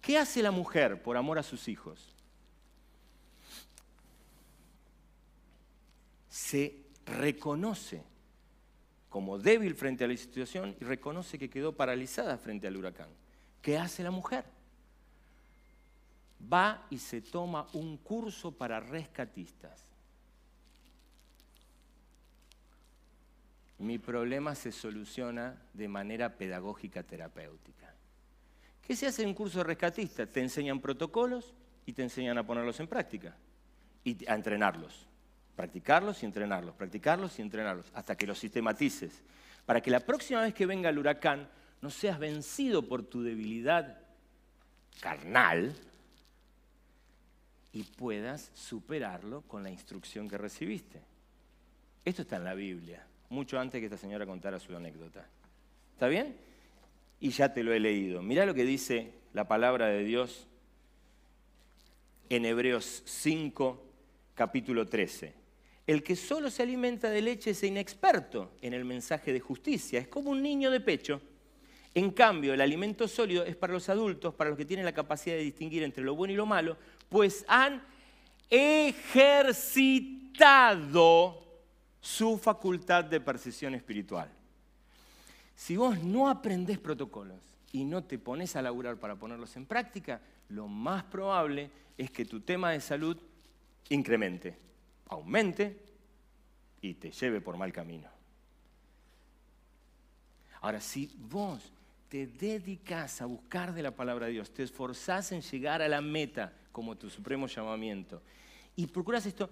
¿Qué 0.00 0.18
hace 0.18 0.42
la 0.42 0.50
mujer 0.50 1.02
por 1.02 1.16
amor 1.16 1.38
a 1.38 1.42
sus 1.42 1.68
hijos? 1.68 2.08
Se 6.28 6.82
reconoce 7.06 8.02
como 9.08 9.38
débil 9.38 9.74
frente 9.74 10.04
a 10.04 10.08
la 10.08 10.16
situación 10.16 10.74
y 10.80 10.84
reconoce 10.84 11.38
que 11.38 11.50
quedó 11.50 11.76
paralizada 11.76 12.38
frente 12.38 12.66
al 12.66 12.76
huracán. 12.76 13.10
¿Qué 13.60 13.76
hace 13.76 14.02
la 14.02 14.10
mujer? 14.10 14.44
Va 16.52 16.86
y 16.90 16.98
se 16.98 17.20
toma 17.20 17.68
un 17.74 17.98
curso 17.98 18.50
para 18.50 18.80
rescatistas. 18.80 19.91
Mi 23.82 23.98
problema 23.98 24.54
se 24.54 24.70
soluciona 24.70 25.60
de 25.74 25.88
manera 25.88 26.36
pedagógica 26.36 27.02
terapéutica. 27.02 27.92
¿Qué 28.80 28.94
se 28.94 29.08
hace 29.08 29.22
en 29.22 29.30
un 29.30 29.34
curso 29.34 29.64
rescatista? 29.64 30.24
Te 30.24 30.40
enseñan 30.40 30.80
protocolos 30.80 31.52
y 31.84 31.92
te 31.92 32.04
enseñan 32.04 32.38
a 32.38 32.46
ponerlos 32.46 32.78
en 32.78 32.86
práctica 32.86 33.36
y 34.04 34.24
a 34.30 34.34
entrenarlos. 34.34 35.08
Practicarlos 35.56 36.22
y 36.22 36.26
entrenarlos, 36.26 36.76
practicarlos 36.76 37.36
y 37.40 37.42
entrenarlos, 37.42 37.90
hasta 37.92 38.16
que 38.16 38.24
los 38.24 38.38
sistematices. 38.38 39.20
Para 39.66 39.80
que 39.80 39.90
la 39.90 39.98
próxima 39.98 40.42
vez 40.42 40.54
que 40.54 40.64
venga 40.64 40.88
el 40.88 40.98
huracán 40.98 41.48
no 41.80 41.90
seas 41.90 42.20
vencido 42.20 42.88
por 42.88 43.02
tu 43.02 43.24
debilidad 43.24 43.98
carnal 45.00 45.74
y 47.72 47.82
puedas 47.82 48.52
superarlo 48.54 49.42
con 49.42 49.64
la 49.64 49.70
instrucción 49.70 50.28
que 50.28 50.38
recibiste. 50.38 51.02
Esto 52.04 52.22
está 52.22 52.36
en 52.36 52.44
la 52.44 52.54
Biblia, 52.54 53.04
mucho 53.32 53.58
antes 53.58 53.80
que 53.80 53.86
esta 53.86 53.96
señora 53.96 54.26
contara 54.26 54.60
su 54.60 54.76
anécdota. 54.76 55.26
¿Está 55.94 56.06
bien? 56.06 56.36
Y 57.18 57.30
ya 57.30 57.52
te 57.52 57.62
lo 57.62 57.72
he 57.72 57.80
leído. 57.80 58.22
Mirá 58.22 58.46
lo 58.46 58.54
que 58.54 58.64
dice 58.64 59.12
la 59.32 59.48
palabra 59.48 59.86
de 59.86 60.04
Dios 60.04 60.46
en 62.28 62.44
Hebreos 62.44 63.02
5, 63.06 63.82
capítulo 64.34 64.86
13. 64.86 65.34
El 65.86 66.02
que 66.02 66.14
solo 66.14 66.50
se 66.50 66.62
alimenta 66.62 67.08
de 67.10 67.22
leche 67.22 67.50
es 67.50 67.62
inexperto 67.62 68.52
en 68.60 68.74
el 68.74 68.84
mensaje 68.84 69.32
de 69.32 69.40
justicia, 69.40 69.98
es 69.98 70.08
como 70.08 70.30
un 70.30 70.42
niño 70.42 70.70
de 70.70 70.80
pecho. 70.80 71.22
En 71.94 72.10
cambio, 72.10 72.54
el 72.54 72.60
alimento 72.60 73.08
sólido 73.08 73.44
es 73.44 73.56
para 73.56 73.72
los 73.72 73.88
adultos, 73.88 74.34
para 74.34 74.50
los 74.50 74.58
que 74.58 74.64
tienen 74.64 74.86
la 74.86 74.92
capacidad 74.92 75.36
de 75.36 75.42
distinguir 75.42 75.82
entre 75.82 76.04
lo 76.04 76.14
bueno 76.14 76.32
y 76.32 76.36
lo 76.36 76.46
malo, 76.46 76.76
pues 77.08 77.44
han 77.48 77.82
ejercitado 78.48 81.42
su 82.02 82.36
facultad 82.36 83.04
de 83.04 83.20
percepción 83.20 83.74
espiritual. 83.74 84.28
Si 85.54 85.76
vos 85.76 86.02
no 86.02 86.28
aprendés 86.28 86.78
protocolos 86.78 87.40
y 87.70 87.84
no 87.84 88.02
te 88.02 88.18
pones 88.18 88.56
a 88.56 88.62
laburar 88.62 88.96
para 88.96 89.14
ponerlos 89.14 89.56
en 89.56 89.64
práctica, 89.64 90.20
lo 90.48 90.66
más 90.66 91.04
probable 91.04 91.70
es 91.96 92.10
que 92.10 92.24
tu 92.24 92.40
tema 92.40 92.72
de 92.72 92.80
salud 92.80 93.16
incremente 93.88 94.58
aumente 95.08 95.78
y 96.80 96.94
te 96.94 97.12
lleve 97.12 97.40
por 97.40 97.56
mal 97.56 97.72
camino. 97.72 98.08
Ahora, 100.60 100.80
si 100.80 101.14
vos 101.16 101.72
te 102.08 102.26
dedicas 102.26 103.22
a 103.22 103.26
buscar 103.26 103.72
de 103.74 103.82
la 103.82 103.92
palabra 103.92 104.26
de 104.26 104.32
Dios, 104.32 104.52
te 104.52 104.62
esforzás 104.62 105.32
en 105.32 105.42
llegar 105.42 105.82
a 105.82 105.88
la 105.88 106.00
meta 106.00 106.52
como 106.72 106.96
tu 106.96 107.08
supremo 107.10 107.46
llamamiento 107.46 108.22
y 108.74 108.86
procuras 108.86 109.26
esto, 109.26 109.50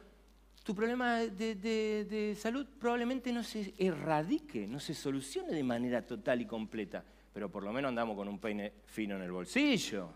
tu 0.62 0.74
problema 0.74 1.18
de, 1.18 2.36
salud 2.38 2.66
probablemente 2.78 3.32
no 3.32 3.42
se 3.42 3.74
erradique, 3.78 4.66
no 4.66 4.78
se 4.78 4.94
solucione 4.94 5.52
de 5.52 5.62
manera 5.62 6.02
total 6.02 6.42
y 6.42 6.46
completa, 6.46 7.02
pero 7.32 7.48
por 7.50 7.62
lo 7.62 7.72
menos 7.72 7.88
andamos 7.88 8.16
con 8.16 8.28
un 8.28 8.38
peine 8.38 8.72
fino 8.86 9.16
en 9.16 9.22
el 9.22 9.32
bolsillo 9.32 10.10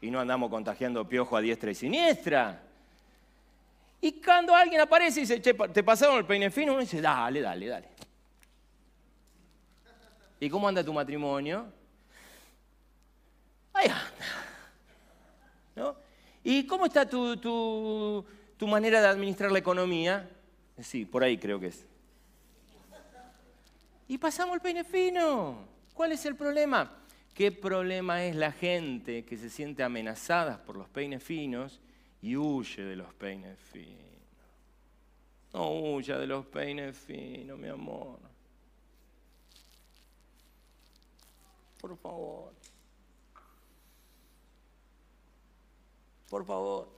y 0.00 0.10
no 0.10 0.20
andamos 0.20 0.50
contagiando 0.50 1.08
piojo 1.08 1.36
a 1.36 1.40
diestra 1.40 1.70
y 1.70 1.74
siniestra. 1.74 2.62
Y 4.00 4.12
cuando 4.20 4.54
alguien 4.54 4.80
aparece 4.80 5.20
y 5.20 5.22
dice, 5.22 5.40
che, 5.42 5.54
¿te 5.54 5.82
pasaron 5.82 6.18
el 6.18 6.24
peine 6.24 6.50
fino? 6.50 6.72
Uno 6.72 6.82
dice, 6.82 7.00
dale, 7.00 7.40
dale, 7.40 7.66
dale. 7.66 7.88
¿Y 10.38 10.48
cómo 10.48 10.68
anda 10.68 10.84
tu 10.84 10.92
matrimonio? 10.92 11.66
Ahí 13.72 13.88
anda. 13.88 14.26
¿No? 15.74 15.96
¿Y 16.44 16.64
cómo 16.66 16.86
está 16.86 17.08
tu, 17.08 17.36
tu, 17.36 18.24
tu 18.58 18.66
manera 18.66 19.00
de 19.00 19.08
administrar 19.08 19.50
la 19.50 19.58
economía? 19.58 20.28
Sí, 20.82 21.04
por 21.04 21.24
ahí 21.24 21.38
creo 21.38 21.58
que 21.58 21.68
es. 21.68 21.86
Y 24.06 24.18
pasamos 24.18 24.54
el 24.54 24.60
peine 24.60 24.84
fino. 24.84 25.66
¿Cuál 25.94 26.12
es 26.12 26.26
el 26.26 26.36
problema? 26.36 26.92
¿Qué 27.34 27.52
problema 27.52 28.24
es 28.24 28.36
la 28.36 28.52
gente 28.52 29.24
que 29.24 29.36
se 29.36 29.48
siente 29.48 29.82
amenazada 29.82 30.62
por 30.64 30.76
los 30.76 30.88
peines 30.88 31.22
finos 31.22 31.80
y 32.20 32.36
huye 32.36 32.82
de 32.82 32.96
los 32.96 33.12
peines 33.14 33.58
finos. 33.58 34.04
No 35.52 35.70
huya 35.72 36.18
de 36.18 36.26
los 36.26 36.46
peines 36.46 36.96
finos, 36.96 37.58
mi 37.58 37.68
amor. 37.68 38.18
Por 41.80 41.96
favor. 41.96 42.52
Por 46.28 46.44
favor. 46.44 46.97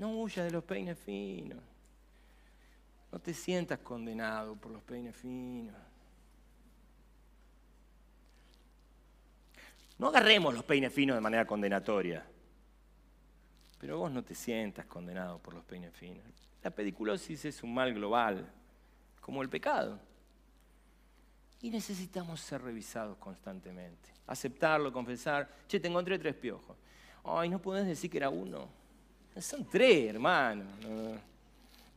No 0.00 0.08
huya 0.18 0.44
de 0.44 0.50
los 0.50 0.64
peines 0.64 0.98
finos. 0.98 1.62
No 3.12 3.18
te 3.18 3.34
sientas 3.34 3.80
condenado 3.80 4.56
por 4.56 4.72
los 4.72 4.82
peines 4.82 5.14
finos. 5.14 5.76
No 9.98 10.08
agarremos 10.08 10.54
los 10.54 10.64
peines 10.64 10.90
finos 10.90 11.16
de 11.16 11.20
manera 11.20 11.44
condenatoria. 11.44 12.24
Pero 13.78 13.98
vos 13.98 14.10
no 14.10 14.24
te 14.24 14.34
sientas 14.34 14.86
condenado 14.86 15.38
por 15.38 15.52
los 15.52 15.64
peines 15.64 15.92
finos. 15.92 16.24
La 16.62 16.70
pediculosis 16.70 17.44
es 17.44 17.62
un 17.62 17.74
mal 17.74 17.92
global, 17.92 18.50
como 19.20 19.42
el 19.42 19.50
pecado. 19.50 20.00
Y 21.60 21.68
necesitamos 21.68 22.40
ser 22.40 22.62
revisados 22.62 23.18
constantemente. 23.18 24.14
Aceptarlo, 24.26 24.94
confesar. 24.94 25.46
Che, 25.68 25.78
te 25.78 25.88
encontré 25.88 26.18
tres 26.18 26.36
piojos. 26.36 26.78
Ay, 27.22 27.50
no 27.50 27.60
podés 27.60 27.86
decir 27.86 28.10
que 28.10 28.16
era 28.16 28.30
uno. 28.30 28.79
Son 29.38 29.64
tres, 29.64 30.10
hermano. 30.10 30.64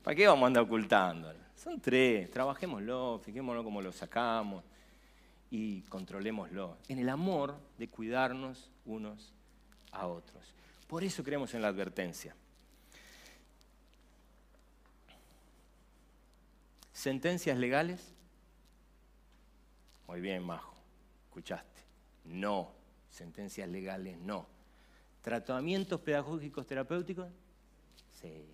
¿Para 0.04 0.16
qué 0.16 0.28
vamos 0.28 0.44
a 0.44 0.48
andar 0.48 0.64
ocultando? 0.64 1.34
Son 1.56 1.80
tres. 1.80 2.30
Trabajémoslo, 2.30 3.20
fijémoslo 3.24 3.64
cómo 3.64 3.82
lo 3.82 3.92
sacamos 3.92 4.64
y 5.50 5.82
controlémoslo. 5.84 6.78
En 6.88 7.00
el 7.00 7.10
amor 7.10 7.56
de 7.78 7.88
cuidarnos 7.88 8.70
unos 8.86 9.34
a 9.92 10.08
otros. 10.08 10.44
Por 10.88 11.04
eso 11.04 11.24
creemos 11.24 11.54
en 11.54 11.62
la 11.62 11.70
advertencia. 11.70 12.36
¿Sentencias 16.92 17.58
legales? 17.58 18.14
Muy 20.08 20.22
bien, 20.22 20.44
Majo, 20.44 20.76
escuchaste. 21.26 21.82
No, 22.26 22.72
sentencias 23.10 23.68
legales 23.68 24.18
no. 24.20 24.53
¿Tratamientos 25.24 26.00
pedagógicos 26.02 26.68
terapéuticos? 26.68 27.28
Sí. 28.22 28.46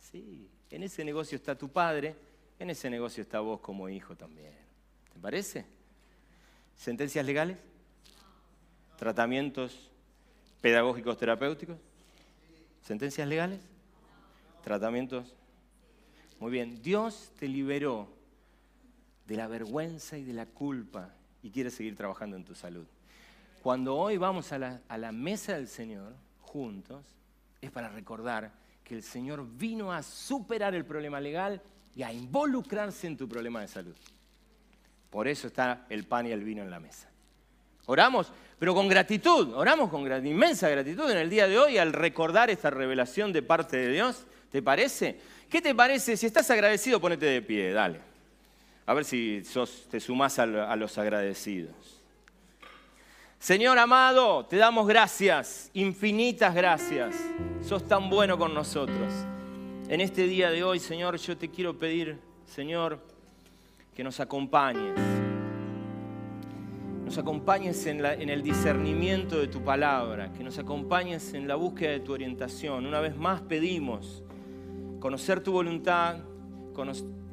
Sí, 0.00 0.48
en 0.70 0.82
ese 0.82 1.04
negocio 1.04 1.36
está 1.36 1.56
tu 1.56 1.68
padre, 1.68 2.16
en 2.58 2.70
ese 2.70 2.88
negocio 2.88 3.22
está 3.22 3.40
vos 3.40 3.60
como 3.60 3.88
hijo 3.90 4.16
también. 4.16 4.54
¿Te 5.12 5.18
parece? 5.18 5.66
¿Sentencias 6.76 7.26
legales? 7.26 7.58
¿Tratamientos 8.96 9.90
pedagógicos 10.62 11.18
terapéuticos? 11.18 11.76
¿Sentencias 12.82 13.28
legales? 13.28 13.60
¿Tratamientos? 14.64 15.34
Muy 16.40 16.50
bien, 16.50 16.82
Dios 16.82 17.32
te 17.38 17.48
liberó 17.48 18.08
de 19.26 19.36
la 19.36 19.46
vergüenza 19.46 20.16
y 20.16 20.24
de 20.24 20.32
la 20.32 20.46
culpa 20.46 21.14
y 21.42 21.50
quiere 21.50 21.70
seguir 21.70 21.96
trabajando 21.96 22.36
en 22.36 22.44
tu 22.44 22.54
salud. 22.54 22.86
Cuando 23.62 23.96
hoy 23.96 24.16
vamos 24.16 24.52
a 24.52 24.58
la, 24.58 25.12
mesa 25.12 25.54
del 25.54 25.68
Señor 25.68 26.14
juntos, 26.40 27.04
es 27.60 27.70
para 27.70 27.88
recordar 27.88 28.52
que 28.84 28.94
el 28.94 29.02
Señor 29.02 29.44
vino 29.46 29.92
a 29.92 30.02
superar 30.02 30.74
el 30.74 30.84
problema 30.84 31.20
legal 31.20 31.60
y 31.94 32.02
a 32.02 32.12
involucrarse 32.12 33.06
en 33.06 33.16
tu 33.16 33.28
problema 33.28 33.60
de 33.60 33.68
salud. 33.68 33.94
Por 35.10 35.26
eso 35.26 35.48
está 35.48 35.86
el 35.88 36.04
pan 36.04 36.26
y 36.26 36.30
el 36.30 36.44
vino 36.44 36.62
en 36.62 36.70
la 36.70 36.78
mesa. 36.78 37.08
Oramos, 37.86 38.30
pero 38.58 38.74
con 38.74 38.86
gratitud, 38.86 39.54
oramos 39.54 39.90
con 39.90 40.26
inmensa 40.26 40.68
gratitud 40.68 41.10
en 41.10 41.18
el 41.18 41.30
día 41.30 41.48
de 41.48 41.58
hoy 41.58 41.78
al 41.78 41.92
recordar 41.92 42.50
esta 42.50 42.70
revelación 42.70 43.32
de 43.32 43.42
parte 43.42 43.76
de 43.76 43.88
Dios. 43.88 44.24
¿Te 44.52 44.62
parece? 44.62 45.18
¿Qué 45.50 45.60
te 45.60 45.74
parece? 45.74 46.16
Si 46.16 46.26
estás 46.26 46.50
agradecido, 46.50 47.00
ponete 47.00 47.26
de 47.26 47.42
pie, 47.42 47.72
dale. 47.72 48.00
A 48.86 48.94
ver 48.94 49.04
si 49.04 49.42
sos, 49.44 49.86
te 49.90 50.00
sumás 50.00 50.38
a 50.38 50.46
los 50.46 50.96
agradecidos. 50.96 51.97
Señor 53.38 53.78
amado, 53.78 54.44
te 54.46 54.56
damos 54.56 54.86
gracias, 54.88 55.70
infinitas 55.72 56.54
gracias. 56.54 57.14
Sos 57.62 57.84
tan 57.86 58.10
bueno 58.10 58.36
con 58.36 58.52
nosotros. 58.52 59.12
En 59.88 60.00
este 60.00 60.24
día 60.24 60.50
de 60.50 60.64
hoy, 60.64 60.80
Señor, 60.80 61.16
yo 61.18 61.36
te 61.36 61.48
quiero 61.48 61.78
pedir, 61.78 62.18
Señor, 62.46 62.98
que 63.94 64.02
nos 64.02 64.18
acompañes. 64.20 64.92
Nos 67.04 67.16
acompañes 67.16 67.86
en, 67.86 68.02
la- 68.02 68.14
el 68.14 68.42
discernimiento 68.42 69.38
de 69.38 69.46
tu 69.46 69.62
palabra, 69.62 70.30
que 70.32 70.42
nos 70.44 70.58
acompañes 70.58 71.32
en 71.32 71.48
la 71.48 71.54
búsqueda 71.54 71.92
de 71.92 72.00
tu 72.00 72.12
orientación. 72.12 72.84
Una 72.86 73.00
vez 73.00 73.16
más 73.16 73.40
pedimos 73.40 74.22
conocer 75.00 75.40
tu 75.42 75.52
voluntad, 75.52 76.16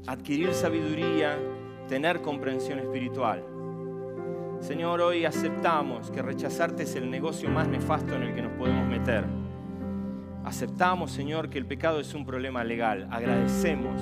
adquirir 0.08 0.54
sabiduría, 0.54 1.38
tener 1.90 2.22
comprensión 2.22 2.80
espiritual. 2.80 3.44
Señor, 4.60 5.02
hoy 5.02 5.26
aceptamos 5.26 6.10
que 6.12 6.22
rechazarte 6.22 6.84
es 6.84 6.96
el 6.96 7.10
negocio 7.10 7.50
más 7.50 7.68
nefasto 7.68 8.16
en 8.16 8.24
el 8.24 8.34
que 8.34 8.42
nos 8.42 8.54
podemos 8.54 8.88
meter. 8.88 9.26
Aceptamos, 10.44 11.12
Señor, 11.12 11.50
que 11.50 11.58
el 11.58 11.66
pecado 11.66 12.00
es 12.00 12.14
un 12.14 12.26
problema 12.26 12.64
legal. 12.64 13.08
Agradecemos 13.12 14.00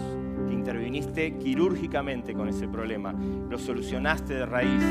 que 0.48 0.54
interviniste 0.54 1.38
quirúrgicamente 1.38 2.34
con 2.34 2.50
ese 2.50 2.68
problema. 2.68 3.14
Lo 3.50 3.58
solucionaste 3.58 4.34
de 4.34 4.46
raíz 4.46 4.84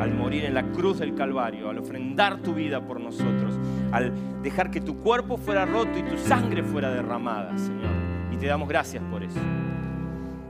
al 0.00 0.14
morir 0.14 0.44
en 0.44 0.54
la 0.54 0.70
cruz 0.72 0.98
del 0.98 1.14
Calvario, 1.14 1.68
al 1.68 1.78
ofrendar 1.78 2.38
tu 2.38 2.54
vida 2.54 2.86
por 2.86 3.00
nosotros, 3.00 3.58
al 3.92 4.12
dejar 4.42 4.70
que 4.70 4.80
tu 4.80 4.98
cuerpo 4.98 5.36
fuera 5.36 5.66
roto 5.66 5.98
y 5.98 6.02
tu 6.02 6.16
sangre 6.16 6.62
fuera 6.62 6.90
derramada, 6.90 7.56
Señor. 7.58 7.92
Y 8.32 8.36
te 8.36 8.46
damos 8.46 8.68
gracias 8.68 9.02
por 9.10 9.22
eso. 9.22 9.40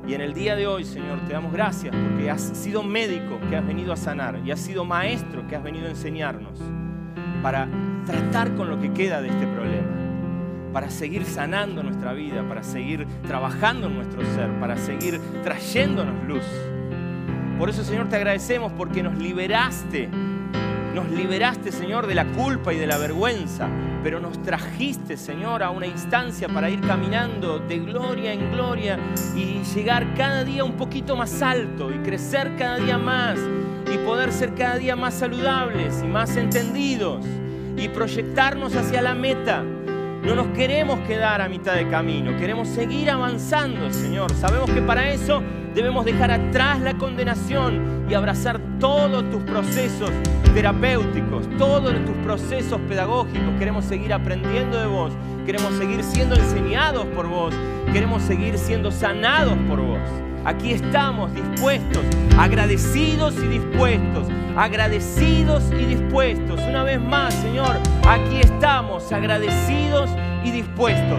Y 0.07 0.13
en 0.13 0.21
el 0.21 0.35
día 0.35 0.55
de 0.55 0.67
hoy, 0.67 0.85
Señor, 0.85 1.21
te 1.27 1.33
damos 1.33 1.53
gracias 1.53 1.95
porque 1.95 2.31
has 2.31 2.43
sido 2.43 2.83
médico 2.83 3.41
que 3.49 3.57
has 3.57 3.67
venido 3.67 3.93
a 3.93 3.97
sanar 3.97 4.39
y 4.45 4.51
has 4.51 4.61
sido 4.61 4.85
maestro 4.85 5.47
que 5.47 5.57
has 5.57 5.63
venido 5.63 5.87
a 5.87 5.91
enseñarnos 5.91 6.59
para 7.43 7.69
tratar 8.05 8.55
con 8.55 8.69
lo 8.69 8.79
que 8.79 8.93
queda 8.93 9.23
de 9.23 9.29
este 9.29 9.47
problema, 9.47 9.89
para 10.75 10.91
seguir 10.91 11.25
sanando 11.25 11.83
nuestra 11.83 12.13
vida, 12.13 12.47
para 12.47 12.63
seguir 12.63 13.07
trabajando 13.27 13.87
en 13.87 13.95
nuestro 13.95 14.23
ser, 14.35 14.51
para 14.61 14.77
seguir 14.77 15.21
trayéndonos 15.43 16.27
luz. 16.29 16.45
Por 17.59 17.71
eso, 17.71 17.83
Señor, 17.83 18.09
te 18.11 18.17
agradecemos 18.17 18.73
porque 18.73 19.03
nos 19.03 19.17
liberaste. 19.17 20.11
Nos 20.95 21.11
liberaste, 21.11 21.73
Señor, 21.73 22.07
de 22.07 22.15
la 22.15 22.27
culpa 22.27 22.75
y 22.75 22.79
de 22.79 22.87
la 22.87 22.99
vergüenza, 22.99 23.69
pero 24.05 24.21
nos 24.21 24.41
trajiste, 24.43 25.17
Señor, 25.17 25.63
a 25.63 25.71
una 25.71 25.87
instancia 25.87 26.47
para 26.47 26.69
ir 26.69 26.83
caminando 26.83 27.59
de 27.59 27.79
gloria 27.79 28.35
en 28.35 28.53
gloria 28.53 28.99
y 29.35 29.63
llegar 29.75 30.13
cada 30.15 30.45
día 30.45 30.63
un 30.63 30.75
poquito 30.75 31.17
más 31.17 31.41
alto 31.41 31.91
y 31.91 31.97
crecer 32.01 32.55
cada 32.59 32.77
día 32.77 32.99
más 32.99 33.39
y 33.91 33.97
poder 34.05 34.31
ser 34.31 34.55
cada 34.55 34.77
día 34.77 34.95
más 34.95 35.15
saludables 35.15 36.03
y 36.05 36.07
más 36.07 36.37
entendidos 36.37 37.25
y 37.79 37.89
proyectarnos 37.89 38.77
hacia 38.77 39.01
la 39.01 39.15
meta. 39.15 39.63
No 39.63 40.35
nos 40.35 40.49
queremos 40.49 41.01
quedar 41.09 41.41
a 41.41 41.49
mitad 41.49 41.75
de 41.75 41.89
camino, 41.89 42.37
queremos 42.37 42.69
seguir 42.69 43.11
avanzando, 43.11 43.91
Señor. 43.91 44.31
Sabemos 44.35 44.69
que 44.71 44.83
para 44.83 45.09
eso 45.09 45.43
debemos 45.75 46.05
dejar 46.05 46.31
atrás 46.31 46.79
la 46.83 46.93
condenación 46.99 48.05
y 48.11 48.13
abrazar 48.13 48.61
todos 48.79 49.29
tus 49.31 49.43
procesos 49.45 50.11
terapéuticos, 50.55 51.47
todos 51.59 51.93
tus 52.05 52.17
procesos 52.19 52.81
pedagógicos. 52.89 53.59
Queremos 53.59 53.85
seguir 53.85 54.13
aprendiendo 54.13 54.81
de 54.81 54.87
vos, 54.87 55.13
queremos 55.45 55.75
seguir 55.75 56.03
siendo 56.05 56.37
enseñados 56.37 57.05
por 57.07 57.27
vos, 57.29 57.53
queremos 57.93 58.23
seguir 58.23 58.57
siendo 58.57 58.91
sanados 58.93 59.59
por 59.69 59.81
vos. 59.81 59.99
Aquí 60.45 60.73
estamos 60.73 61.35
dispuestos, 61.35 62.05
agradecidos 62.39 63.35
y 63.43 63.49
dispuestos, 63.49 64.29
agradecidos 64.57 65.65
y 65.73 65.87
dispuestos. 65.87 66.61
Una 66.69 66.85
vez 66.85 67.01
más, 67.01 67.35
Señor, 67.35 67.77
aquí 68.07 68.41
estamos, 68.41 69.11
agradecidos 69.11 70.11
y 70.45 70.51
dispuestos. 70.53 71.19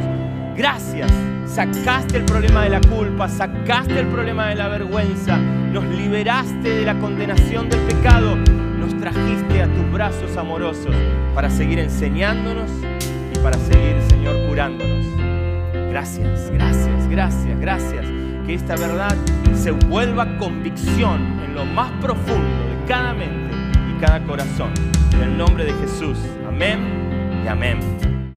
Gracias, 0.55 1.11
sacaste 1.45 2.17
el 2.17 2.23
problema 2.25 2.63
de 2.63 2.69
la 2.69 2.81
culpa, 2.81 3.27
sacaste 3.27 3.99
el 3.99 4.07
problema 4.07 4.47
de 4.47 4.55
la 4.55 4.69
vergüenza, 4.69 5.37
nos 5.37 5.83
liberaste 5.83 6.69
de 6.69 6.85
la 6.85 6.97
condenación 6.99 7.69
del 7.69 7.81
pecado, 7.81 8.37
trajiste 9.11 9.61
a 9.61 9.67
tus 9.67 9.91
brazos 9.91 10.35
amorosos 10.35 10.95
para 11.35 11.47
seguir 11.51 11.77
enseñándonos 11.77 12.71
y 12.81 13.37
para 13.37 13.55
seguir, 13.59 14.01
Señor, 14.09 14.35
curándonos. 14.47 15.05
Gracias, 15.91 16.49
gracias, 16.51 17.07
gracias, 17.07 17.59
gracias. 17.59 18.05
Que 18.47 18.55
esta 18.55 18.75
verdad 18.75 19.15
se 19.53 19.69
vuelva 19.69 20.37
convicción 20.37 21.21
en 21.45 21.53
lo 21.53 21.65
más 21.65 21.91
profundo 22.01 22.65
de 22.67 22.87
cada 22.87 23.13
mente 23.13 23.55
y 23.91 24.01
cada 24.01 24.23
corazón. 24.23 24.71
En 25.13 25.21
el 25.21 25.37
nombre 25.37 25.65
de 25.65 25.73
Jesús. 25.73 26.17
Amén 26.47 26.79
y 27.45 27.47
amén. 27.47 28.14